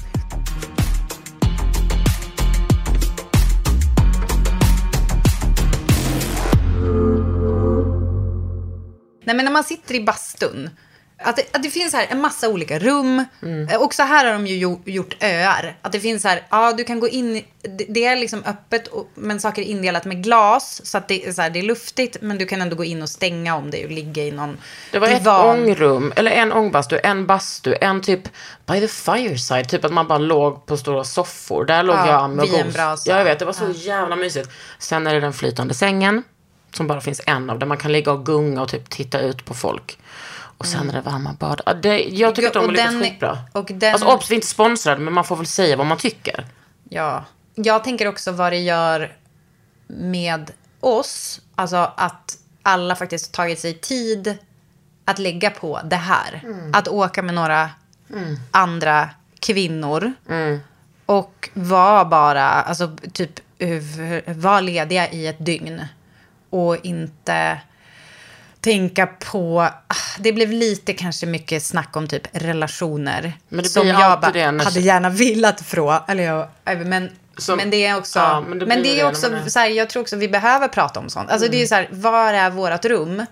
Nej 9.33 9.37
men 9.37 9.45
när 9.45 9.53
man 9.53 9.65
sitter 9.65 9.95
i 9.95 10.01
bastun 10.01 10.71
Att 11.19 11.37
det, 11.37 11.43
att 11.53 11.63
det 11.63 11.71
finns 11.71 11.93
här 11.93 12.07
en 12.11 12.21
massa 12.21 12.49
olika 12.49 12.79
rum. 12.79 13.25
Mm. 13.43 13.69
Eh, 13.69 13.83
Också 13.83 14.03
här 14.03 14.27
har 14.27 14.33
de 14.33 14.47
ju 14.47 14.57
gjort, 14.85 15.15
öar. 15.21 15.77
Att 15.83 15.93
det 15.93 16.01
finns 16.01 16.25
här, 16.25 16.43
ja 16.51 16.73
du 16.73 16.85
kan 16.85 17.01
gå 17.01 17.09
in, 17.09 17.43
det, 17.89 18.05
är 18.05 18.17
liksom 18.17 18.43
öppet 18.47 18.87
och, 18.89 19.09
men 19.15 19.41
saker 19.41 19.63
är 19.63 19.67
indelat 19.67 20.05
med 20.05 20.23
glas. 20.25 20.81
Så 20.85 20.99
att 20.99 21.09
det, 21.09 21.27
är 21.27 21.33
så 21.33 21.43
här, 21.43 21.51
det 21.51 21.59
är 21.59 21.63
luftigt 21.63 22.17
men 22.21 22.39
du 22.39 22.47
kan 22.47 22.63
ändå 22.63 22.77
gå 22.77 22.85
in 22.85 23.03
och 23.03 23.09
stänga 23.09 23.57
om 23.57 23.71
dig 23.71 23.85
och 23.85 23.91
ligga 23.91 24.23
i 24.23 24.31
någon 24.31 24.59
Det 24.91 24.99
var 24.99 25.09
ett 25.09 25.19
divan. 25.19 25.61
ångrum, 25.61 26.13
eller 26.17 26.31
en 26.31 26.53
ångbastu, 26.53 26.99
en 27.03 27.27
bastu, 27.27 27.75
en 27.81 28.01
typ 28.01 28.23
by 28.67 28.81
the 28.81 28.89
fireside, 28.89 29.69
typ 29.69 29.85
att 29.85 29.93
man 29.93 30.09
bara 30.09 30.19
låg 30.19 30.67
på 30.67 30.77
stora 30.77 31.05
soffor. 31.05 31.65
Där 31.65 31.83
låg 31.83 31.97
Ja, 31.97 32.07
jag 32.07 32.31
med 32.31 32.73
brasa. 32.73 33.11
Ja, 33.11 33.19
jag 33.19 33.25
vet, 33.25 33.39
det 33.39 33.45
var 33.45 33.53
så 33.53 33.71
jävla 33.75 34.17
mysigt. 34.17 34.51
Sen 34.79 35.07
är 35.07 35.15
det 35.15 35.21
den 35.21 35.33
flytande 35.33 35.75
sängen, 35.75 36.23
som 36.75 36.87
bara 36.87 37.01
finns 37.01 37.21
en 37.27 37.51
av, 37.51 37.59
där 37.59 37.67
man 37.67 37.77
kan 37.79 37.93
ligga 37.93 38.13
och 38.13 38.27
gunga 38.27 38.63
och 38.63 38.69
typ 38.69 38.91
titta 38.91 39.21
ut 39.21 39.45
på 39.45 39.55
folk. 39.55 39.99
Och 40.59 40.67
sen 40.67 40.89
är 40.91 40.93
det 40.93 41.01
varma 41.01 41.33
bad. 41.39 41.61
Ja, 41.67 41.75
Det, 41.75 41.99
jag 42.05 42.35
tycker 42.35 42.49
att 42.49 42.55
de 42.55 42.59
har 42.65 42.73
lyckats 42.73 42.89
skitbra. 43.11 43.39
och 43.53 43.71
den- 43.75 43.93
Alltså 43.93 44.09
obs, 44.09 44.31
vi 44.31 44.35
är 44.35 44.37
inte 44.37 44.47
sponsrade, 44.47 45.01
men 45.01 45.13
man 45.15 45.25
får 45.25 45.37
väl 45.37 45.47
säga 45.47 45.77
vad 45.77 45.87
man 45.87 45.99
tycker. 45.99 46.47
Ja. 46.89 47.25
Jag 47.55 47.85
tänker 47.85 48.07
också 48.09 48.33
vad 48.33 48.53
det 48.53 48.59
gör 48.59 49.17
med 49.87 50.51
oss. 50.81 51.41
Alltså 51.55 51.93
att 51.97 52.39
alla 52.63 52.97
faktiskt 52.97 53.33
tagit 53.33 53.59
sig 53.61 53.75
tid 53.75 54.39
att 55.05 55.19
lägga 55.19 55.51
på 55.51 55.81
det 55.85 55.97
här. 55.97 56.43
Att 56.73 56.89
åka 56.89 57.23
med 57.23 57.35
några 57.35 57.71
andra 58.51 59.11
kvinnor. 59.41 60.13
Och 61.07 61.51
vara 61.55 62.05
bara, 62.05 62.45
alltså 62.51 62.97
typ 63.13 63.31
vara 64.27 64.61
lediga 64.61 65.11
i 65.11 65.27
ett 65.27 65.47
dygn. 65.47 65.83
Och 66.53 66.77
inte 66.83 67.61
tänka 68.61 69.07
på, 69.07 69.61
ah, 69.87 69.95
det 70.19 70.33
blev 70.33 70.51
lite 70.53 70.93
kanske 70.93 71.27
mycket 71.27 71.63
snack 71.63 71.97
om 71.97 72.09
typ 72.09 72.23
relationer. 72.33 73.33
Men 73.49 73.63
det 73.63 73.69
som 73.69 73.87
jag 73.89 74.21
bara 74.21 74.31
det 74.31 74.65
hade 74.65 74.81
gärna 74.81 75.11
velat 75.11 75.61
fråga. 75.61 76.05
Eller 76.09 76.23
jag, 76.25 76.49
men, 76.87 77.11
Som- 77.37 77.57
men 77.57 77.71
det 77.71 77.87
är 77.87 77.99
också, 77.99 78.19
Ja, 78.19 78.41
men 78.49 78.59
det 78.59 78.67
men 78.67 78.83
det 78.83 79.01
är 79.01 79.09
också 79.09 79.31
så 79.47 79.59
här, 79.59 79.69
jag 79.69 79.91
tror 79.91 80.01
också 80.03 80.17
vi 80.17 80.29
behöver 80.29 80.69
prata 80.69 81.01
om 81.01 81.09
sånt. 81.09 81.31
Alltså 81.31 81.49
det 81.49 81.57
är 81.57 81.61
ju 81.61 81.67
så 81.67 81.75
här, 81.75 81.89
var 81.91 82.33
är 82.33 82.51
vårt 82.51 82.85
rum 82.85 83.27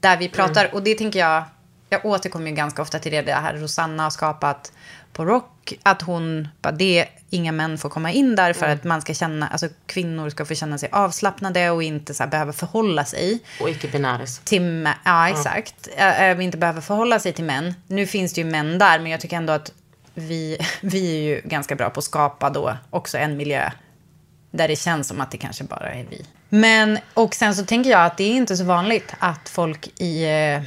där 0.00 0.16
vi 0.16 0.28
pratar? 0.28 0.64
Mm. 0.64 0.74
Och 0.74 0.82
det 0.82 0.94
tänker 0.94 1.18
jag, 1.18 1.44
jag 1.88 2.06
återkommer 2.06 2.50
ju 2.50 2.56
ganska 2.56 2.82
ofta 2.82 2.98
till 2.98 3.12
det, 3.12 3.22
det 3.22 3.32
här 3.32 3.54
Rosanna 3.54 4.02
har 4.02 4.10
skapat 4.10 4.72
på 5.12 5.24
Rock, 5.24 5.50
att 5.82 6.02
hon, 6.02 6.48
bara 6.62 6.72
det, 6.72 7.06
inga 7.30 7.52
män 7.52 7.78
får 7.78 7.88
komma 7.88 8.10
in 8.12 8.36
där 8.36 8.52
för 8.52 8.66
Mm. 8.66 8.78
att 8.78 8.84
man 8.84 9.00
ska 9.02 9.14
känna, 9.14 9.48
alltså 9.48 9.68
kvinnor 9.86 10.30
ska 10.30 10.44
få 10.44 10.54
känna 10.54 10.78
sig 10.78 10.88
avslappnade 10.92 11.70
och 11.70 11.82
inte 11.82 12.14
så 12.14 12.22
här 12.22 12.30
behöva 12.30 12.52
förhålla 12.52 13.04
sig 13.04 13.38
Och 13.60 13.68
icke-binäris. 13.68 14.40
till. 14.44 14.88
Ja, 15.04 15.28
exakt. 15.28 15.88
Äh, 15.96 16.44
inte 16.44 16.58
behöver 16.58 16.80
förhålla 16.80 17.18
sig 17.18 17.32
till 17.32 17.44
män. 17.44 17.74
Nu 17.86 18.06
finns 18.06 18.32
det 18.32 18.40
ju 18.40 18.46
män 18.46 18.78
där, 18.78 18.98
men 18.98 19.10
jag 19.10 19.20
tycker 19.20 19.36
ändå 19.36 19.52
att 19.52 19.72
vi, 20.14 20.58
vi 20.80 21.16
är 21.16 21.20
ju 21.22 21.40
ganska 21.44 21.74
bra 21.74 21.90
på 21.90 21.98
att 21.98 22.04
skapa 22.04 22.50
då 22.50 22.76
också 22.90 23.18
en 23.18 23.36
miljö 23.36 23.70
där 24.50 24.68
det 24.68 24.76
känns 24.76 25.08
som 25.08 25.20
att 25.20 25.30
det 25.30 25.38
kanske 25.38 25.64
bara 25.64 25.92
är 25.92 26.06
vi. 26.10 26.26
Men, 26.48 26.98
och 27.14 27.34
sen 27.34 27.54
så 27.54 27.64
tänker 27.64 27.90
jag 27.90 28.04
att 28.04 28.16
det 28.16 28.24
är 28.24 28.34
inte 28.34 28.56
så 28.56 28.64
vanligt 28.64 29.12
att 29.18 29.48
folk 29.48 30.00
i, 30.00 30.24
eh, 30.24 30.62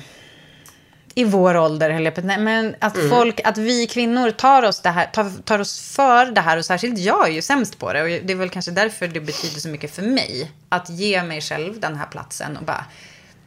i 1.16 1.24
vår 1.24 1.58
ålder, 1.58 1.90
höll 1.90 2.06
jag 2.06 2.16
på 2.16 2.22
men 2.22 2.76
att 2.80 2.98
folk, 3.10 3.42
att 3.44 3.58
vi 3.58 3.88
kvinnor 3.88 4.32
tar 4.32 4.64
oss, 4.64 4.82
det 4.82 4.90
här, 4.90 5.06
tar, 5.06 5.32
tar 5.44 5.60
oss 5.60 5.96
för 5.96 6.26
det 6.26 6.42
här 6.42 6.58
och 6.58 6.66
särskilt 6.66 7.00
jag 7.00 7.28
är 7.28 7.32
ju 7.32 7.42
sämst 7.42 7.80
på 7.80 7.94
det 7.94 8.02
och 8.02 8.08
det 8.08 8.34
är 8.34 8.36
väl 8.36 8.50
kanske 8.50 8.72
därför 8.72 9.08
det 9.08 9.20
betyder 9.20 9.60
så 9.60 9.70
mycket 9.70 9.96
för 9.96 10.02
mig. 10.02 10.52
Att 10.70 10.90
ge 10.90 11.24
mig 11.24 11.42
själv 11.42 11.80
den 11.80 11.96
här 11.96 12.06
platsen 12.06 12.58
och 12.58 12.64
bara, 12.64 12.86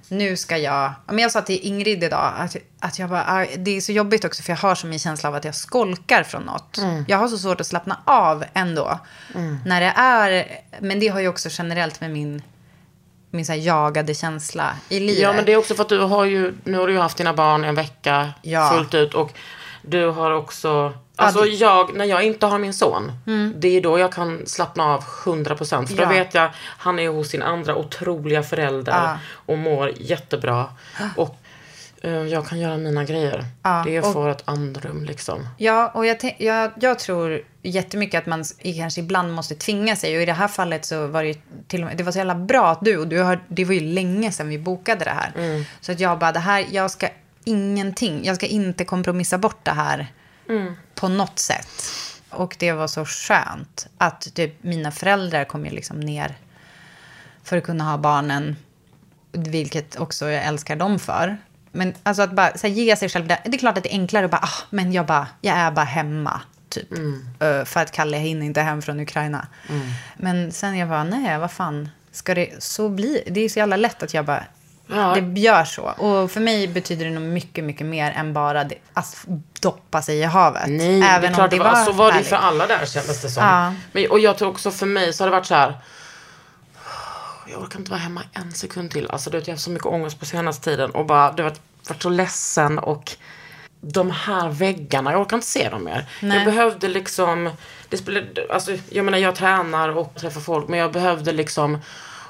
nu 0.09 0.37
ska 0.37 0.59
jag, 0.59 0.75
ja, 1.07 1.12
men 1.12 1.18
jag 1.18 1.33
sa 1.33 1.42
till 1.42 1.59
Ingrid 1.62 2.05
idag 2.05 2.33
att, 2.38 2.57
att 2.81 2.98
jag 2.98 3.11
bara, 3.11 3.25
ah, 3.29 3.46
det 3.59 3.77
är 3.77 3.81
så 3.81 3.92
jobbigt 3.92 4.25
också 4.25 4.42
för 4.42 4.53
jag 4.53 4.59
har 4.59 4.75
som 4.75 4.92
en 4.92 4.98
känsla 4.98 5.29
av 5.29 5.35
att 5.35 5.44
jag 5.44 5.55
skolkar 5.55 6.22
från 6.22 6.42
något. 6.42 6.79
Jag 7.09 7.18
har 7.18 7.29
så 7.29 7.38
svårt 7.38 7.61
att 7.61 7.66
slappna 7.66 8.01
av 8.05 8.44
ändå. 8.55 8.98
När 9.66 9.81
det 9.81 9.92
är, 9.96 10.46
men 10.81 11.01
det 11.01 11.09
har 11.09 11.20
ju 11.20 11.29
också 11.29 11.48
generellt 11.53 12.01
med 12.01 12.11
min, 12.11 12.42
min 13.33 13.45
så 13.47 13.55
jagade 13.55 14.14
känsla 14.14 14.75
i 14.88 15.01
livet. 15.01 15.23
Ja, 15.23 15.33
men 15.33 15.45
det 15.45 15.53
är 15.53 15.57
också 15.57 15.75
för 15.75 15.83
att 15.83 15.88
du 15.88 15.99
har 15.99 16.25
ju, 16.25 16.55
nu 16.64 16.79
har 16.79 16.87
du 16.87 16.92
ju 16.92 16.99
haft 16.99 17.16
dina 17.16 17.35
barn 17.35 17.64
en 17.64 17.75
vecka 17.75 18.33
Ja. 18.42 18.71
fullt 18.75 18.95
ut 18.95 19.14
och 19.14 19.33
du 19.83 20.07
har 20.11 20.31
också, 20.31 20.92
alltså 21.16 21.45
jag, 21.47 21.95
när 21.97 22.05
jag 22.05 22.23
inte 22.23 22.47
har 22.47 22.59
min 22.59 22.75
son, 22.75 23.12
det 23.57 23.77
är 23.77 23.81
då 23.81 23.99
jag 23.99 24.12
kan 24.12 24.47
slappna 24.47 24.85
av 24.85 25.05
100% 25.05 25.87
för 25.87 25.97
då 25.97 26.03
Mm. 26.03 26.16
Ja. 26.16 26.25
vet 26.25 26.35
jag, 26.35 26.51
han 26.57 26.99
är 26.99 27.09
hos 27.09 27.29
sin 27.29 27.42
andra 27.42 27.77
otroliga 27.77 28.42
förälder 28.42 28.92
Ja. 28.92 29.18
och 29.47 29.59
mår 29.59 29.92
jättebra 29.97 30.66
och 31.16 31.29
eh, 31.29 31.35
jag 32.11 32.47
kan 32.47 32.61
göra 32.61 32.77
mina 32.77 33.05
grejer. 33.05 33.45
Ja, 33.62 33.83
Det 33.87 33.97
är 33.97 34.03
för 34.03 34.31
ett 34.31 34.43
andrum 34.45 35.05
liksom. 35.05 35.49
Ja, 35.59 35.91
och 35.95 36.07
jag, 36.07 36.37
jag, 36.38 36.71
jag 36.81 36.99
tror 36.99 37.43
jättemycket 37.62 38.19
att 38.19 38.27
man 38.27 38.45
kanske 38.77 39.01
ibland 39.01 39.33
måste 39.33 39.55
tvinga 39.55 39.97
sig. 39.97 40.17
Och 40.17 40.23
i 40.23 40.27
det 40.27 40.33
här 40.33 40.49
fallet 40.49 40.85
så 40.85 41.07
var 41.07 41.23
det 41.23 41.29
ju 41.29 41.35
till 41.69 41.81
och 41.83 41.87
med, 41.88 41.97
det 41.97 42.03
var 42.03 42.12
så 42.12 42.19
jävla 42.19 42.35
bra 42.35 42.71
att 42.71 42.81
du, 42.81 42.97
och 42.99 43.09
du 43.09 43.19
har, 43.19 43.41
det 43.49 43.65
var 43.65 43.75
ju 43.75 43.81
länge 43.81 44.33
sedan 44.33 44.49
vi 44.49 44.59
bokade 44.59 45.05
det 45.05 45.11
här. 45.11 45.33
Mm. 45.37 45.65
Så 45.81 45.93
att 45.93 46.01
jag 46.01 46.19
bara, 46.19 46.33
det 46.33 46.38
här, 46.38 46.67
jag 46.71 46.91
ska 46.91 47.09
ingenting, 47.45 48.25
jag 48.25 48.37
ska 48.37 48.47
inte 48.47 48.85
kompromissa 48.85 49.38
bort 49.38 49.65
det 49.65 49.71
här 49.71 50.07
Mm. 50.49 50.75
på 50.95 51.09
något 51.09 51.38
sätt. 51.38 51.83
Och 52.31 52.57
det 52.59 52.73
var 52.73 52.87
så 52.87 53.05
skönt 53.05 53.87
att 53.99 54.35
typ, 54.35 54.62
mina 54.62 54.91
föräldrar 54.91 55.45
kom 55.45 55.65
ju 55.65 55.71
liksom 55.71 56.01
ner 56.01 56.37
för 57.45 57.57
att 57.57 57.65
kunna 57.65 57.85
ha 57.85 57.99
barnen, 57.99 58.57
vilket 59.33 59.97
också 60.01 60.31
jag 60.31 60.45
älskar 60.45 60.77
dem 60.77 60.99
för. 60.99 61.37
Men 61.72 61.94
alltså 62.02 62.22
att 62.22 62.32
bara 62.32 62.58
så 62.58 62.66
här, 62.66 62.74
ge 62.74 62.96
sig 62.96 63.08
själv 63.08 63.26
det. 63.26 63.38
Det 63.44 63.56
är 63.56 63.58
klart 63.58 63.76
att 63.78 63.85
det 63.85 63.90
är 63.94 63.98
enklare 63.98 64.24
att 64.24 64.30
bara, 64.30 64.40
ah, 64.42 64.62
men 64.70 64.92
jag, 64.92 65.06
bara, 65.06 65.26
jag 65.40 65.56
är 65.56 65.70
bara 65.70 65.85
hemma. 65.85 66.40
Typ. 66.68 66.92
Eh, 67.40 67.64
för 67.64 67.80
att 67.80 67.92
Kalle 67.92 68.16
hinner 68.16 68.46
inte 68.46 68.61
hem 68.61 68.82
från 68.82 69.00
Ukraina. 69.00 69.46
Men 70.16 70.52
sen 70.52 70.76
jag 70.78 70.88
bara, 70.88 71.04
nej, 71.04 71.38
vad 71.38 71.52
fan. 71.52 71.88
Ska 72.12 72.35
det 72.35 72.62
så 72.62 72.88
bli? 72.88 73.22
Det 73.26 73.40
är 73.40 73.48
så 73.48 73.58
jävla 73.58 73.76
lätt 73.76 74.02
att 74.02 74.14
jag 74.14 74.24
bara, 74.24 74.44
Ja. 74.87 75.14
det 75.20 75.40
gör 75.40 75.64
så. 75.64 75.82
Och 75.82 76.30
för 76.30 76.40
mig 76.40 76.68
betyder 76.68 77.04
det 77.04 77.11
nog 77.11 77.22
mycket, 77.22 77.64
mycket 77.64 77.87
mer 77.87 78.11
än 78.12 78.32
bara 78.32 78.64
det, 78.64 78.74
att 78.92 79.26
doppa 79.61 80.02
sig 80.02 80.18
i 80.18 80.22
havet. 80.22 80.62
Nej, 80.68 81.00
det 81.00 81.26
är 81.26 81.35
klart 81.35 81.50
det 81.50 81.58
var, 81.58 81.85
så 81.85 81.92
var 81.92 82.12
det 82.12 82.18
ju 82.18 82.24
för 82.24 82.37
alla 82.37 82.66
där 82.66 82.87
kändes 82.87 83.22
det 83.22 83.30
som. 83.30 83.44
Ja. 83.44 83.74
Men, 83.92 84.11
och 84.11 84.18
jag 84.18 84.38
tror 84.38 84.48
också 84.48 84.70
för 84.70 84.87
mig 84.87 85.12
så 85.12 85.24
har 85.24 85.30
det 85.30 85.37
varit 85.37 85.46
så 85.46 85.54
här. 85.54 85.74
Jag 87.53 87.62
orkar 87.62 87.79
inte 87.79 87.91
vara 87.91 88.01
hemma 88.01 88.23
en 88.33 88.53
sekund 88.53 88.91
till. 88.91 89.11
Alltså 89.11 89.31
du 89.31 89.38
vet, 89.38 89.47
jag 89.47 89.53
har 89.53 89.57
haft 89.57 89.65
så 89.65 89.71
mycket 89.71 89.87
ångest 89.87 90.21
på 90.21 90.27
senaste 90.27 90.65
tiden 90.65 90.91
och 90.91 91.07
bara 91.07 91.33
du 91.33 91.43
vet, 91.43 91.61
varit 91.88 92.03
så 92.03 92.09
ledsen 92.09 92.79
och 92.79 93.17
de 93.81 94.11
här 94.11 94.49
väggarna, 94.49 95.12
jag 95.12 95.21
orkar 95.21 95.37
inte 95.37 95.47
se 95.47 95.69
dem 95.69 95.85
mer. 95.85 96.07
Nej. 96.21 96.37
Jag 96.37 96.47
behövde 96.47 96.88
liksom, 96.88 97.51
det 97.88 97.97
spelade, 97.97 98.47
alltså 98.51 98.77
jag 98.91 99.05
menar 99.05 99.19
jag 99.19 99.35
tränar 99.35 99.88
och 99.88 100.15
träffar 100.15 100.41
folk 100.41 100.69
men 100.69 100.79
jag 100.79 100.93
behövde 100.93 101.33
liksom 101.33 101.79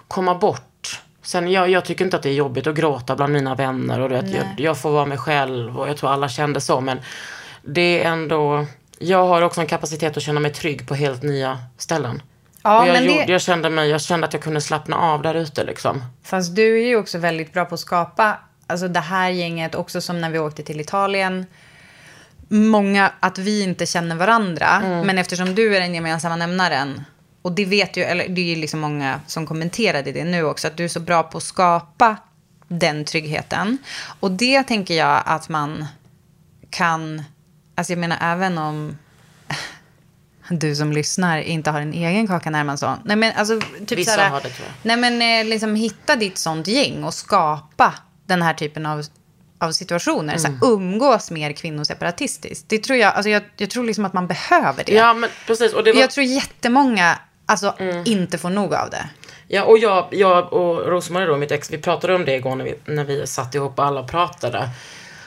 komma 0.09 0.35
bort. 0.35 1.01
Sen 1.23 1.51
jag, 1.51 1.71
jag 1.71 1.85
tycker 1.85 2.05
inte 2.05 2.17
att 2.17 2.23
det 2.23 2.29
är 2.29 2.35
jobbigt 2.35 2.67
att 2.67 2.75
gråta 2.75 3.17
bland 3.17 3.33
mina 3.33 3.55
vänner 3.55 4.01
och 4.01 4.09
du 4.09 4.15
vet, 4.15 4.35
jag, 4.35 4.45
jag 4.57 4.79
får 4.79 4.91
vara 4.91 5.07
mig 5.07 5.19
själv 5.19 5.79
och 5.79 5.89
jag 5.89 5.97
tror 5.97 6.11
alla 6.11 6.29
kände 6.29 6.61
så 6.61 6.81
men 6.81 7.01
det 7.63 8.03
är 8.03 8.13
ändå, 8.13 8.67
jag 8.99 9.27
har 9.27 9.43
också 9.43 9.61
en 9.61 9.67
kapacitet 9.67 10.17
att 10.17 10.23
känna 10.23 10.41
mig 10.41 10.53
trygg 10.53 10.89
på 10.89 10.95
helt 10.95 11.23
nya 11.23 11.59
ställen. 11.79 12.23
Ja, 12.63 12.87
jag, 12.87 12.93
men 12.93 13.03
det- 13.07 13.13
gjorde, 13.13 13.33
jag, 13.33 13.41
kände 13.43 13.71
mig, 13.71 13.89
jag 13.91 14.01
kände 14.01 14.27
att 14.27 14.33
jag 14.33 14.43
kunde 14.43 14.61
slappna 14.61 14.97
av 14.97 15.23
där 15.23 15.35
ute 15.35 15.65
liksom. 15.65 16.05
Fast 16.23 16.57
du 16.57 16.83
är 16.83 16.87
ju 16.87 16.97
också 16.97 17.19
väldigt 17.19 17.53
bra 17.53 17.65
på 17.65 17.75
att 17.75 17.81
skapa, 17.81 18.39
alltså 18.67 18.89
det 18.89 19.01
här 19.01 19.31
gänget, 19.31 19.75
också 19.75 20.01
som 20.01 20.21
när 20.21 20.31
vi 20.31 20.39
åkte 20.39 20.63
till 20.63 20.81
Italien. 20.81 21.47
Många, 22.49 23.13
att 23.21 23.39
vi 23.39 23.63
inte 23.63 23.87
känner 23.87 24.17
varandra, 24.17 24.81
men 25.05 25.19
eftersom 25.19 25.55
du 25.55 25.77
är 25.77 25.81
den 25.81 25.95
gemensamma 25.95 26.37
nämnaren, 26.37 27.05
och 27.43 27.53
det 27.53 27.65
vet 27.65 27.97
ju, 27.97 28.03
eller 28.03 28.29
det 28.29 28.41
är 28.41 28.55
ju 28.55 28.57
liksom 28.61 28.81
många 28.81 29.21
som 29.27 29.47
kommenterade 29.47 30.13
det 30.13 30.25
nu 30.25 30.45
också, 30.45 30.69
att 30.69 30.77
du 30.77 30.85
är 30.85 30.89
så 30.89 31.01
bra 31.01 31.23
på 31.23 31.39
att 31.39 31.45
skapa 31.45 32.17
den 32.69 33.05
tryggheten. 33.05 33.79
Och 34.21 34.31
det 34.31 34.63
tänker 34.63 34.95
jag 34.95 35.23
att 35.27 35.49
man 35.49 35.87
kan, 36.71 37.23
alltså 37.75 37.93
jag 37.93 37.99
menar 38.01 38.19
även 38.21 38.59
om 38.59 38.99
du 40.59 40.77
som 40.77 40.93
lyssnar 40.93 41.39
inte 41.39 41.71
har 41.71 41.81
en 41.81 41.93
egen 41.93 42.27
Kakan 42.27 42.55
Hermansson. 42.55 42.99
Nej 43.05 43.17
men 43.17 43.33
alltså 43.37 43.61
typ 43.87 43.99
Vissa 43.99 44.13
såhär, 44.15 44.31
har 44.31 44.41
det, 44.41 44.49
tror 44.49 44.67
jag. 44.69 44.75
Nej 44.83 44.97
men 45.11 45.41
eh, 45.41 45.51
liksom 45.51 45.75
hitta 45.75 46.17
ditt 46.17 46.39
sånt 46.39 46.67
gäng 46.67 47.05
och 47.05 47.15
skapa 47.15 47.95
den 48.27 48.43
här 48.43 48.55
typen 48.55 48.87
av, 48.87 49.03
av 49.61 49.73
situationer. 49.73 50.37
Så 50.37 50.47
här, 50.49 50.55
Mm. 50.55 50.69
umgås 50.73 51.31
mer 51.31 51.53
kvinnoseparatistiskt. 51.53 52.69
Det 52.69 52.79
tror 52.79 52.99
jag, 52.99 53.15
alltså 53.15 53.31
jag, 53.31 53.43
jag 53.57 53.71
tror 53.71 53.85
liksom 53.85 54.05
att 54.05 54.13
man 54.13 54.27
behöver 54.27 54.85
det. 54.85 54.93
Ja 54.93 55.15
men 55.15 55.31
precis. 55.47 55.73
Och 55.73 55.85
det 55.85 55.93
var, 55.93 56.01
Jag 56.01 56.11
tror 56.11 56.25
jättemånga 56.27 57.19
alltså, 57.47 57.75
Mm. 57.79 58.03
inte 58.07 58.39
får 58.39 58.51
nog 58.51 58.75
av 58.75 58.91
det. 58.91 59.09
Ja, 59.49 59.65
och 59.65 59.79
jag, 59.79 60.09
jag 60.11 60.53
och 60.53 60.87
Rosmarie 60.89 61.27
då, 61.27 61.37
mitt 61.37 61.51
ex, 61.53 61.71
vi 61.71 61.79
pratade 61.79 62.15
om 62.15 62.25
det 62.25 62.35
igår 62.35 62.55
när 62.57 62.65
vi, 62.65 62.75
när 62.85 63.05
vi 63.05 63.27
satt 63.27 63.55
ihop 63.55 63.79
och 63.79 63.85
alla 63.85 64.03
pratade. 64.03 64.69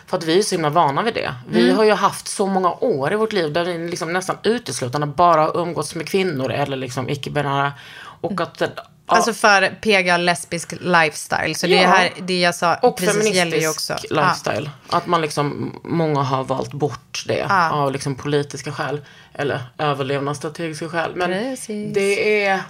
För 0.08 0.18
att 0.18 0.24
vi 0.24 0.39
är 0.39 0.43
så 0.43 0.56
himla 0.56 0.70
vana 0.70 1.01
vid 1.03 1.14
det. 1.14 1.34
Vi 1.49 1.64
Mm. 1.64 1.78
har 1.78 1.84
ju 1.84 1.91
haft 1.93 2.28
så 2.28 2.45
många 2.47 2.72
år 2.74 3.14
i 3.14 3.16
vårt 3.16 3.34
liv 3.34 3.53
där 3.53 3.64
vi 3.66 3.78
liksom 3.89 4.14
nästan 4.14 4.38
uteslutande 4.43 5.08
bara 5.08 5.41
har 5.41 5.58
umgåtts 5.58 5.95
med 5.95 6.08
kvinnor 6.10 6.51
eller 6.51 6.78
liksom 6.78 7.10
icke-binära. 7.10 7.74
Och 8.22 8.41
att 8.41 8.62
Alltså 9.08 9.34
för 9.34 9.70
PGA 9.82 10.18
lesbisk 10.18 10.74
lifestyle. 10.82 11.56
Så 11.56 11.68
det, 11.68 11.74
Ja. 11.76 11.88
här, 11.88 12.10
det 12.22 12.39
jag 12.39 12.56
sa 12.56 12.76
Och 12.76 12.97
precis 12.97 13.36
gäller 13.36 13.58
ju 13.58 13.68
också. 13.70 13.95
lifestyle. 14.10 14.70
Att 14.89 15.08
man 15.08 15.22
liksom, 15.22 15.80
många 15.84 16.22
har 16.22 16.43
valt 16.43 16.74
bort 16.74 17.24
det 17.28 17.38
Ja. 17.38 17.72
av 17.72 17.91
liksom 17.91 18.16
politiska 18.16 18.72
skäl. 18.72 19.01
Eller 19.34 19.64
överlevnadsstrategiska 19.78 20.89
skäl. 20.89 21.12
Men 21.16 21.30
Precis. 21.32 21.93
det 21.93 22.45
är... 22.45 22.62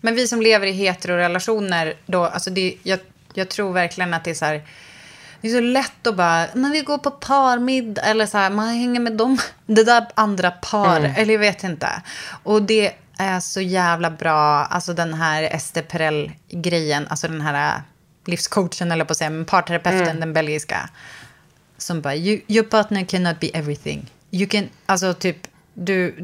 Men 0.00 0.14
vi 0.14 0.28
som 0.28 0.42
lever 0.42 0.66
i 0.66 0.72
heterorelationer, 0.72 1.94
då, 2.06 2.24
alltså 2.24 2.50
det, 2.50 2.76
jag, 2.82 2.98
jag 3.34 3.48
tror 3.48 3.72
verkligen 3.72 4.14
att 4.14 4.24
det 4.24 4.30
är 4.30 4.34
så 4.34 4.44
här... 4.44 4.62
Det 5.40 5.48
är 5.48 5.52
så 5.52 5.60
lätt 5.60 6.06
att 6.06 6.16
bara, 6.16 6.46
när 6.54 6.70
vi 6.70 6.80
går 6.80 6.98
på 6.98 7.10
parmiddag 7.10 8.02
eller 8.02 8.26
så 8.26 8.38
här, 8.38 8.50
man 8.50 8.68
hänger 8.68 9.00
med 9.00 9.12
dem, 9.16 9.38
det 9.66 9.84
där 9.84 10.06
andra 10.14 10.50
par, 10.50 10.96
Mm. 10.96 11.12
eller 11.16 11.32
jag 11.34 11.40
vet 11.40 11.64
inte. 11.64 12.02
Och 12.42 12.62
det 12.62 12.92
är 13.18 13.40
så 13.40 13.60
jävla 13.60 14.10
bra, 14.10 14.38
alltså 14.64 14.94
den 14.94 15.14
här 15.14 15.42
Ester 15.42 15.82
Perel-grejen, 15.82 17.06
alltså 17.08 17.28
den 17.28 17.40
här 17.40 17.74
äh, 17.76 17.80
livscoachen, 18.26 18.92
eller 18.92 19.04
på 19.04 19.12
att 19.12 19.16
säga, 19.18 19.30
men 19.30 19.44
parterapeuten, 19.44 20.02
Mm. 20.02 20.20
den 20.20 20.32
belgiska. 20.32 20.88
Som 21.78 22.00
bara, 22.00 22.14
you, 22.16 22.40
your 22.48 22.64
partner 22.64 23.04
cannot 23.04 23.40
be 23.40 23.46
everything. 23.54 24.10
You 24.30 24.48
can, 24.48 24.68
alltså 24.86 25.14
typ, 25.14 25.36
du, 25.74 26.14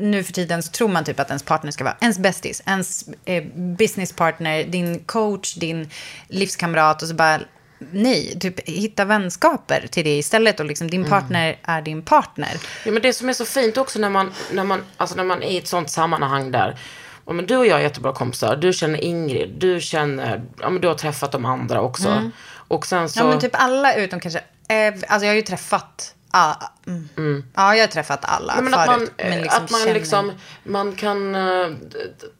nu 0.00 0.24
för 0.24 0.32
tiden 0.32 0.62
så 0.62 0.70
tror 0.70 0.88
man 0.88 1.04
typ 1.04 1.20
att 1.20 1.28
ens 1.28 1.42
partner 1.42 1.70
ska 1.70 1.84
vara 1.84 1.96
ens 2.00 2.18
bästis, 2.18 2.62
ens 2.66 3.04
eh, 3.24 3.44
businesspartner, 3.78 4.64
din 4.64 4.98
coach, 5.04 5.54
din 5.54 5.90
livskamrat 6.28 7.02
och 7.02 7.08
så 7.08 7.14
bara, 7.14 7.40
nej, 7.78 8.38
typ 8.40 8.68
hitta 8.68 9.04
vänskaper 9.04 9.86
till 9.90 10.04
det 10.04 10.18
istället 10.18 10.60
och 10.60 10.66
liksom 10.66 10.90
din 10.90 11.04
partner 11.04 11.58
är 11.62 11.82
din 11.82 12.02
partner. 12.02 12.56
Ja, 12.84 12.92
men 12.92 13.02
det 13.02 13.12
som 13.12 13.28
är 13.28 13.32
så 13.32 13.44
fint 13.44 13.76
också 13.76 13.98
när 13.98 14.10
man, 14.10 14.32
när 14.52 14.64
man, 14.64 14.82
alltså 14.96 15.16
när 15.16 15.24
man 15.24 15.42
är 15.42 15.50
i 15.50 15.58
ett 15.58 15.68
sånt 15.68 15.90
sammanhang 15.90 16.50
där. 16.50 16.78
Och 17.24 17.34
men 17.34 17.46
du 17.46 17.56
och 17.56 17.66
jag 17.66 17.78
är 17.78 17.82
jättebra 17.82 18.12
kompisar. 18.12 18.56
Du 18.56 18.72
känner 18.72 19.04
Ingrid. 19.04 19.54
Du 19.58 19.80
känner, 19.80 20.44
ja 20.60 20.70
men 20.70 20.80
du 20.80 20.88
har 20.88 20.94
träffat 20.94 21.32
de 21.32 21.44
andra 21.44 21.80
också. 21.80 22.30
Och 22.68 22.86
sen 22.86 23.08
så. 23.08 23.20
Ja, 23.20 23.24
men 23.24 23.40
typ 23.40 23.54
alla 23.54 23.94
utom 23.94 24.20
kanske, 24.20 24.38
eh, 24.68 24.94
alltså 25.08 25.26
jag 25.26 25.30
har 25.30 25.36
ju 25.36 25.42
träffat, 25.42 26.14
ah, 26.36 26.54
mm. 27.16 27.44
ja 27.54 27.74
jag 27.76 27.82
har 27.82 27.86
träffat 27.88 28.24
alla 28.24 28.60
men 28.60 28.74
att 28.74 28.86
man, 28.86 28.98
förut. 28.98 29.12
eh, 29.18 29.28
men 29.30 29.40
liksom 29.42 29.64
att 29.64 29.70
man 29.70 29.80
känner- 29.80 29.94
liksom, 29.94 30.32
man 30.64 30.92
kan, 30.96 31.34
eh, 31.34 31.68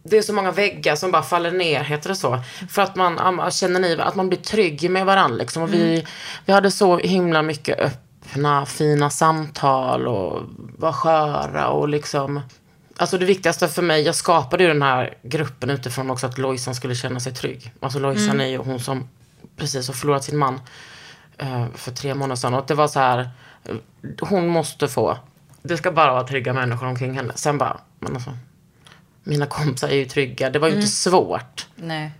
det 0.02 0.18
är 0.18 0.22
så 0.22 0.32
många 0.32 0.50
väggar 0.52 0.96
som 0.96 1.10
bara 1.10 1.22
faller 1.22 1.50
ner, 1.52 1.84
heter 1.84 2.08
det 2.08 2.16
så? 2.16 2.40
För 2.70 2.82
att 2.82 2.96
man, 2.96 3.50
känner 3.50 3.80
ni, 3.80 3.96
att 4.00 4.14
man 4.14 4.28
blir 4.28 4.38
trygg 4.38 4.90
med 4.90 5.06
varandra 5.06 5.36
liksom. 5.36 5.62
Och 5.62 5.72
vi, 5.74 5.92
Mm. 5.94 6.06
vi 6.44 6.52
hade 6.52 6.70
så 6.70 6.98
himla 6.98 7.42
mycket 7.42 7.78
öppna, 7.80 8.66
fina 8.66 9.10
samtal 9.10 10.06
och 10.08 10.42
var 10.78 10.92
sköra 10.92 11.68
och 11.68 11.88
liksom. 11.88 12.40
Alltså 12.96 13.18
det 13.18 13.24
viktigaste 13.24 13.68
för 13.68 13.82
mig, 13.82 14.02
jag 14.02 14.14
skapade 14.14 14.62
ju 14.62 14.68
den 14.68 14.82
här 14.82 15.14
gruppen 15.22 15.70
utifrån 15.70 16.10
också 16.10 16.26
att 16.26 16.38
Lojsan 16.38 16.74
skulle 16.74 16.94
känna 16.94 17.20
sig 17.20 17.34
trygg. 17.34 17.72
Alltså 17.80 17.98
Lojsan 17.98 18.24
Mm. 18.30 18.40
är 18.40 18.46
ju 18.50 18.58
hon 18.58 18.80
som 18.80 19.08
precis 19.56 19.86
har 19.86 19.94
förlorat 19.94 20.24
sin 20.24 20.38
man 20.38 20.60
för 21.74 21.90
tre 21.92 22.14
månader 22.14 22.36
sedan. 22.36 22.54
Och 22.54 22.64
det 22.66 22.74
var 22.74 22.88
så 22.88 23.00
här, 23.00 23.30
eh, 23.64 23.74
hon 24.20 24.48
måste 24.48 24.88
få, 24.88 25.18
det 25.62 25.76
ska 25.76 25.92
bara 25.92 26.12
vara 26.12 26.26
trygga 26.26 26.52
människor 26.52 26.86
omkring 26.86 27.14
henne. 27.14 27.32
Sen 27.36 27.58
bara, 27.58 27.80
men 27.98 28.14
alltså, 28.14 28.36
mina 29.24 29.46
kompisar 29.46 29.88
är 29.88 29.94
ju 29.96 30.04
trygga. 30.04 30.50
Det 30.50 30.58
var 30.58 30.68
ju 30.68 30.74
inte 30.74 30.86
svårt. 30.88 31.66
Nej. 31.76 32.10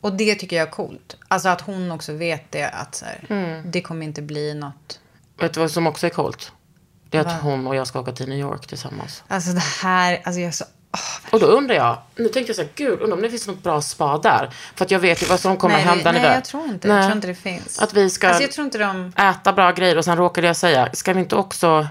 Och 0.00 0.12
det 0.12 0.34
tycker 0.34 0.56
jag 0.56 0.68
är 0.68 0.72
coolt. 0.72 1.16
Alltså 1.28 1.48
att 1.48 1.60
hon 1.60 1.90
också 1.90 2.12
vet 2.12 2.52
det 2.52 2.68
att 2.68 2.94
så 2.94 3.04
här, 3.04 3.24
Mm. 3.28 3.70
det 3.70 3.80
kommer 3.80 4.06
inte 4.06 4.22
bli 4.22 4.54
något. 4.54 5.00
Vet 5.40 5.54
du 5.54 5.60
vad 5.60 5.70
som 5.70 5.86
också 5.86 6.06
är 6.06 6.10
coolt? 6.10 6.52
Det 7.10 7.16
är 7.18 7.20
att 7.20 7.26
Va? 7.26 7.38
hon 7.42 7.66
och 7.66 7.76
jag 7.76 7.86
ska 7.86 8.00
åka 8.00 8.12
till 8.12 8.28
New 8.28 8.38
York 8.38 8.66
tillsammans. 8.66 9.22
Alltså 9.28 9.52
det 9.52 9.62
här, 9.82 10.20
alltså 10.24 10.40
jag 10.40 10.48
är 10.48 10.52
så... 10.52 10.64
Och 11.30 11.40
då 11.40 11.46
undrar 11.46 11.74
jag, 11.74 11.98
nu 12.16 12.28
tänkte 12.28 12.50
jag 12.50 12.56
så 12.56 12.62
här, 12.62 12.70
gud, 12.74 13.00
undrar 13.00 13.16
om 13.16 13.22
det 13.22 13.30
finns 13.30 13.46
något 13.46 13.62
bra 13.62 13.80
spa 13.80 14.18
där. 14.18 14.50
För 14.74 14.84
att 14.84 14.90
jag 14.90 14.98
vet 14.98 15.22
ju 15.22 15.26
vad 15.26 15.40
som 15.40 15.56
kommer 15.56 15.74
nej, 15.74 15.84
hända 15.84 16.12
nej, 16.12 16.22
där. 16.22 16.34
jag 16.34 16.44
tror 16.44 16.66
inte. 16.66 16.88
Nej. 16.88 16.96
Jag 16.96 17.04
tror 17.04 17.16
inte 17.16 17.26
det 17.26 17.34
finns. 17.34 17.78
Att 17.78 17.94
vi 17.94 18.10
ska 18.10 18.28
Alltså 18.28 18.62
de... 18.78 19.12
äta 19.16 19.52
bra 19.52 19.72
grejer 19.72 19.98
och 19.98 20.04
sen 20.04 20.16
råkade 20.16 20.46
jag 20.46 20.56
säga, 20.56 20.88
ska 20.92 21.12
vi 21.12 21.20
inte 21.20 21.36
också 21.36 21.88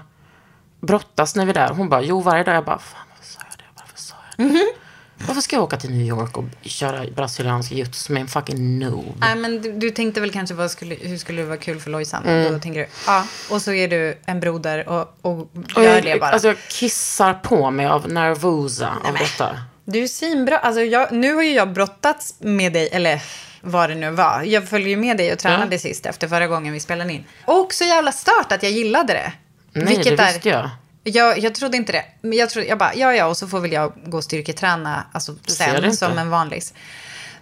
brottas 0.80 1.36
när 1.36 1.44
vi 1.44 1.50
är 1.50 1.54
där? 1.54 1.68
Hon 1.68 1.88
bara, 1.88 2.02
jo 2.02 2.20
varje 2.20 2.44
dag. 2.44 2.54
Jag 2.54 2.64
bara, 2.64 2.78
fan 2.78 3.06
varför 3.10 3.32
sa 3.32 3.40
jag 3.50 3.58
det? 3.58 3.64
Varför 3.74 3.98
sa 3.98 4.14
jag 4.36 4.46
det? 4.46 4.52
Mhm. 4.52 4.83
Varför 5.26 5.40
ska 5.40 5.56
jag 5.56 5.62
åka 5.62 5.76
till 5.76 5.90
New 5.90 6.06
York 6.06 6.36
och 6.38 6.44
köra 6.62 7.04
brasiliansk 7.16 7.72
jujutsu 7.72 8.12
med 8.12 8.20
en 8.22 8.28
fucking 8.28 8.78
noob? 8.78 9.14
Nej, 9.20 9.36
men 9.36 9.62
du, 9.62 9.72
du 9.72 9.90
tänkte 9.90 10.20
väl 10.20 10.30
kanske 10.32 10.54
vad 10.54 10.70
skulle, 10.70 10.94
hur 10.94 11.18
skulle 11.18 11.42
det 11.42 11.48
vara 11.48 11.56
kul 11.58 11.80
för 11.80 11.90
Lojsan? 11.90 12.24
Mm. 12.24 12.52
Då 12.52 12.58
tänker 12.58 12.80
du, 12.80 12.86
ja. 13.06 13.26
Och 13.50 13.62
så 13.62 13.72
är 13.72 13.88
du 13.88 14.18
en 14.26 14.40
broder 14.40 14.88
och, 14.88 15.18
och 15.22 15.38
Och 15.76 15.84
gör 15.84 15.94
jag, 15.94 16.04
det 16.04 16.20
bara. 16.20 16.30
alltså 16.30 16.48
jag 16.48 16.56
kissar 16.68 17.34
på 17.34 17.70
mig 17.70 17.86
av 17.86 18.08
nervosa 18.08 18.88
av 19.04 19.14
detta. 19.14 19.56
Du 19.84 20.02
är 20.02 20.08
svinbra. 20.08 20.58
Alltså 20.58 20.80
jag, 20.82 21.12
nu 21.12 21.34
har 21.34 21.42
ju 21.42 21.52
jag 21.52 21.72
brottats 21.72 22.34
med 22.38 22.72
dig, 22.72 22.88
eller 22.92 23.22
vad 23.60 23.90
det 23.90 23.94
nu 23.94 24.10
var. 24.10 24.42
Jag 24.42 24.68
följer 24.68 24.88
ju 24.88 24.96
med 24.96 25.16
dig 25.16 25.32
och 25.32 25.38
tränade 25.38 25.74
Ja. 25.74 25.78
sist 25.78 26.06
efter 26.06 26.28
förra 26.28 26.46
gången 26.46 26.72
vi 26.72 26.80
spelade 26.80 27.12
in. 27.12 27.24
Och 27.44 27.72
så 27.72 27.84
jävla 27.84 28.12
stört 28.12 28.52
att 28.52 28.62
jag 28.62 28.72
gillade 28.72 29.12
det. 29.12 29.32
Nej, 29.72 30.00
det 30.04 30.10
är- 30.10 30.32
visste 30.32 30.48
jag. 30.48 30.70
Jag, 31.04 31.38
jag 31.38 31.54
trodde 31.54 31.76
inte 31.76 31.92
det. 31.92 32.04
Men 32.20 32.38
jag, 32.38 32.50
trodde, 32.50 32.68
jag 32.68 32.78
bara, 32.78 32.94
ja 32.94 33.14
ja, 33.14 33.26
och 33.26 33.36
så 33.36 33.48
får 33.48 33.60
väl 33.60 33.72
jag 33.72 33.92
gå 34.04 34.16
och 34.16 34.24
styrketräna 34.24 35.06
alltså, 35.12 35.34
sen 35.46 35.96
som 35.96 36.18
en 36.18 36.30
vanlis. 36.30 36.74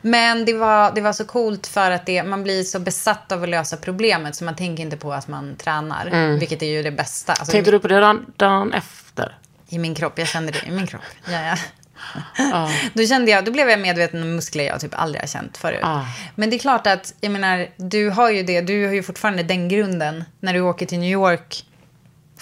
Men 0.00 0.44
det 0.44 0.52
var, 0.52 0.92
det 0.94 1.00
var 1.00 1.12
så 1.12 1.24
coolt 1.24 1.66
för 1.66 1.90
att 1.90 2.06
det, 2.06 2.22
man 2.22 2.42
blir 2.42 2.64
så 2.64 2.78
besatt 2.78 3.32
av 3.32 3.42
att 3.42 3.48
lösa 3.48 3.76
problemet 3.76 4.36
så 4.36 4.44
man 4.44 4.56
tänker 4.56 4.82
inte 4.82 4.96
på 4.96 5.12
att 5.12 5.28
man 5.28 5.56
tränar. 5.56 6.36
Vilket 6.38 6.62
är 6.62 6.66
ju 6.66 6.82
det 6.82 6.90
bästa. 6.90 7.32
Alltså, 7.32 7.44
Mm. 7.44 7.52
Tänkte 7.52 7.70
du 7.70 7.78
på 7.78 7.88
det 7.88 8.00
dagen, 8.00 8.26
dagen 8.36 8.72
efter? 8.72 9.36
I 9.68 9.78
min 9.78 9.94
kropp, 9.94 10.18
jag 10.18 10.28
kände 10.28 10.52
det 10.52 10.66
i 10.66 10.70
min 10.70 10.86
kropp. 10.86 11.02
Ja, 11.24 11.40
ja. 11.40 11.56
Då, 12.94 13.06
kände 13.06 13.30
jag, 13.30 13.44
då 13.44 13.52
blev 13.52 13.70
jag 13.70 13.80
medveten 13.80 14.22
om 14.22 14.34
muskler 14.36 14.64
jag 14.64 14.80
typ 14.80 14.94
aldrig 14.94 15.22
har 15.22 15.26
känt 15.28 15.56
förut. 15.56 15.80
Ah. 15.82 16.04
Men 16.34 16.50
det 16.50 16.56
är 16.56 16.58
klart 16.58 16.86
att, 16.86 17.14
jag 17.20 17.32
menar, 17.32 17.68
du 17.76 18.10
har 18.10 18.30
ju 18.30 18.42
det, 18.42 18.60
du 18.60 18.86
har 18.86 18.94
ju 18.94 19.02
fortfarande 19.02 19.42
den 19.42 19.68
grunden 19.68 20.24
när 20.40 20.54
du 20.54 20.60
åker 20.60 20.86
till 20.86 20.98
New 20.98 21.10
York. 21.10 21.64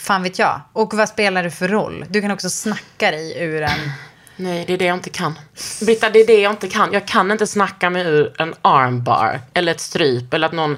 Fan 0.00 0.22
vet 0.22 0.38
jag. 0.38 0.60
Och 0.72 0.94
vad 0.94 1.08
spelar 1.08 1.42
det 1.42 1.50
för 1.50 1.68
roll? 1.68 2.04
Du 2.08 2.20
kan 2.20 2.30
också 2.30 2.50
snacka 2.50 3.10
dig 3.10 3.38
ur 3.42 3.62
en... 3.62 3.70
Nej, 4.36 4.64
det 4.66 4.72
är 4.72 4.78
det 4.78 4.84
jag 4.84 4.96
inte 4.96 5.10
kan. 5.10 5.38
Britta, 5.82 6.10
det 6.10 6.18
är 6.18 6.26
det 6.26 6.40
jag 6.40 6.52
inte 6.52 6.68
kan. 6.68 6.92
Jag 6.92 7.06
kan 7.06 7.30
inte 7.30 7.46
snacka 7.46 7.90
mig 7.90 8.02
ur 8.02 8.32
en 8.42 8.54
armbar. 8.62 9.40
Eller 9.54 9.72
ett 9.72 9.80
stryp. 9.80 10.34
Eller 10.34 10.46
att 10.46 10.52
någon... 10.52 10.70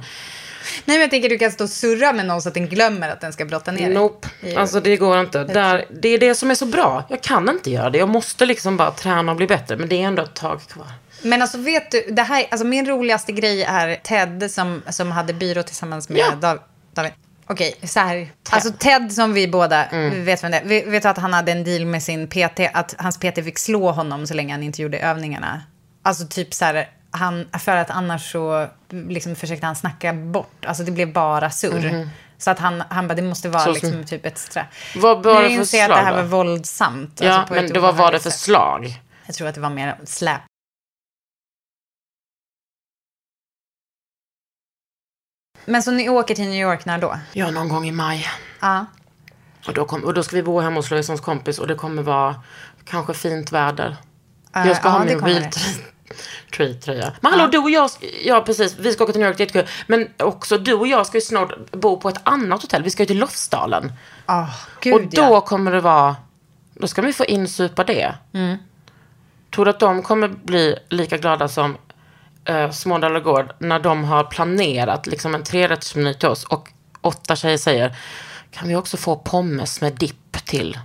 Nej 0.85 0.97
men 0.97 1.01
jag 1.01 1.11
tänker 1.11 1.29
du 1.29 1.39
kan 1.39 1.53
stå 1.53 1.65
och 1.65 1.71
surra 1.71 2.13
med 2.13 2.27
någon 2.27 2.43
så 2.43 2.49
att 2.49 2.55
den 2.55 2.69
glömmer 2.69 3.09
att 3.09 3.21
den 3.21 3.33
ska 3.33 3.45
brotta 3.45 3.73
ner 3.73 3.85
dig. 3.87 3.95
Nope. 3.95 4.29
I- 4.41 4.57
Alltså 4.57 4.81
det 4.81 4.97
går 4.97 5.21
inte. 5.21 5.45
Där, 5.45 5.85
det 5.91 6.09
är 6.09 6.19
det 6.19 6.35
som 6.35 6.51
är 6.51 6.55
så 6.55 6.67
bra. 6.67 7.05
Jag 7.09 7.23
kan 7.23 7.49
inte 7.49 7.71
göra 7.71 7.91
det. 7.91 7.99
Jag 7.99 8.09
måste 8.09 8.47
liksom 8.47 8.77
bara 8.77 8.91
träna 8.91 9.33
och 9.33 9.37
bli 9.37 9.47
bättre. 9.47 9.77
Men 9.77 9.89
det 9.89 10.03
är 10.03 10.07
ändå 10.07 10.23
ett 10.23 10.35
tag 10.35 10.61
kvar. 10.69 10.87
Men 11.23 11.43
alltså 11.43 11.59
vet 11.59 11.91
du, 11.91 12.07
det 12.11 12.23
här, 12.23 12.47
alltså 12.51 12.67
min 12.67 12.87
roligaste 12.87 13.33
grej 13.33 13.63
är 13.63 13.95
Ted 13.97 14.51
som, 14.51 14.83
som 14.91 15.13
hade 15.13 15.33
byrå 15.35 15.63
tillsammans 15.63 16.09
med 16.09 16.19
Ja. 16.19 16.31
Dav- 16.41 16.61
David. 16.95 17.13
Okej, 17.47 17.75
så 17.83 18.01
här. 18.01 18.29
Alltså 18.51 18.73
Ted 18.79 19.13
som 19.13 19.33
vi 19.33 19.49
båda 19.49 19.85
Mm. 19.85 20.11
vi 20.11 20.21
vet 20.21 20.45
vem 20.45 20.51
det 20.51 20.57
är. 20.59 20.65
Vi 20.65 20.81
vet 20.81 21.05
att 21.05 21.19
han 21.19 21.33
hade 21.33 21.53
en 21.53 21.65
deal 21.65 21.85
med 21.87 22.03
sin 22.03 22.29
PT, 22.29 22.61
att 22.75 22.95
hans 22.99 23.19
PT 23.19 23.43
fick 23.45 23.59
slå 23.59 23.91
honom 23.91 24.27
så 24.27 24.35
länge 24.35 24.55
han 24.55 24.63
inte 24.63 24.83
gjorde 24.83 24.99
övningarna. 24.99 25.63
Alltså 26.03 26.27
typ 26.27 26.55
så 26.55 26.65
här, 26.65 26.89
han, 27.11 27.49
för 27.59 27.77
att 27.77 27.91
annars 27.91 28.33
så 28.33 28.67
liksom 28.91 29.37
försökte 29.37 29.67
han 29.67 29.77
snacka 29.77 30.13
bort. 30.13 30.65
Alltså 30.67 30.83
det 30.83 30.91
blev 30.91 31.13
bara 31.13 31.51
surr. 31.51 32.09
Så 32.39 32.51
att 32.51 32.59
han, 32.59 32.83
han 32.91 33.09
bara, 33.09 33.15
det 33.15 33.23
måste 33.23 33.49
vara. 33.49 33.65
Så 33.65 33.75
som- 33.75 33.89
liksom 33.89 34.05
typ 34.05 34.27
ett 34.27 34.39
straff. 34.39 34.67
Vad 34.97 35.23
var 35.25 35.35
nu 35.35 35.43
det 35.43 35.49
för 35.49 35.55
inser 35.61 35.79
jag 35.79 35.91
att 35.91 35.97
det 35.97 36.03
här 36.03 36.11
slag 36.13 36.17
var 36.17 36.23
då? 36.23 36.29
våldsamt. 36.37 37.19
Ja, 37.23 37.33
alltså 37.33 37.55
men 37.55 37.69
det 37.73 37.81
var 37.81 37.93
vad 37.93 38.13
det 38.13 38.21
för 38.21 38.31
slag. 38.31 39.01
Jag 39.27 39.35
tror 39.35 39.49
att 39.49 39.55
det 39.55 39.61
var 39.61 39.71
mer 39.71 39.97
släp. 40.05 40.41
Men 45.65 45.83
så 45.83 45.91
ni 45.91 46.09
åker 46.09 46.35
till 46.35 46.45
New 46.45 46.61
York 46.61 46.85
när 46.85 46.99
då? 46.99 47.19
Ja, 47.33 47.51
någon 47.51 47.69
gång 47.69 47.89
i 47.89 47.93
maj. 47.93 48.27
Ja. 48.61 48.87
Och 49.67 49.75
då, 49.75 49.85
kom, 49.85 50.05
och 50.05 50.15
då 50.15 50.23
ska 50.23 50.37
vi 50.37 50.43
bo 50.43 50.61
hemma 50.61 50.77
hos 50.77 50.91
Lojsans 50.91 51.21
kompis. 51.21 51.59
Och 51.59 51.67
det 51.67 51.75
kommer 51.75 52.03
vara 52.03 52.35
kanske 52.85 53.15
fint 53.15 53.53
väder. 53.53 53.97
Eh, 54.57 54.67
Jag 54.67 54.77
ska 54.77 54.89
ja, 54.89 54.93
ha 54.93 55.05
min 55.05 55.51
tree-tröja. 56.57 57.13
Men 57.21 57.33
hallå, 57.33 57.47
du 57.47 57.59
och 57.59 57.71
jag, 57.71 57.91
ja 58.25 58.41
precis, 58.41 58.77
vi 58.79 58.93
ska 58.93 59.05
åka 59.05 59.13
till 59.13 59.21
New 59.21 59.29
York, 59.29 59.39
det 59.39 59.43
är 59.43 59.47
jättekul. 59.47 59.69
Men 59.87 60.09
också 60.19 60.59
du 60.59 60.73
och 60.73 60.87
jag 60.87 61.07
ska 61.07 61.17
ju 61.17 61.21
snart 61.23 61.71
bo 61.71 62.01
på 62.01 62.09
ett 62.09 62.21
annat 62.23 62.63
hotell. 62.63 62.83
Vi 62.83 62.91
ska 62.91 63.03
ju 63.03 63.07
till 63.07 63.19
Lofsdalen. 63.19 63.93
Oh, 64.29 64.55
gud, 64.81 64.95
och 64.95 65.01
då 65.01 65.23
ja. 65.23 65.41
kommer 65.41 65.73
det 65.73 65.81
vara, 65.81 66.17
då 66.75 66.87
ska 66.87 67.03
vi 67.03 67.13
få 67.13 67.25
insupa 67.25 67.85
det. 67.85 68.15
Mm. 68.33 68.57
Tror 69.55 69.65
du 69.65 69.71
att 69.71 69.81
de 69.81 70.03
kommer 70.03 70.29
bli 70.29 70.77
lika 70.89 71.17
glada 71.17 71.49
som 71.49 71.77
uh, 72.51 72.71
Smådala 72.71 73.21
Gård 73.21 73.53
när 73.59 73.79
de 73.79 74.05
har 74.05 74.25
planerat 74.25 75.07
liksom 75.07 75.35
en 75.35 75.43
trerättersmeny 75.45 76.15
till 76.15 76.29
oss 76.29 76.45
och 76.45 76.69
åtta 77.01 77.37
tjejer 77.37 77.57
säger, 77.59 77.97
kan 78.51 78.69
vi 78.69 78.77
också 78.77 78.97
få 78.97 79.17
pommes 79.17 79.81
med 79.81 79.93
dipp 79.93 80.45
till? 80.45 80.79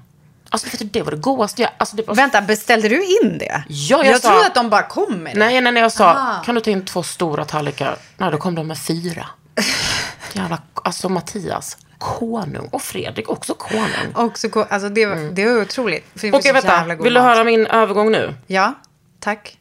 Alltså 0.50 0.68
vet 0.70 0.80
du, 0.80 0.86
det 0.86 1.02
var 1.02 1.12
det 1.12 1.18
godaste 1.18 1.62
jag, 1.62 1.72
alltså 1.78 1.96
det 1.96 2.08
var 2.08 2.16
Vänta, 2.16 2.42
beställde 2.42 2.90
du 2.90 3.06
in 3.06 3.38
det? 3.38 3.64
Ja, 3.70 3.98
jag 3.98 4.06
jag 4.14 4.22
sa- 4.22 4.30
tror 4.30 4.46
att 4.46 4.56
de 4.56 4.70
bara 4.70 4.84
kom 4.84 5.14
med 5.24 5.36
det. 5.36 5.40
Nej, 5.40 5.62
nej, 5.62 5.72
nej, 5.72 5.82
jag 5.84 5.92
sa, 5.92 6.06
Aha. 6.06 6.44
kan 6.44 6.56
du 6.56 6.62
ta 6.62 6.70
in 6.72 6.86
två 6.86 7.04
stora 7.04 7.46
tallrikar? 7.46 7.98
Nej, 8.18 8.32
då 8.32 8.38
kom 8.38 8.56
de 8.56 8.68
med 8.68 8.78
fyra. 8.78 9.26
Jävla, 10.34 10.62
alltså 10.74 11.10
Mattias, 11.10 11.78
konung. 11.98 12.70
Och 12.72 12.82
Fredrik, 12.82 13.30
också 13.30 13.54
konung. 13.54 14.14
Och 14.16 14.38
så, 14.38 14.50
ko- 14.50 14.66
alltså 14.70 14.90
det, 14.90 15.06
var- 15.06 15.32
det 15.34 15.46
var 15.46 15.62
otroligt. 15.62 16.06
För 16.16 16.34
Okej, 16.36 16.54
vänta, 16.54 16.84
vill 16.96 17.14
du 17.14 17.20
höra 17.20 17.44
min 17.44 17.68
övergång 17.68 18.12
nu? 18.12 18.34
Ja, 18.48 18.74
tack. 19.20 19.58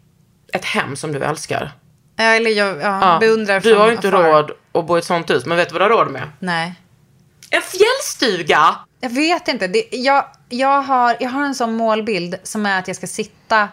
ett 0.53 0.65
hem 0.65 0.97
som 0.97 1.13
du 1.13 1.25
älskar. 1.25 1.73
Ja, 2.17 2.25
eller 2.25 2.51
jag 2.51 2.77
ja, 2.77 3.01
Ja, 3.01 3.19
beundrar 3.21 3.61
du 3.61 3.75
har 3.75 3.87
ju 3.87 3.93
inte 3.95 4.09
afar. 4.09 4.23
råd 4.23 4.51
att 4.73 4.87
bo 4.87 4.97
i 4.97 4.99
ett 4.99 5.05
sånt 5.05 5.31
hus, 5.31 5.47
men 5.47 5.57
vet 5.57 5.69
du 5.69 5.73
vad 5.79 5.91
du 5.91 5.95
har 5.95 6.05
råd 6.05 6.13
med? 6.13 6.31
Nej. 6.39 6.75
En 7.51 7.63
fjällstuga! 7.63 8.77
Jag 9.01 9.11
vet 9.11 9.49
inte. 9.49 9.69
Det, 9.69 9.89
jag, 9.91 10.25
jag, 10.49 10.83
har, 10.83 11.17
jag 11.21 11.31
har 11.31 11.45
en 11.45 11.55
sån 11.55 11.73
målbild 11.77 12.37
som 12.43 12.67
är 12.67 12.79
att 12.79 12.89
jag 12.89 12.97
ska 12.97 13.07
sitta 13.07 13.69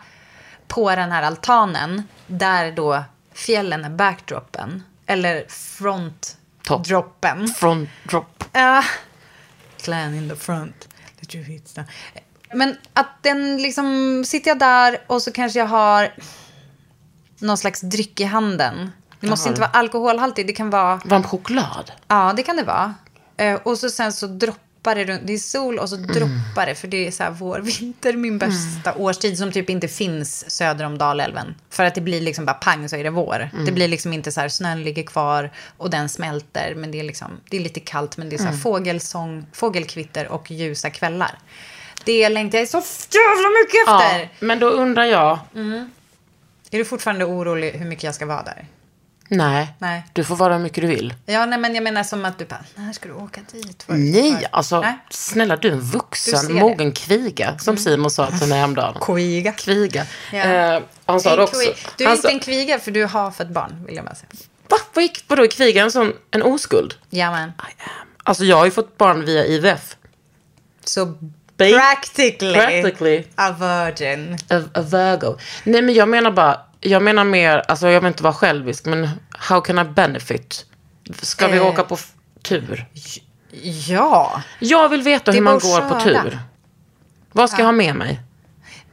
på 0.68 0.96
den 0.96 1.12
här 1.12 1.24
altanen 1.24 2.04
där 2.28 2.72
då 2.72 3.04
fjällen 3.34 3.86
är 3.86 3.90
backdropen. 3.90 4.84
Eller 5.06 5.46
frontdroppen. 5.50 7.48
Front 7.48 7.90
drop. 8.04 8.44
Ja. 8.52 8.84
Clan 9.82 10.14
in 10.16 10.30
the 10.30 10.36
front. 10.36 10.88
Let 11.20 11.36
you 11.36 11.44
hit 11.44 11.76
Men 12.54 12.78
att 12.94 13.10
den 13.22 13.58
liksom, 13.58 14.24
sitter 14.28 14.52
jag 14.52 14.60
där 14.60 15.02
och 15.08 15.22
så 15.22 15.32
kanske 15.32 15.60
jag 15.60 15.66
har 15.66 16.14
någon 17.44 17.58
slags 17.58 17.82
dryck 17.82 18.20
i 18.20 18.24
handen. 18.24 18.92
Det 19.20 19.28
måste 19.30 19.48
Jaha. 19.48 19.52
inte 19.52 19.62
vara 19.62 19.72
alkoholhaltigt, 19.72 20.48
det 20.48 20.54
kan 20.54 20.70
vara 20.70 21.02
Varm 21.06 21.24
choklad. 21.24 21.92
Ja, 22.08 22.34
det 22.36 22.44
kan 22.44 22.56
det 22.58 22.64
vara. 22.64 22.94
Eh, 23.38 23.56
och 23.64 23.78
så 23.78 23.90
sen 23.90 24.14
så 24.14 24.28
droppar 24.28 24.96
det 24.96 25.04
runt. 25.06 25.22
Det 25.26 25.34
är 25.34 25.38
sol 25.38 25.80
och 25.80 25.90
så 25.90 25.96
Mm. 25.96 26.08
droppar 26.08 26.66
det. 26.66 26.76
För 26.76 26.88
det 26.88 27.08
är 27.08 27.12
så 27.12 27.24
här 27.24 27.32
vår, 27.32 27.60
vinter, 27.80 28.14
min 28.14 28.38
bästa 28.38 28.94
årstid 28.96 29.38
som 29.38 29.52
typ 29.52 29.70
inte 29.70 29.88
finns 29.88 30.50
söder 30.52 30.86
om 30.86 30.98
Dalälven. 30.98 31.56
För 31.70 31.86
att 31.86 31.96
det 31.96 32.02
blir 32.02 32.22
liksom 32.22 32.46
bara 32.46 32.54
pang 32.54 32.90
så 32.90 32.96
är 32.96 33.04
det 33.04 33.10
vår. 33.10 33.50
Mm. 33.54 33.66
Det 33.66 33.72
blir 33.72 33.88
liksom 33.88 34.14
inte 34.14 34.32
så 34.32 34.42
här 34.42 34.50
snön 34.50 34.84
ligger 34.84 35.04
kvar 35.04 35.52
och 35.78 35.90
den 35.90 36.10
smälter. 36.10 36.74
Men 36.76 36.92
det 36.92 37.00
är 37.00 37.04
liksom, 37.04 37.28
det 37.50 37.58
är 37.58 37.62
lite 37.62 37.80
kallt 37.80 38.18
men 38.18 38.30
det 38.30 38.36
är 38.36 38.38
så 38.38 38.44
här 38.44 38.50
Mm. 38.52 38.62
fågelsång, 38.62 39.46
fågelkvitter 39.54 40.28
och 40.28 40.52
ljusa 40.52 40.90
kvällar. 40.90 41.40
Det 42.06 42.30
längtar 42.30 42.58
jag 42.58 42.68
så 42.70 42.78
jävla 43.12 43.50
mycket 43.50 43.88
efter. 43.88 44.20
Ja, 44.20 44.28
men 44.40 44.60
då 44.60 44.68
undrar 44.70 45.04
jag. 45.04 45.40
Är 46.74 46.78
du 46.78 46.86
fortfarande 46.86 47.26
orolig 47.26 47.72
hur 47.72 47.86
mycket 47.86 48.04
jag 48.04 48.16
ska 48.16 48.26
vara 48.26 48.44
där? 48.44 48.66
Nej, 49.28 49.74
Nej. 49.80 50.04
du 50.14 50.24
får 50.24 50.36
vara 50.36 50.54
hur 50.54 50.64
mycket 50.64 50.82
du 50.82 50.88
vill. 50.88 51.14
Ja, 51.26 51.46
nej, 51.46 51.60
men 51.60 51.76
jag 51.76 51.84
menar 51.84 52.04
som 52.04 52.26
att 52.26 52.38
du 52.38 52.46
bara, 52.46 52.64
när 52.76 52.94
ska 52.94 53.08
du 53.10 53.14
åka 53.16 53.42
dit? 53.52 53.84
För- 53.84 53.94
Nej, 53.94 54.48
alltså 54.52 54.82
Nej. 54.82 54.98
snälla 55.10 55.56
du 55.58 55.68
är 55.68 55.72
en 55.72 55.78
Du 55.80 55.84
vuxen, 55.86 56.40
ser 56.40 56.48
det. 56.48 56.54
mogen 56.54 56.92
kviga. 56.92 57.58
Som 57.60 57.78
Simon 57.78 58.12
sa 58.12 58.28
till 58.32 58.48
mig 58.48 58.58
häromdagen. 58.60 58.98
Kviga. 59.02 59.52
Kviga. 59.52 60.06
Ja. 60.34 60.40
Eh, 60.40 60.82
han 61.06 61.20
sa 61.20 61.36
det 61.36 61.44
också. 61.44 61.58
Du 61.98 62.04
är 62.04 62.08
han 62.08 62.16
inte 62.18 62.28
sa, 62.28 62.34
en 62.34 62.40
kviga 62.40 62.80
för 62.80 62.92
du 62.92 63.06
har 63.06 63.32
fått 63.32 63.50
barn, 63.50 63.84
vill 63.88 63.96
jag 63.96 64.06
bara 64.06 64.16
säga. 64.16 64.30
Va? 64.70 64.78
Vad 64.94 65.04
gick, 65.04 65.26
vadå 65.28 65.44
är 65.44 65.48
kviga 65.48 65.84
en 65.84 65.92
sån, 65.92 66.14
en 66.32 66.44
oskuld? 66.44 66.94
Ja, 67.10 67.32
men. 67.32 67.52
Alltså 68.24 68.44
jag 68.46 68.58
har 68.58 68.66
ju 68.66 68.72
fått 68.72 68.98
barn 68.98 69.26
via 69.26 69.46
IVF. 69.46 69.96
Så 70.84 71.18
Ba- 71.72 71.78
practically, 71.80 72.54
Practically. 72.54 73.24
a 73.36 73.52
virgin. 73.60 74.38
A, 74.50 74.62
a 74.74 74.82
Virgo. 74.82 75.38
Nej 75.64 75.82
men 75.82 75.96
jag 75.96 76.10
menar 76.10 76.32
bara, 76.32 76.60
jag 76.80 77.02
menar 77.04 77.24
mer, 77.24 77.64
alltså 77.68 77.90
jag 77.90 78.02
vill 78.02 78.08
inte 78.08 78.24
vara 78.24 78.34
självisk, 78.34 78.86
men 78.86 79.10
how 79.32 79.62
can 79.62 79.80
I 79.80 79.84
benefit? 79.84 80.66
Ska 81.22 81.48
vi 81.48 81.58
Eh. 81.58 81.66
åka 81.68 81.84
på 81.84 81.98
tur? 82.42 82.86
Ja. 83.88 84.42
Jag 84.60 84.90
vill 84.90 85.02
veta 85.02 85.32
Det 85.32 85.38
hur 85.38 85.44
man 85.44 85.60
går 85.60 85.90
på 85.90 86.00
tur. 86.00 86.40
Vad 87.32 87.50
ska 87.50 87.60
jag 87.60 87.66
ha 87.66 87.72
med 87.72 87.96
mig? 87.96 88.20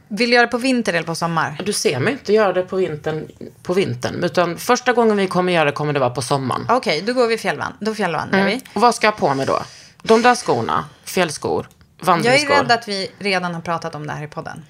Vill 0.07 0.29
du 0.29 0.35
göra 0.35 0.45
det 0.45 0.51
på 0.51 0.57
vinter 0.57 0.93
eller 0.93 1.05
på 1.07 1.15
sommar? 1.15 1.57
Du 1.65 1.73
ser 1.73 1.99
mig 1.99 2.13
inte 2.13 2.33
göra 2.33 2.53
det 2.53 2.61
på 2.63 2.75
vintern, 2.75 3.27
på 3.63 3.73
vintern. 3.73 4.23
Utan 4.23 4.57
första 4.57 4.93
gången 4.93 5.17
vi 5.17 5.27
kommer 5.27 5.53
göra 5.53 5.65
det 5.65 5.71
kommer 5.71 5.93
det 5.93 5.99
vara 5.99 6.09
på 6.09 6.21
sommaren. 6.21 6.65
Okej, 6.69 7.01
då 7.01 7.13
går 7.13 7.27
vi 7.27 7.37
fjällvand. 7.37 7.73
Då 7.79 7.95
fjällvandrar 7.95 8.45
vi. 8.45 8.61
Och 8.73 8.81
vad 8.81 8.95
ska 8.95 9.07
jag 9.07 9.11
ha 9.11 9.19
på 9.19 9.33
mig 9.35 9.45
då? 9.45 9.61
De 10.01 10.21
där 10.21 10.35
skorna, 10.35 10.85
fjällskor, 11.05 11.67
Jag 12.05 12.25
är 12.25 12.47
rädd 12.47 12.71
att 12.71 12.87
vi 12.87 13.11
redan 13.19 13.53
har 13.53 13.61
pratat 13.61 13.95
om 13.95 14.07
det 14.07 14.13
här 14.13 14.23
i 14.23 14.27
podden. 14.27 14.65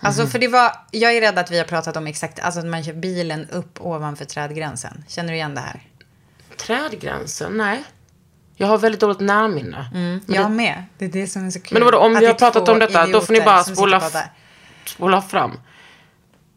Alltså 0.00 0.22
Mhm. 0.22 0.30
för 0.30 0.38
det 0.38 0.48
var, 0.48 0.72
jag 0.90 1.16
är 1.16 1.20
rädd 1.20 1.38
att 1.38 1.50
vi 1.50 1.58
har 1.58 1.64
pratat 1.64 1.96
om 1.96 2.06
exakt, 2.06 2.40
alltså 2.40 2.60
att 2.60 2.66
man 2.66 2.84
kör 2.84 2.92
bilen 2.92 3.48
upp 3.50 3.80
ovanför 3.80 4.24
trädgränsen. 4.24 5.04
Känner 5.08 5.28
du 5.28 5.34
igen 5.36 5.54
det 5.54 5.60
här? 5.60 5.82
Trädgränsen? 6.56 7.56
Nej. 7.56 7.84
Jag 8.56 8.66
har 8.66 8.78
väldigt 8.78 9.00
dåligt 9.00 9.20
närminne. 9.20 9.90
Men 9.92 10.24
jag 10.26 10.44
det, 10.44 10.48
med. 10.48 10.84
Det 10.98 11.04
är 11.04 11.08
det 11.08 11.26
som 11.26 11.46
är 11.46 11.50
så 11.50 11.60
kul. 11.60 11.78
Men 11.78 11.84
vadå, 11.84 11.98
om 11.98 12.14
vi 12.14 12.26
har 12.26 12.34
pratat 12.34 12.68
om 12.68 12.78
detta, 12.78 13.06
då 13.06 13.20
får 13.20 13.32
ni 13.32 13.40
bara 13.40 13.64
spola 13.64 14.02
spola 14.84 15.22
fram. 15.22 15.58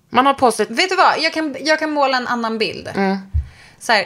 Man 0.09 0.25
har 0.25 0.33
på 0.33 0.51
sig... 0.51 0.65
Vet 0.69 0.89
du 0.89 0.95
vad? 0.95 1.19
Jag 1.19 1.33
kan, 1.33 1.55
jag 1.59 1.79
kan 1.79 1.91
måla 1.91 2.17
en 2.17 2.27
annan 2.27 2.57
bild. 2.57 2.87
Mm. 2.95 3.17
Så 3.79 3.91
här, 3.91 4.05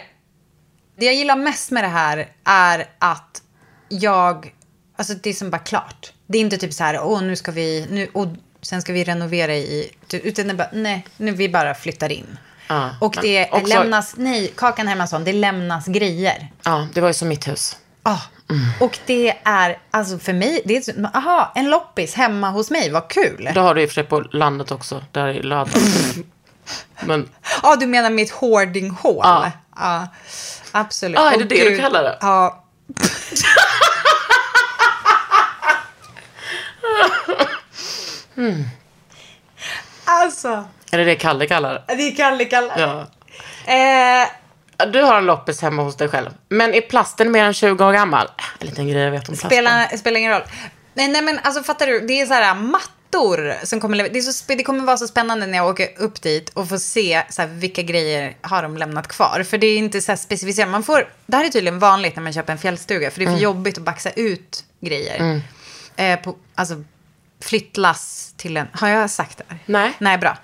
det 0.97 1.05
jag 1.05 1.15
gillar 1.15 1.35
mest 1.35 1.71
med 1.71 1.83
det 1.83 1.87
här 1.87 2.29
är 2.43 2.89
att 2.99 3.41
jag... 3.89 4.53
Alltså 5.01 5.13
det 5.13 5.29
är 5.29 5.33
som 5.33 5.49
bara 5.49 5.59
klart. 5.59 6.11
Det 6.27 6.37
är 6.37 6.41
inte 6.41 6.57
typ 6.57 6.73
så 6.73 6.83
här, 6.83 6.99
åh 7.03 7.21
nu 7.23 7.35
ska 7.35 7.51
vi... 7.51 7.87
Nu, 7.89 8.09
och 8.13 8.27
sen 8.61 8.81
ska 8.81 8.93
vi 8.93 9.03
renovera 9.03 9.55
i... 9.55 9.91
Utan 10.11 10.47
det 10.47 10.53
bara, 10.53 10.69
nej, 10.73 11.05
nu 11.17 11.31
vi 11.31 11.49
bara 11.49 11.73
flyttar 11.75 12.11
in. 12.11 12.37
Ja, 12.67 12.89
och 13.01 13.15
det 13.21 13.49
också- 13.51 13.67
lämnas... 13.67 14.13
Nej, 14.17 14.53
Kakan 14.57 14.87
Hermansson, 14.87 15.23
det 15.23 15.33
lämnas 15.33 15.85
grejer. 15.85 16.47
Ja, 16.63 16.87
det 16.93 17.01
var 17.01 17.07
ju 17.07 17.13
som 17.13 17.27
mitt 17.27 17.47
hus. 17.47 17.77
Ah. 18.03 18.17
Och 18.79 18.99
det 19.05 19.37
är, 19.43 19.77
alltså 19.91 20.19
för 20.19 20.33
mig, 20.33 20.61
det 20.65 20.87
är 20.87 21.05
aha, 21.15 21.51
en 21.55 21.69
loppis 21.69 22.13
hemma 22.13 22.49
hos 22.49 22.71
mig, 22.71 22.89
vad 22.91 23.07
kul. 23.09 23.49
Det 23.53 23.59
har 23.59 23.75
du 23.75 23.81
i 23.81 23.85
och 23.85 23.89
för 23.89 23.93
sig 23.93 24.03
på 24.03 24.19
landet 24.19 24.71
också, 24.71 25.03
där 25.11 25.27
i 25.27 25.41
Lödda. 25.43 25.71
Men, 27.05 27.29
Ja, 27.63 27.75
du 27.75 27.85
menar 27.87 28.09
mitt 28.09 28.31
hoardinghål? 28.31 29.21
Ja. 29.23 29.51
Ja, 29.75 30.07
absolut. 30.71 31.15
Ja, 31.19 31.31
är 31.31 31.37
det 31.37 31.43
Åh, 31.43 31.47
det 31.49 31.63
du 31.63 31.69
gud. 31.69 31.79
kallar 31.79 32.03
det? 32.03 32.17
Ja. 32.21 32.63
Alltså, 40.05 40.65
är 40.91 40.97
det 40.97 41.03
det 41.03 41.15
Kalle 41.15 41.47
kallar 41.47 41.83
det? 41.87 41.93
är 41.93 42.15
Kalle 42.15 42.45
Kalle. 42.45 42.73
Ja. 42.77 43.07
Eh, 43.73 44.27
Du 44.91 45.01
har 45.01 45.17
en 45.17 45.25
loppis 45.25 45.61
hemma 45.61 45.83
hos 45.83 45.97
dig 45.97 46.07
själv. 46.09 46.29
Men 46.49 46.73
är 46.73 46.81
plasten 46.81 47.31
mer 47.31 47.43
än 47.43 47.53
20 47.53 47.85
år 47.85 47.93
gammal? 47.93 48.25
Äh, 48.25 48.43
En 48.59 48.67
liten 48.67 48.87
grej 48.87 49.01
jag 49.03 49.11
vet 49.11 49.21
om 49.21 49.25
plasten. 49.35 49.49
spelar, 49.49 49.97
spelar 49.97 50.19
ingen 50.19 50.31
roll. 50.31 50.43
Nej, 50.93 51.07
nej, 51.07 51.21
men 51.21 51.39
alltså 51.43 51.63
fattar 51.63 51.87
du? 51.87 51.99
Det 51.99 52.21
är 52.21 52.25
så 52.25 52.33
här 52.33 52.55
mattor 52.55 53.65
som 53.65 53.79
kommer 53.79 53.97
det, 54.09 54.19
är 54.19 54.21
så, 54.21 54.43
det 54.47 54.63
kommer 54.63 54.83
vara 54.85 54.97
så 54.97 55.07
spännande 55.07 55.45
när 55.47 55.57
jag 55.57 55.67
åker 55.67 55.87
upp 55.97 56.21
dit 56.21 56.49
och 56.49 56.69
får 56.69 56.77
se 56.77 57.23
så 57.29 57.41
här, 57.41 57.49
vilka 57.49 57.81
grejer 57.81 58.35
har 58.41 58.63
de 58.63 58.77
lämnat 58.77 59.07
kvar. 59.07 59.43
För 59.49 59.57
det 59.57 59.67
är 59.67 59.77
inte 59.77 60.01
så 60.01 60.11
här 60.11 60.17
specificerat. 60.17 60.69
Man 60.69 60.83
får, 60.83 61.09
det 61.25 61.37
här 61.37 61.45
är 61.45 61.49
tydligen 61.49 61.79
vanligt 61.79 62.15
när 62.15 62.23
man 62.23 62.33
köper 62.33 62.53
en 62.53 62.59
fjällstuga. 62.59 63.11
För 63.11 63.19
det 63.19 63.23
är 63.23 63.27
för 63.27 63.31
Mm. 63.31 63.43
jobbigt 63.43 63.77
att 63.77 63.83
baxa 63.83 64.09
ut 64.11 64.63
grejer. 64.81 65.41
Eh, 65.95 66.19
på, 66.19 66.35
alltså 66.55 66.83
flyttlass 67.41 68.33
till 68.37 68.57
en... 68.57 68.67
Har 68.71 68.87
jag 68.89 69.09
sagt 69.09 69.37
det? 69.37 69.55
Nej. 69.65 69.93
Nej, 69.99 70.17
bra. 70.17 70.37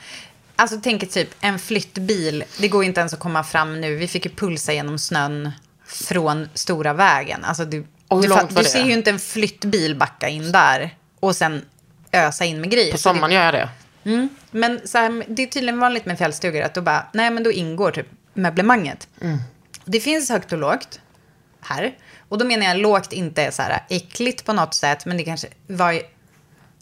Alltså 0.56 0.80
tänk 0.84 1.12
typ 1.12 1.30
en 1.42 1.60
flyttbil. 1.60 2.44
Det 2.60 2.68
går 2.68 2.84
inte 2.84 3.00
ens 3.00 3.14
att 3.14 3.20
komma 3.20 3.44
fram 3.44 3.82
nu. 3.82 3.96
Vi 3.96 4.08
fick 4.08 4.26
ju 4.26 4.32
pulsa 4.32 4.74
genom 4.74 5.00
snön 5.00 5.52
från 5.86 6.50
stora 6.54 6.94
vägen. 6.94 7.44
Alltså 7.46 7.66
du, 7.66 7.88
Och 8.08 8.18
hur 8.18 8.24
du, 8.24 8.30
långt 8.30 8.42
var 8.52 8.62
du 8.62 8.64
det? 8.64 8.70
ser 8.70 8.86
ju 8.86 8.94
inte 8.94 9.10
en 9.10 9.20
flyttbil 9.20 9.96
backa 9.96 10.28
in 10.28 10.52
där 10.52 10.96
och 11.20 11.36
sen 11.36 11.66
ösa 12.12 12.46
in 12.46 12.62
med 12.62 12.70
grejer. 12.72 12.92
På 12.92 12.98
sommaren 12.98 13.32
gör 13.32 13.44
jag 13.44 13.54
det. 13.54 13.70
det, 14.04 14.28
men 14.52 14.88
så 14.88 14.98
här, 14.98 15.24
det 15.28 15.44
är 15.44 15.48
tydligen 15.48 15.80
vanligt 15.80 16.06
med 16.06 16.18
fjällstugor 16.18 16.62
att 16.62 16.74
då 16.74 16.82
bara, 16.82 17.08
nej 17.14 17.32
men 17.32 17.44
då 17.44 17.52
ingår 17.52 17.92
typ 17.92 18.08
möblemanget. 18.34 19.08
Mm. 19.22 19.38
Det 19.86 20.00
finns 20.00 20.30
högt 20.30 20.52
och 20.52 20.58
lågt 20.58 21.00
här. 21.62 21.96
Och 22.30 22.38
då 22.38 22.46
menar 22.46 22.66
jag 22.66 22.78
lågt 22.78 23.14
inte 23.14 23.52
så 23.52 23.62
här 23.62 23.84
äckligt 23.90 24.46
på 24.46 24.54
något 24.54 24.74
sätt, 24.74 25.06
men 25.06 25.18
det 25.18 25.24
kanske 25.24 25.48
var 25.68 26.02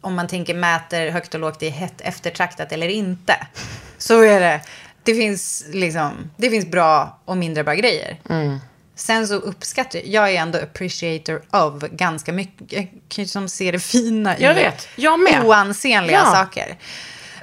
om 0.06 0.16
man 0.16 0.28
tänker 0.28 0.54
mäter 0.54 1.10
högt 1.12 1.34
och 1.34 1.40
lågt 1.40 1.64
i 1.64 1.70
hett 1.70 2.02
eftertraktat 2.02 2.72
eller 2.72 2.88
inte. 2.88 3.48
Så 3.98 4.22
är 4.24 4.40
det. 4.40 4.62
Det 5.04 5.16
finns, 5.16 5.66
liksom, 5.72 6.32
det 6.38 6.50
finns 6.50 6.66
bra 6.66 7.20
och 7.26 7.38
mindre 7.38 7.64
bra 7.64 7.74
grejer. 7.74 8.18
Mm. 8.30 8.60
Sen 8.96 9.28
så 9.28 9.36
uppskattar 9.36 10.00
jag, 10.00 10.08
jag 10.08 10.32
är 10.36 10.42
ändå 10.42 10.60
appreciator 10.60 11.42
of 11.52 11.84
ganska 11.84 12.34
mycket, 12.34 12.72
jag 12.74 12.88
kan 13.10 13.24
ju 13.24 13.28
som 13.28 13.50
se 13.50 13.72
det 13.72 13.80
fina 13.80 14.40
Jag 14.40 14.52
i 14.52 14.56
vet, 14.64 14.88
jag 14.96 15.20
med. 15.20 15.44
oansenliga 15.46 16.18
Ja. 16.26 16.32
saker. 16.34 16.78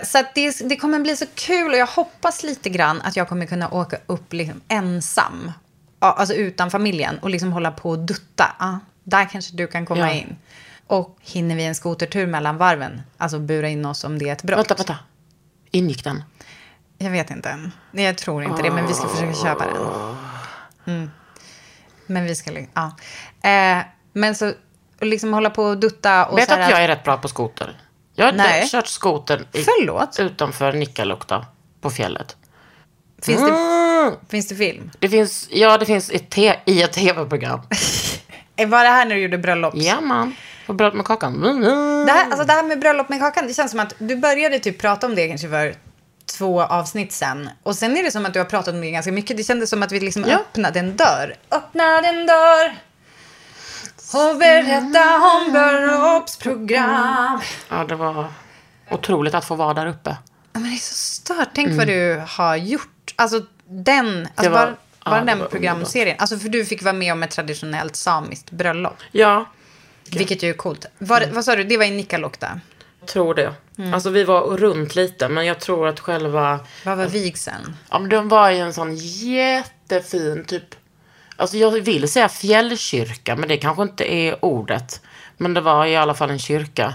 Så 0.05 0.23
det, 0.35 0.69
det 0.69 0.77
kommer 0.77 0.99
bli 0.99 1.17
så 1.17 1.27
kul 1.35 1.71
och 1.73 1.79
jag 1.79 1.87
hoppas 1.87 2.43
lite 2.43 2.69
grann 2.71 3.01
att 3.03 3.17
jag 3.17 3.29
kommer 3.29 3.47
kunna 3.47 3.69
åka 3.75 3.97
upp 4.07 4.33
liksom 4.33 4.61
ensam. 4.69 5.53
Alltså 5.99 6.35
utan 6.35 6.71
familjen 6.71 7.19
och 7.19 7.31
liksom 7.31 7.53
hålla 7.53 7.71
på 7.71 7.91
och 7.91 7.99
dutta. 7.99 8.57
Ja, 8.59 8.79
där 9.05 9.25
kanske 9.33 9.57
du 9.57 9.67
kan 9.67 9.87
komma 9.87 10.01
Ja. 10.01 10.13
in. 10.13 10.37
Och 10.87 11.17
hinner 11.21 11.57
vi 11.57 11.65
en 11.65 11.75
skotertur 11.75 12.27
mellan 12.27 12.57
varven, 12.57 13.03
alltså 13.19 13.39
bura 13.39 13.69
in 13.69 13.85
oss 13.87 14.05
om 14.05 14.19
det 14.19 14.29
är 14.29 14.33
ett 14.33 14.43
brott. 14.43 14.59
Vänta, 14.59 14.75
vänta. 14.75 14.99
Ingick 15.71 16.05
den? 16.05 16.25
Jag 16.99 17.11
vet 17.11 17.31
inte. 17.31 17.71
Nej, 17.91 18.05
jag 18.05 18.19
tror 18.19 18.45
inte 18.45 18.63
det, 18.63 18.71
men 18.71 18.87
vi 18.87 18.95
ska 18.95 19.09
försöka 19.09 19.35
köpa 19.35 19.65
den. 19.67 19.77
Mm. 20.97 21.11
Men 22.07 22.25
vi 22.25 22.35
ska... 22.35 22.51
Ja. 22.75 22.97
Eh, 23.51 23.85
men 24.13 24.35
så, 24.35 24.53
och 25.01 25.07
liksom 25.07 25.33
hålla 25.33 25.51
på 25.51 25.63
och 25.65 25.79
dutta 25.79 26.27
och 26.27 26.39
Vet 26.39 26.49
så 26.49 26.55
här 26.55 26.63
att 26.63 26.71
jag 26.71 26.83
är 26.85 26.89
rätt 26.89 27.05
bra 27.05 27.17
på 27.17 27.29
skoter? 27.29 27.81
Jag 28.15 28.25
har 28.27 28.33
Nej. 28.33 28.69
kört 28.69 28.87
skoter 28.87 29.47
i, 29.53 29.63
Förlåt? 29.63 30.17
utanför 30.21 30.73
Nikkaluokta 30.73 31.47
på 31.81 31.91
fjället. 31.91 32.37
Finns 33.23 33.41
det, 33.41 33.49
Mm. 34.03 34.15
finns 34.29 34.49
det 34.49 34.55
film? 34.55 34.91
Det 34.99 35.09
finns, 35.09 35.49
ja 35.51 35.79
det 35.79 35.87
finns 35.87 36.11
ett 36.11 36.31
te, 36.31 36.57
i 36.65 36.83
ett 36.83 36.93
tv-program. 36.93 37.61
Eh, 38.57 38.69
Var 38.69 38.85
det 38.85 38.91
här 38.91 39.05
när 39.07 39.15
du 39.15 39.21
gjorde 39.21 39.39
bröllops? 39.39 39.77
Ja 39.77 40.01
man, 40.01 40.35
på 40.67 40.73
bröd 40.73 40.95
med 40.95 41.05
kakan. 41.07 41.35
Mm, 41.35 41.57
mm. 41.65 42.07
Det 42.07 42.13
här, 42.13 42.25
alltså 42.25 42.45
det 42.45 42.53
här 42.53 42.63
med 42.63 42.81
bröllop 42.81 43.09
med 43.09 43.21
kakan, 43.21 43.47
det 43.47 43.55
känns 43.55 43.71
som 43.71 43.81
att 43.81 43.95
du 43.99 44.17
började 44.17 44.59
typ 44.59 44.79
prata 44.81 45.07
om 45.07 45.15
det 45.15 45.29
kanske 45.29 45.49
för 45.49 45.75
två 46.39 46.63
avsnitt 46.63 47.13
sen. 47.13 47.51
Och 47.63 47.77
sen 47.77 47.97
är 47.97 48.03
det 48.03 48.11
som 48.11 48.27
att 48.27 48.33
du 48.33 48.39
har 48.39 48.47
pratat 48.47 48.75
om 48.75 48.81
det 48.81 48.91
ganska 48.91 49.13
mycket. 49.13 49.37
Det 49.37 49.45
kändes 49.45 49.71
som 49.71 49.83
att 49.83 49.93
vi 49.93 50.01
liksom 50.01 50.25
Ja. 50.29 50.35
öppnade 50.37 50.79
en 50.79 50.97
dörr. 50.97 51.37
Öppnade 51.51 52.09
en 52.09 52.27
dörr. 52.27 52.75
Och 54.15 54.37
berätta 54.39 55.17
om 55.17 55.53
bröllopsprogram. 55.53 57.41
Ja, 57.69 57.85
det 57.85 57.95
var 57.95 58.27
otroligt 58.91 59.35
att 59.35 59.45
få 59.45 59.55
vara 59.55 59.75
där 59.75 59.87
uppe. 59.87 60.17
Ja, 60.53 60.61
men 60.61 60.63
det 60.71 60.77
är 60.77 60.79
så 60.79 60.95
stört. 60.95 61.49
Tänk 61.55 61.79
vad 61.79 61.87
du 61.87 62.23
har 62.29 62.57
gjort. 62.57 63.15
Alltså 63.17 63.41
den, 63.69 64.29
alltså 64.35 64.51
var- 64.53 64.75
bara, 65.05 65.11
bara 65.11 65.25
den 65.25 65.43
programserien. 65.51 66.17
Alltså 66.19 66.39
för 66.39 66.49
du 66.49 66.65
fick 66.65 66.83
vara 66.83 66.93
med 66.93 67.13
om 67.13 67.23
ett 67.23 67.31
traditionellt 67.31 67.97
samiskt 67.97 68.51
bröllop. 68.51 68.97
Ja, 69.13 69.47
Vilket 70.19 70.43
ju 70.43 70.51
är 70.51 70.55
coolt. 70.55 70.87
Var, 70.99 71.25
Vad 71.33 71.45
sa 71.45 71.57
du, 71.57 71.65
det 71.65 71.77
var 71.77 71.85
i 71.85 71.91
Nikkaluokta? 71.91 72.61
tror 73.07 73.35
det. 73.35 73.55
Alltså 73.93 74.11
vi 74.11 74.25
var 74.25 74.57
runt 74.57 74.95
lite, 74.95 75.29
men 75.29 75.47
jag 75.47 75.61
tror 75.61 75.89
att 75.89 76.01
själva... 76.01 76.61
Vad 76.85 76.99
var 76.99 77.07
vigseln? 77.07 77.77
Ja, 77.91 77.99
men 77.99 78.09
den 78.09 78.29
var 78.29 78.51
i 78.51 78.59
en 78.59 78.75
sån 78.75 78.97
jättefin 78.97 80.45
typ... 80.45 80.75
Alltså 81.37 81.57
jag 81.57 81.71
vill 81.71 82.09
säga 82.09 82.29
fjällkyrka, 82.29 83.37
men 83.37 83.49
det 83.49 83.57
kanske 83.57 83.83
inte 83.83 84.15
är 84.15 84.45
ordet. 84.45 85.01
Men 85.37 85.55
det 85.55 85.61
var 85.61 85.87
i 85.87 85.97
alla 85.97 86.15
fall 86.15 86.31
en 86.31 86.39
kyrka. 86.39 86.95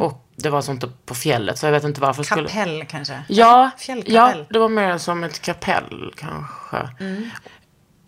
Och 0.00 0.26
det 0.36 0.50
var 0.50 0.62
sånt 0.62 1.06
på 1.06 1.14
fjället, 1.14 1.58
så 1.58 1.66
jag 1.66 1.72
vet 1.72 1.84
inte 1.84 2.00
varför. 2.00 2.22
Skulle... 2.22 2.48
Kapell 2.48 2.84
kanske? 2.88 3.22
Ja, 3.28 3.70
Fjällkapell. 3.78 4.14
ja, 4.14 4.44
det 4.50 4.58
var 4.58 4.68
mer 4.68 4.98
som 4.98 5.24
ett 5.24 5.42
kapell 5.42 6.14
kanske. 6.16 6.88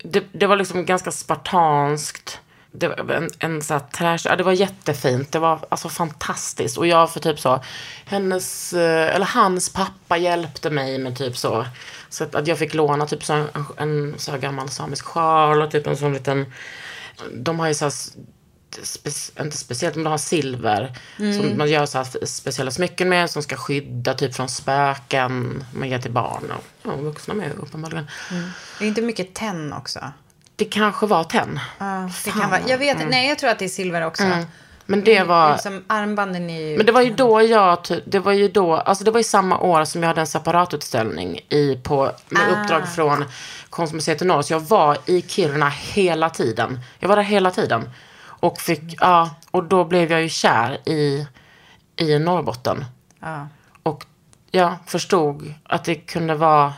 Det, 0.03 0.23
det 0.31 0.47
var 0.47 0.55
liksom 0.55 0.85
ganska 0.85 1.11
spartanskt. 1.11 2.39
Det 2.75 2.87
var 2.87 3.15
en, 3.15 3.29
en 3.39 3.61
så 3.61 3.73
här 3.73 3.81
trash, 3.81 4.19
ja, 4.25 4.35
det 4.35 4.43
var 4.43 4.51
jättefint. 4.51 5.31
Det 5.31 5.39
var 5.39 5.65
alltså 5.69 5.89
fantastiskt. 5.89 6.77
Och 6.77 6.87
jag 6.87 7.11
för 7.11 7.19
typ 7.19 7.39
så, 7.39 7.63
hennes, 8.05 8.73
eh, 8.73 9.15
eller 9.15 9.25
hans 9.25 9.73
pappa 9.73 10.17
hjälpte 10.17 10.69
mig 10.69 10.97
med 10.97 11.17
typ 11.17 11.37
så. 11.37 11.65
Så 12.09 12.23
att, 12.23 12.35
att 12.35 12.47
jag 12.47 12.59
fick 12.59 12.73
låna 12.73 13.07
typ 13.07 13.23
så 13.23 13.33
en, 13.33 13.47
en 13.77 14.15
så 14.17 14.31
här 14.31 14.37
gammal 14.37 14.69
samisk 14.69 15.05
sjal 15.05 15.61
och 15.61 15.71
typ 15.71 15.87
en 15.87 15.97
sån 15.97 16.13
liten, 16.13 16.53
de 17.33 17.59
har 17.59 17.67
ju 17.67 17.73
så 17.73 17.85
här 17.85 17.93
spe, 18.83 19.09
inte 19.41 19.57
speciellt, 19.57 19.95
men 19.95 20.03
de 20.03 20.09
har 20.09 20.17
silver. 20.17 20.97
Som 21.17 21.57
man 21.57 21.69
gör 21.69 21.85
så 21.85 21.97
här 21.97 22.25
speciella 22.25 22.71
smycken 22.71 23.09
med 23.09 23.29
som 23.29 23.43
ska 23.43 23.55
skydda 23.55 24.13
typ 24.13 24.35
från 24.35 24.49
spöken. 24.49 25.63
Man 25.73 25.89
ger 25.89 25.99
till 25.99 26.11
barn 26.11 26.51
och 26.51 26.63
ja, 26.83 26.95
vuxna 26.95 27.33
med 27.33 27.51
uppenbarligen. 27.59 28.07
Det 28.79 28.85
är 28.85 28.87
inte 28.87 29.01
mycket 29.01 29.33
tenn 29.33 29.73
också. 29.73 29.99
Det 30.55 30.65
kanske 30.65 31.05
var 31.05 31.23
tenn. 31.23 31.59
Ja, 31.77 32.09
det 32.25 32.31
kan 32.31 32.49
vara, 32.49 32.61
jag 32.67 32.77
vet 32.77 33.09
Nej, 33.09 33.29
jag 33.29 33.39
tror 33.39 33.49
att 33.49 33.59
det 33.59 33.65
är 33.65 33.69
silver 33.69 34.05
också. 34.05 34.23
Men 34.85 35.03
det 35.03 35.23
var... 35.23 35.51
Liksom, 35.51 35.83
armbanden 35.87 36.49
är 36.49 36.61
ju... 36.61 36.77
Men 36.77 36.85
det 36.85 36.91
var 36.91 37.01
ju 37.01 37.13
då 37.13 37.41
jag, 37.41 37.79
det 38.05 38.19
var 38.19 38.31
ju 38.31 38.47
då, 38.47 38.75
alltså 38.75 39.03
det 39.03 39.11
var 39.11 39.19
ju 39.19 39.23
samma 39.23 39.59
år 39.59 39.85
som 39.85 40.03
jag 40.03 40.07
hade 40.07 40.21
en 40.21 40.27
separatutställning 40.27 41.39
i 41.49 41.79
på, 41.83 42.11
med 42.29 42.41
uppdrag 42.49 42.87
från 42.95 43.25
Konstmuseet 43.69 44.21
i 44.21 44.25
norr. 44.25 44.41
Så 44.41 44.53
jag 44.53 44.59
var 44.59 44.97
i 45.05 45.21
Kiruna 45.21 45.69
hela 45.69 46.29
tiden. 46.29 46.79
Jag 46.99 47.09
var 47.09 47.15
där 47.15 47.23
hela 47.23 47.51
tiden. 47.51 47.89
Och 48.25 48.61
fick, 48.61 48.95
ja, 48.99 49.29
och 49.51 49.63
då 49.63 49.85
blev 49.85 50.11
jag 50.11 50.21
ju 50.21 50.29
kär 50.29 50.89
i, 50.89 51.27
i 51.95 52.19
Norrbotten. 52.19 52.85
Ja. 53.19 53.47
Och 53.83 54.05
jag 54.51 54.75
förstod 54.85 55.53
att 55.63 55.83
det 55.83 55.95
kunde 55.95 56.35
vara... 56.35 56.73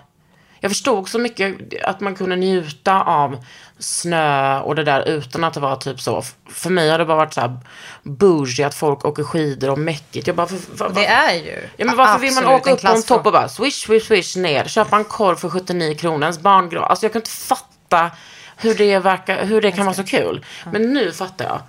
Jag 0.65 0.71
förstod 0.71 1.09
så 1.09 1.19
mycket 1.19 1.55
att 1.83 1.99
man 1.99 2.15
kunde 2.15 2.35
njuta 2.35 3.01
av 3.01 3.43
snö 3.79 4.59
och 4.59 4.75
det 4.75 4.83
där 4.83 5.09
utan 5.09 5.43
att 5.43 5.53
det 5.53 5.59
var 5.59 5.75
typ 5.75 6.01
så. 6.01 6.23
För 6.49 6.69
mig 6.69 6.89
har 6.89 6.97
det 6.97 7.05
bara 7.05 7.17
varit 7.17 7.33
så 7.33 7.41
här 7.41 7.57
bougie 8.03 8.67
att 8.67 8.75
folk 8.75 9.05
åker 9.05 9.23
skidor 9.23 9.69
och 9.69 9.79
mäckigt. 9.79 10.27
Jag 10.27 10.35
bara, 10.35 10.47
för, 10.47 10.77
för, 10.77 10.89
Det 10.89 11.05
är 11.05 11.33
ju 11.33 11.69
Ja, 11.77 11.85
men 11.85 11.95
varför 11.95 12.19
vill 12.19 12.33
man 12.33 12.45
åka 12.45 12.71
upp 12.71 12.81
på 12.81 12.87
en 12.87 13.03
topp 13.03 13.25
och 13.25 13.31
bara 13.31 13.49
swish, 13.49 13.85
swish, 13.85 14.07
swish 14.07 14.35
ner, 14.35 14.65
köpa 14.65 14.95
en 14.95 15.03
korv 15.03 15.35
för 15.35 15.49
79 15.49 15.95
kronor, 15.95 16.21
ens 16.21 16.39
barngrav. 16.39 16.83
Alltså 16.83 17.05
jag 17.05 17.13
kan 17.13 17.19
inte 17.19 17.31
fatta 17.31 18.11
hur 18.57 18.75
det, 18.75 18.99
verkar, 18.99 19.45
hur 19.45 19.61
det 19.61 19.71
kan 19.71 19.85
vara 19.85 19.95
så 19.95 20.03
kul. 20.03 20.45
Men 20.71 20.93
nu 20.93 21.11
fattar 21.11 21.45
jag. 21.45 21.59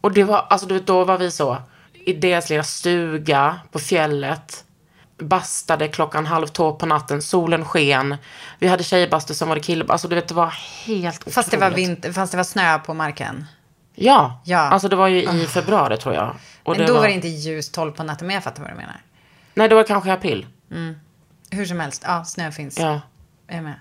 Och 0.00 0.12
det 0.12 0.24
var, 0.24 0.46
alltså 0.48 0.66
du 0.66 0.74
vet, 0.74 0.86
då 0.86 1.04
var 1.04 1.18
vi 1.18 1.30
så, 1.30 1.56
i 1.92 2.12
deras 2.12 2.50
lilla 2.50 2.62
stuga 2.62 3.60
på 3.72 3.78
fjället. 3.78 4.64
Bastade 5.18 5.88
klockan 5.88 6.26
halv 6.26 6.46
två 6.46 6.72
på 6.72 6.86
natten, 6.86 7.22
solen 7.22 7.64
sken. 7.64 8.16
Vi 8.58 8.66
hade 8.66 8.84
tjejbastu 8.84 9.34
som 9.34 9.48
var 9.48 9.54
det 9.56 9.62
kille. 9.62 9.84
Alltså 9.88 10.08
du 10.08 10.14
vet, 10.14 10.28
det 10.28 10.34
var 10.34 10.54
helt 10.86 11.32
Fast 11.34 11.50
det 11.50 11.56
var, 11.56 11.66
otroligt. 11.66 11.88
vinter, 11.88 12.12
fast 12.12 12.32
det 12.32 12.36
var 12.36 12.44
snö 12.44 12.78
på 12.78 12.94
marken. 12.94 13.44
Ja. 13.94 14.40
Ja. 14.44 14.58
alltså 14.58 14.88
det 14.88 14.96
var 14.96 15.08
ju 15.08 15.22
i 15.22 15.46
februari 15.46 15.96
tror 15.96 16.14
jag. 16.14 16.36
Och 16.62 16.76
Men 16.76 16.86
då 16.86 16.94
var... 16.94 17.02
det 17.02 17.12
inte 17.12 17.28
ljust 17.28 17.74
12 17.74 17.92
på 17.92 18.02
natten, 18.02 18.26
men 18.26 18.34
jag 18.34 18.44
fattar 18.44 18.62
vad 18.62 18.70
du 18.72 18.76
menar. 18.76 19.00
Nej, 19.54 19.68
det 19.68 19.74
var 19.74 19.84
kanske 19.84 20.08
i 20.08 20.12
april. 20.12 20.46
Hur 21.50 21.66
som 21.66 21.80
helst, 21.80 22.02
ja, 22.06 22.24
snö 22.24 22.52
finns. 22.52 22.78
Ja. 22.78 23.00
Jag 23.46 23.56
är 23.56 23.62
med. 23.62 23.80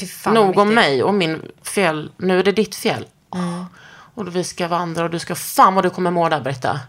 Fy 0.00 0.06
fan 0.06 0.34
Nog 0.34 0.58
om 0.58 0.74
mig 0.74 1.02
och 1.02 1.14
min 1.14 1.42
fjäll. 1.62 2.12
Nu 2.16 2.38
är 2.38 2.42
det 2.42 2.52
ditt 2.52 2.74
fjäll. 2.74 3.06
Åh, 3.30 3.64
Och 4.14 4.24
då 4.24 4.30
vi 4.30 4.44
ska 4.44 4.68
vandra 4.68 5.04
och 5.04 5.10
du 5.10 5.18
ska... 5.18 5.34
Fan 5.34 5.74
vad 5.74 5.84
du 5.84 5.90
kommer 5.90 6.10
må 6.10 6.28
där, 6.28 6.40
Britta. 6.40 6.80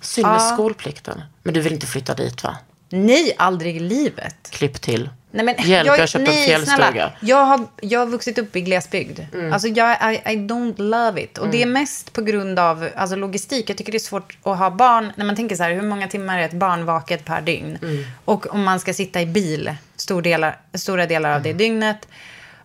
Synd 0.00 0.28
med 0.28 0.42
skolplikten. 0.42 1.22
Men 1.42 1.54
du 1.54 1.60
vill 1.60 1.72
inte 1.72 1.86
flytta 1.86 2.14
dit, 2.14 2.44
va? 2.44 2.56
Nej, 2.94 3.34
aldrig 3.38 3.76
i 3.76 3.80
livet. 3.80 4.36
Klipp 4.50 4.80
till. 4.80 5.10
Nej, 5.30 5.44
men 5.44 5.54
Hjälp, 5.58 5.86
jag, 5.98 6.08
köper 6.08 6.26
en 6.26 6.32
fjällstuga. 6.32 6.76
snälla. 6.76 7.12
Jag 7.20 7.44
har, 7.44 7.66
jag 7.82 7.98
har 8.00 8.06
vuxit 8.06 8.38
upp 8.38 8.56
i 8.56 8.60
glesbygd. 8.60 9.20
Mm. 9.34 9.52
Alltså 9.52 9.68
jag, 9.68 10.12
I, 10.14 10.16
I 10.32 10.36
don't 10.36 10.80
love 10.80 11.22
it. 11.22 11.38
Och 11.38 11.48
det 11.48 11.62
är 11.62 11.66
mest 11.66 12.12
på 12.12 12.22
grund 12.22 12.58
av 12.58 12.88
alltså, 12.96 13.16
logistik. 13.16 13.70
Jag 13.70 13.76
tycker 13.76 13.92
det 13.92 13.98
är 13.98 14.00
svårt 14.00 14.38
att 14.42 14.58
ha 14.58 14.70
barn. 14.70 15.12
När 15.16 15.24
man 15.24 15.36
tänker 15.36 15.56
så 15.56 15.62
här, 15.62 15.72
hur 15.72 15.82
många 15.82 16.08
timmar 16.08 16.38
är 16.38 16.42
ett 16.44 16.52
barn 16.52 16.84
vaket 16.86 17.24
per 17.24 17.40
dygn? 17.40 17.78
Mm. 17.82 18.04
Och 18.24 18.54
om 18.54 18.62
man 18.64 18.80
ska 18.80 18.94
sitta 18.94 19.22
i 19.22 19.26
bil 19.26 19.74
stor 19.96 20.22
delar, 20.22 20.56
stora 20.74 21.06
delar 21.06 21.30
av 21.34 21.42
det 21.42 21.48
Mm. 21.50 21.58
dygnet. 21.58 22.08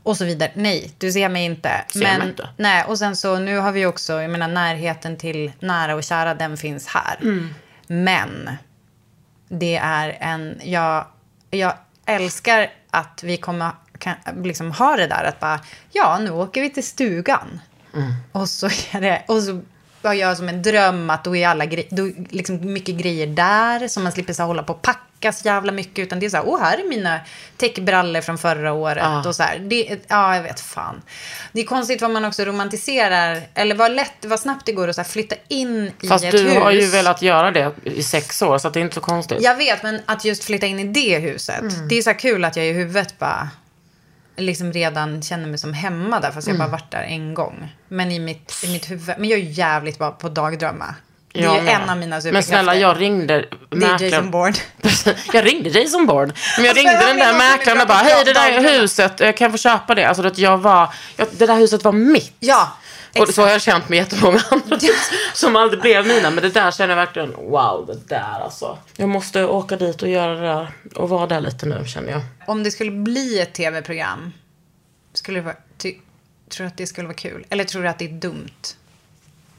Och 0.04 0.18
så 0.18 0.26
vidare. 0.26 0.52
Nej, 0.54 0.92
du 0.98 1.12
ser 1.12 1.30
mig 1.30 1.46
inte. 1.46 1.72
Ser 1.94 2.00
men, 2.00 2.20
mig 2.20 2.28
inte. 2.28 2.50
Nej, 2.58 2.84
och 2.88 2.98
sen 2.98 3.16
så 3.16 3.40
nu 3.40 3.58
har 3.58 3.72
vi 3.72 3.86
också, 3.86 4.22
jag 4.22 4.32
menar 4.32 4.48
närheten 4.48 5.18
till 5.18 5.52
nära 5.60 5.96
och 5.96 6.04
kära, 6.04 6.34
den 6.34 6.58
finns 6.58 6.88
här. 6.88 7.18
Mm. 7.22 7.54
Men 7.88 8.50
det 9.50 9.76
är 9.76 10.18
en, 10.20 10.62
jag, 10.64 11.06
jag 11.50 11.74
älskar 12.06 12.72
att 12.90 13.24
vi 13.24 13.38
kommer 13.38 13.72
kan, 13.98 14.16
liksom 14.44 14.72
ha 14.72 14.96
det 14.96 15.08
där 15.08 15.24
att 15.24 15.40
bara, 15.40 15.60
ja 15.92 16.20
nu 16.20 16.32
åker 16.32 16.62
vi 16.62 16.70
till 16.70 16.88
stugan. 16.88 17.60
Och 18.32 18.50
så 18.50 18.66
är 18.66 19.02
det, 19.02 19.24
och 19.28 19.44
så 19.44 19.62
har 20.08 20.14
jag 20.14 20.38
som 20.38 20.50
en 20.50 20.62
dröm 20.62 21.10
att 21.10 21.24
då 21.24 21.36
är 21.36 21.48
alla 21.48 21.66
gre- 21.66 21.88
då 21.90 22.12
liksom 22.30 22.74
mycket 22.74 22.96
grejer 22.96 23.28
där 23.28 23.88
så 23.88 24.00
man 24.00 24.12
slipper 24.12 24.34
så 24.34 24.44
hålla 24.44 24.64
på 24.64 24.74
och 24.74 24.82
packa 24.82 25.32
så 25.32 25.46
jävla 25.48 25.72
mycket 25.72 26.00
utan 26.00 26.20
det 26.20 26.26
är 26.26 26.30
så 26.30 26.38
här, 26.38 26.48
åh 26.48 26.62
här 26.62 26.78
är 26.78 26.90
mina 26.90 27.20
täckbrallor 27.58 28.22
från 28.22 28.38
förra 28.38 28.74
året 28.74 29.26
och 29.26 29.36
så 29.36 29.44
här, 29.44 29.60
det, 29.60 29.98
ja 30.08 30.36
jag 30.36 30.44
vet 30.44 30.60
fan. 30.60 31.02
Det 31.52 31.62
är 31.62 31.66
konstigt 31.66 32.02
vad 32.02 32.12
man 32.12 32.26
också 32.26 32.46
romantiserar, 32.46 33.42
eller 33.54 33.76
vad 33.76 33.92
lätt, 33.92 34.26
vad 34.26 34.40
snabbt 34.40 34.66
det 34.66 34.72
går 34.72 34.88
att 34.88 34.96
så 34.96 35.04
flytta 35.04 35.36
in 35.48 35.92
i 36.02 36.08
Fast 36.08 36.26
ett 36.26 36.32
du 36.32 36.38
hus. 36.38 36.58
har 36.58 36.72
ju 36.72 36.86
velat 36.86 37.22
göra 37.22 37.52
det 37.52 37.72
i 37.84 38.04
sex 38.04 38.42
år, 38.42 38.58
så 38.58 38.68
att 38.68 38.74
det 38.74 38.80
är 38.80 38.82
inte 38.82 38.96
så 38.96 39.02
konstigt. 39.02 39.38
Jag 39.42 39.56
vet, 39.56 39.84
men 39.84 40.02
att 40.06 40.26
just 40.26 40.44
flytta 40.44 40.66
in 40.66 40.80
i 40.80 40.84
det 40.84 41.20
huset. 41.20 41.60
Mm. 41.62 41.88
Det 41.88 41.98
är 41.98 42.02
så 42.02 42.10
här 42.10 42.20
kul 42.20 42.46
att 42.46 42.56
jag 42.56 42.66
i 42.66 42.72
huvudet 42.74 43.20
bara 43.20 43.50
liksom 44.40 44.74
redan 44.74 45.22
känner 45.22 45.48
mig 45.48 45.58
som 45.58 45.74
hemma 45.74 46.20
där. 46.20 46.32
Fast 46.32 46.48
jag 46.48 46.56
Mm. 46.56 46.68
bara 46.68 46.72
varit 46.72 46.92
där 46.92 47.02
en 47.04 47.34
gång. 47.34 47.76
Men 47.88 48.12
i 48.12 48.20
mitt, 48.20 48.54
i 48.64 48.72
mitt 48.72 48.92
huvud. 48.92 49.16
Men 49.18 49.30
jag 49.30 49.40
är 49.40 49.44
ju 49.44 49.50
jävligt 49.52 49.98
bra 49.98 50.12
på 50.12 50.30
dagdrömma. 50.30 50.96
Det 51.34 51.44
är 51.46 51.62
med. 51.62 51.74
en 51.84 51.90
av 51.90 51.98
mina 51.98 52.22
superkrafter. 52.22 52.32
Men 52.32 52.44
snälla, 52.44 52.76
jag 52.76 53.02
ringde 53.02 53.34
Det 53.38 53.76
är 53.76 53.76
mäklaren. 53.76 54.12
Jason 54.12 54.32
Bourne. 54.32 54.56
jag 55.34 55.46
ringde 55.46 55.70
Jason 55.70 56.06
Bourne. 56.06 56.34
Men 56.58 56.66
jag 56.66 56.70
Alltså, 56.78 56.88
ringde 56.90 57.06
den 57.06 57.18
där 57.18 57.34
mäklaren 57.38 57.82
och 57.82 57.88
bara, 57.88 57.98
hej 57.98 58.22
det 58.26 58.34
där 58.34 58.52
dagdrömma." 58.52 58.70
huset, 58.82 59.22
eh, 59.22 59.32
kan 59.32 59.46
jag 59.46 59.52
få 59.52 59.58
köpa 59.58 59.96
det? 59.96 60.06
Alltså 60.06 60.28
att 60.28 60.38
jag 60.38 60.58
var, 60.58 60.94
jag, 61.16 61.28
det 61.32 61.46
där 61.46 61.56
huset 61.56 61.84
var 61.84 61.92
mitt. 61.92 62.34
Ja, 62.40 62.72
Och 63.20 63.30
så 63.30 63.42
har 63.42 63.50
jag 63.50 63.62
känt 63.62 63.90
med 63.90 63.98
jättemånga 63.98 64.42
andra 64.52 64.78
som 65.34 65.56
aldrig 65.56 65.82
blev 65.82 66.08
mina. 66.08 66.30
Men 66.32 66.44
det 66.44 66.50
där 66.50 66.72
känner 66.72 66.90
jag 66.90 67.06
verkligen, 67.06 67.32
wow, 67.32 67.86
det 67.88 68.16
där 68.16 68.40
alltså. 68.44 68.78
Jag 68.96 69.10
måste 69.10 69.46
åka 69.46 69.76
dit 69.76 70.02
och 70.02 70.10
göra 70.10 70.36
det 70.36 70.42
där 70.48 70.72
och 70.96 71.10
vara 71.10 71.28
där 71.28 71.42
lite 71.42 71.66
nu 71.66 71.86
känner 71.88 72.12
jag. 72.12 72.22
Om 72.48 72.64
det 72.64 72.72
skulle 72.72 72.92
bli 72.92 73.40
ett 73.40 73.54
tv-program. 73.54 74.34
Skulle 75.14 75.42
vara, 75.42 75.56
ty, 75.78 75.96
tror 76.50 76.64
du 76.66 76.68
att 76.68 76.78
det 76.78 76.88
skulle 76.88 77.08
vara 77.08 77.18
kul? 77.18 77.46
Eller 77.50 77.64
tror 77.64 77.84
du 77.84 77.90
att 77.90 78.00
det 78.00 78.06
är 78.06 78.10
dumt? 78.14 78.76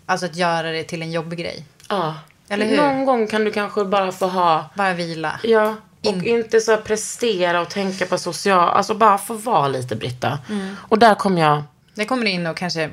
Alltså 0.07 0.27
att 0.27 0.37
göra 0.37 0.71
det 0.71 0.85
till 0.85 1.03
en 1.03 1.13
jobbig 1.13 1.39
grej. 1.39 1.65
Ja. 1.89 2.15
Eller 2.49 2.67
hur? 2.67 2.77
Någon 2.77 3.05
gång 3.05 3.27
kan 3.27 3.45
du 3.45 3.53
kanske 3.53 3.85
bara 3.85 4.13
få 4.13 4.27
ha, 4.27 4.65
Bara 4.75 4.93
vila. 4.95 5.41
ja. 5.43 5.77
Och 6.01 6.07
In- 6.07 6.27
inte 6.27 6.61
så 6.61 6.71
här 6.71 6.79
prestera 6.79 7.61
och 7.61 7.69
tänka 7.71 8.07
på 8.07 8.19
social, 8.19 8.69
alltså 8.69 8.95
bara 8.95 9.19
få 9.19 9.35
vara 9.35 9.69
lite 9.69 9.97
Britta. 9.97 10.39
Mm. 10.49 10.77
Och 10.89 10.99
där 10.99 11.15
kommer 11.15 11.41
jag 11.41 11.63
Det 11.95 12.05
kommer 12.05 12.27
in 12.27 12.47
och 12.47 12.57
kanske 12.57 12.91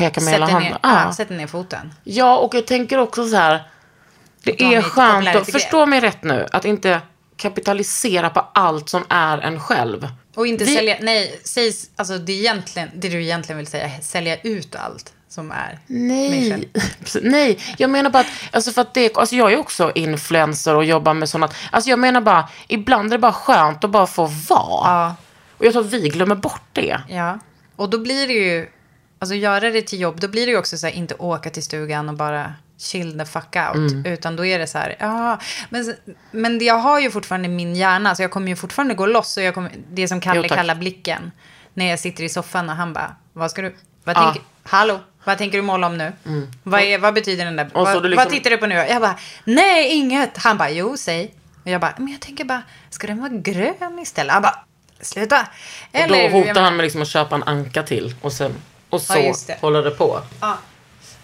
peka 0.00 0.20
med 0.20 0.32
hela 0.32 0.46
sätter 0.46 0.52
handen. 0.60 0.72
ner, 0.72 1.04
Ja. 1.06 1.12
sätter 1.12 1.34
ner 1.34 1.46
foten. 1.46 1.94
Ja, 2.04 2.36
och 2.38 2.54
jag 2.54 2.66
tänker 2.66 2.98
också 2.98 3.26
så 3.28 3.36
här. 3.36 3.62
Det 4.42 4.62
är 4.62 4.82
skönt, 4.82 5.36
att, 5.36 5.50
förstå 5.52 5.86
mig 5.86 6.00
rätt 6.00 6.22
nu, 6.24 6.46
att 6.52 6.64
inte 6.64 7.00
kapitalisera 7.36 8.30
på 8.30 8.46
allt 8.54 8.88
som 8.88 9.04
är 9.08 9.38
en 9.38 9.60
själv. 9.60 10.08
Och 10.36 10.46
inte 10.46 10.64
Vi- 10.64 10.74
sälja, 10.74 10.96
nej, 11.00 11.40
säg, 11.44 11.72
alltså 11.96 12.18
det, 12.18 12.32
är 12.32 12.36
egentligen, 12.38 12.88
det 12.94 13.08
du 13.08 13.22
egentligen 13.22 13.56
vill 13.58 13.66
säga, 13.66 13.90
sälja 14.02 14.36
ut 14.36 14.74
allt. 14.76 15.12
som 15.28 15.50
är 15.50 15.78
Nej. 15.86 16.68
Nej, 17.22 17.58
jag 17.78 17.90
menar 17.90 18.10
bara 18.10 18.20
att, 18.20 18.26
alltså 18.52 18.72
för 18.72 18.80
att 18.82 18.94
det, 18.94 19.16
alltså 19.16 19.36
jag 19.36 19.52
är 19.52 19.56
också 19.58 19.92
influencer 19.94 20.74
och 20.76 20.84
jobbar 20.84 21.14
med 21.14 21.28
sådana, 21.28 21.52
alltså 21.72 21.90
jag 21.90 21.98
menar 21.98 22.20
bara, 22.20 22.48
ibland 22.68 23.06
är 23.06 23.10
det 23.10 23.18
bara 23.20 23.32
skönt 23.32 23.84
att 23.84 23.90
bara 23.90 24.06
få 24.06 24.24
vara. 24.26 24.90
Ja. 24.90 25.14
Och 25.58 25.64
jag 25.66 25.72
tror 25.72 25.84
att 25.84 25.90
vi 25.92 26.08
glömmer 26.08 26.34
bort 26.34 26.62
det. 26.72 27.00
Ja, 27.08 27.38
och 27.76 27.90
då 27.90 27.98
blir 27.98 28.26
det 28.28 28.32
ju, 28.34 28.68
alltså 29.20 29.34
göra 29.34 29.70
det 29.70 29.82
till 29.82 30.00
jobb, 30.00 30.20
då 30.20 30.28
blir 30.28 30.46
det 30.46 30.52
ju 30.52 30.58
också 30.58 30.78
så 30.78 30.86
här, 30.86 30.94
inte 30.94 31.14
åka 31.14 31.50
till 31.50 31.62
stugan 31.62 32.08
och 32.08 32.14
bara 32.14 32.54
chill 32.78 33.18
the 33.18 33.24
fuck 33.24 33.56
out. 33.56 33.92
Mm. 33.92 34.06
Utan 34.06 34.36
då 34.36 34.44
är 34.46 34.58
det 34.58 34.66
så 34.66 34.78
här, 34.78 34.96
ja, 34.98 35.38
men, 35.70 35.94
men 36.30 36.58
jag 36.64 36.74
har 36.78 37.00
ju 37.00 37.10
fortfarande 37.10 37.48
min 37.48 37.76
hjärna, 37.76 38.14
så 38.14 38.22
jag 38.22 38.30
kommer 38.30 38.48
ju 38.48 38.56
fortfarande 38.56 38.94
gå 38.94 39.06
loss. 39.06 39.36
Och 39.36 39.42
jag 39.42 39.54
kommer, 39.54 39.72
det 39.92 40.08
som 40.08 40.20
Kalle 40.20 40.40
Jo, 40.50 40.56
kallar 40.56 40.74
blicken. 40.74 41.30
När 41.74 41.86
jag 41.86 41.98
sitter 41.98 42.24
i 42.24 42.28
soffan 42.28 42.70
och 42.70 42.76
han 42.76 42.92
bara, 42.92 43.16
vad 43.32 43.50
ska 43.50 43.62
du, 43.62 43.74
vad 44.04 44.16
Ja. 44.16 44.24
tänker, 44.24 44.42
hallå, 44.62 45.00
vad 45.24 45.38
tänker 45.38 45.58
du 45.58 45.62
måla 45.62 45.86
om 45.86 45.98
nu? 45.98 46.12
Vad, 46.62 46.80
är, 46.80 46.98
vad 46.98 47.14
betyder 47.14 47.44
den 47.44 47.56
där, 47.56 47.64
Mm. 47.64 47.76
Och 47.76 47.86
vad, 47.86 48.02
liksom- 48.02 48.16
vad 48.24 48.28
tittar 48.32 48.50
du 48.50 48.56
på 48.56 48.66
nu? 48.66 48.74
Jag 48.74 49.00
bara, 49.02 49.18
nej, 49.44 49.92
inget. 49.96 50.36
Han 50.38 50.56
bara, 50.58 50.70
jo, 50.70 50.96
säg. 50.96 51.34
Och 51.64 51.70
jag 51.70 51.80
bara, 51.80 51.94
men 51.96 52.08
jag 52.08 52.20
tänker 52.20 52.44
bara, 52.44 52.62
ska 52.90 53.06
den 53.06 53.18
vara 53.18 53.28
grön 53.32 53.98
istället? 54.02 54.32
Han 54.32 54.42
bara, 54.42 54.58
sluta. 55.00 55.40
Och 55.40 55.46
Eller, 55.92 56.16
då 56.30 56.38
jag 56.38 56.46
hotar 56.46 56.62
han 56.62 56.76
med 56.76 56.84
liksom 56.84 57.02
att 57.02 57.08
köpa 57.08 57.34
en 57.34 57.42
anka 57.42 57.82
till 57.82 58.14
och, 58.20 58.32
sen, 58.32 58.54
och 58.90 59.02
så 59.02 59.18
Ja, 59.18 59.34
det. 59.46 59.60
håller 59.60 59.82
det 59.82 59.90
på. 59.90 60.20
Ja. 60.40 60.58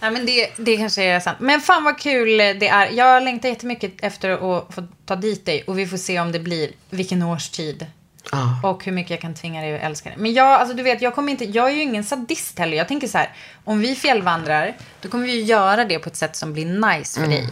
Nej, 0.00 0.10
men 0.10 0.26
det, 0.26 0.50
det 0.56 0.76
kanske 0.76 1.02
är 1.02 1.20
sant. 1.20 1.38
Men 1.40 1.60
fan 1.60 1.84
vad 1.84 1.98
kul 1.98 2.36
det 2.36 2.68
är. 2.68 2.90
Jag 2.90 3.22
längtar 3.22 3.48
jättemycket 3.48 3.92
efter 4.02 4.30
att 4.30 4.74
få 4.74 4.86
ta 5.06 5.16
dit 5.16 5.46
dig. 5.46 5.62
Och 5.66 5.78
vi 5.78 5.86
får 5.86 5.96
se 5.96 6.20
om 6.20 6.32
det 6.32 6.38
blir 6.38 6.70
vilken 6.90 7.22
årstid. 7.22 7.86
Ja. 8.32 8.60
Och 8.70 8.84
hur 8.84 8.92
mycket 8.92 9.10
jag 9.10 9.20
kan 9.20 9.34
tvinga 9.34 9.60
dig 9.62 9.76
att 9.76 9.82
älska 9.82 10.10
det. 10.10 10.16
Men 10.16 10.34
jag, 10.34 10.46
alltså 10.46 10.76
du 10.76 10.82
vet, 10.82 11.02
jag 11.02 11.14
kommer 11.14 11.32
inte, 11.32 11.44
jag 11.44 11.70
är 11.70 11.74
ju 11.74 11.82
ingen 11.82 12.04
sadist 12.04 12.58
heller. 12.58 12.76
Jag 12.76 12.88
tänker 12.88 13.08
så 13.08 13.18
här, 13.18 13.32
om 13.64 13.80
vi 13.80 13.94
fjällvandrar, 13.94 14.76
då 15.00 15.08
kommer 15.08 15.26
vi 15.26 15.42
göra 15.42 15.84
det 15.84 15.98
på 15.98 16.08
ett 16.08 16.16
sätt 16.16 16.36
som 16.36 16.52
blir 16.52 16.66
nice 16.96 17.20
för 17.20 17.26
dig. 17.28 17.48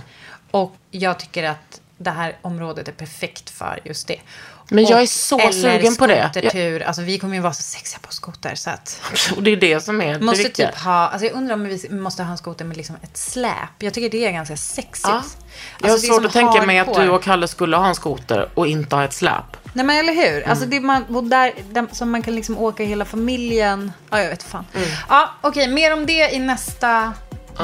Och 0.51 0.77
jag 0.91 1.19
tycker 1.19 1.45
att 1.45 1.81
det 1.99 2.11
här 2.11 2.37
området 2.43 2.89
är 2.89 2.93
perfekt 2.93 3.51
för 3.51 3.81
just 3.85 4.09
det. 4.09 4.21
Men 4.69 4.85
jag 4.85 5.03
är 5.03 5.07
så 5.07 5.39
eller 5.39 5.53
sugen 5.53 5.97
på 5.97 6.07
det. 6.07 6.31
skotertur. 6.33 6.83
Alltså 6.83 7.03
vi 7.03 7.19
kommer 7.19 7.35
ju 7.35 7.41
vara 7.41 7.53
så 7.53 7.63
sexiga 7.63 7.99
på 8.03 8.13
skoter 8.13 8.55
så 8.55 8.71
att... 8.71 9.01
Och 9.37 9.43
det 9.43 9.51
är 9.51 9.57
det 9.57 9.81
som 9.81 10.01
är 10.01 10.15
det 10.19 10.25
Måste 10.25 10.43
viktiga. 10.43 10.69
typ 10.71 10.79
ha, 10.79 11.09
alltså 11.09 11.27
jag 11.27 11.35
undrar 11.35 11.55
om 11.55 11.65
vi 11.65 11.89
måste 11.91 12.23
ha 12.23 12.31
en 12.31 12.39
skoter 12.39 12.65
med 12.65 12.77
liksom 12.77 12.97
ett 13.03 13.17
släp. 13.17 13.53
Jag 13.79 13.95
tycker 13.95 14.11
det 14.11 14.27
är 14.27 14.33
ganska 14.33 14.57
sexigt. 14.57 15.09
Ja. 15.09 15.15
Alltså 15.15 15.37
Jag 15.81 15.91
har 15.91 15.99
svårt 15.99 16.25
att 16.25 16.33
tänka 16.33 16.67
mig 16.67 16.79
att 16.79 16.95
du 16.95 17.09
och 17.11 17.23
Kalle 17.23 17.49
skulle 17.49 17.77
ha 17.77 17.87
en 17.89 17.95
skoter 17.95 18.49
och 18.55 18.67
inte 18.67 18.97
ha 18.97 19.05
ett 19.05 19.13
släp. 19.13 19.57
Nej 19.73 19.85
men 19.85 19.97
eller 19.97 20.15
hur? 20.15 20.37
Mm. 20.37 20.51
Alltså 20.51 20.67
det 20.67 20.81
man, 20.81 21.05
och 21.17 21.25
där, 21.25 21.53
där, 21.71 21.87
som 21.93 22.11
man 22.11 22.23
kan 22.23 22.35
liksom 22.35 22.59
åka 22.59 22.85
hela 22.85 23.05
familjen. 23.05 23.93
Ja, 24.11 24.23
jag 24.23 24.31
vet 24.31 24.43
fan. 24.43 24.65
Mm. 24.75 24.89
Ja, 25.09 25.31
okej, 25.41 25.69
mer 25.69 25.93
om 25.93 26.07
det 26.07 26.35
i 26.35 26.39
nästa 26.39 27.13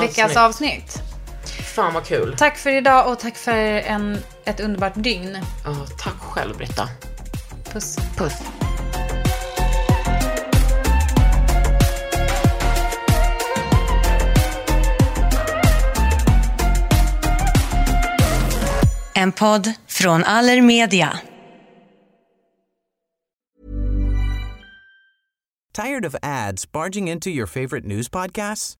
veckas 0.01 0.36
avsnitt. 0.36 1.03
Fan 1.74 1.94
vad 1.94 2.07
kul. 2.07 2.34
Tack 2.38 2.59
för 2.59 2.70
idag 2.70 3.09
och 3.12 3.18
tack 3.18 3.36
för 3.36 3.57
en, 3.57 4.18
ett 4.51 4.61
underbart 4.61 4.94
dygn. 4.96 5.38
Ja, 5.64 5.86
tack 5.98 6.18
själv 6.18 6.57
Britta. 6.57 6.88
Puss. 7.72 7.96
Puss. 8.16 8.42
En 19.14 19.32
podd 19.32 19.72
från 19.86 20.24
Allermedia. 20.24 21.18
Tired 25.72 26.07
of 26.07 26.14
ads 26.22 26.72
barging 26.72 27.09
into 27.09 27.30
your 27.30 27.46
favorite 27.46 27.86
news 27.86 28.11
podcasts? 28.11 28.80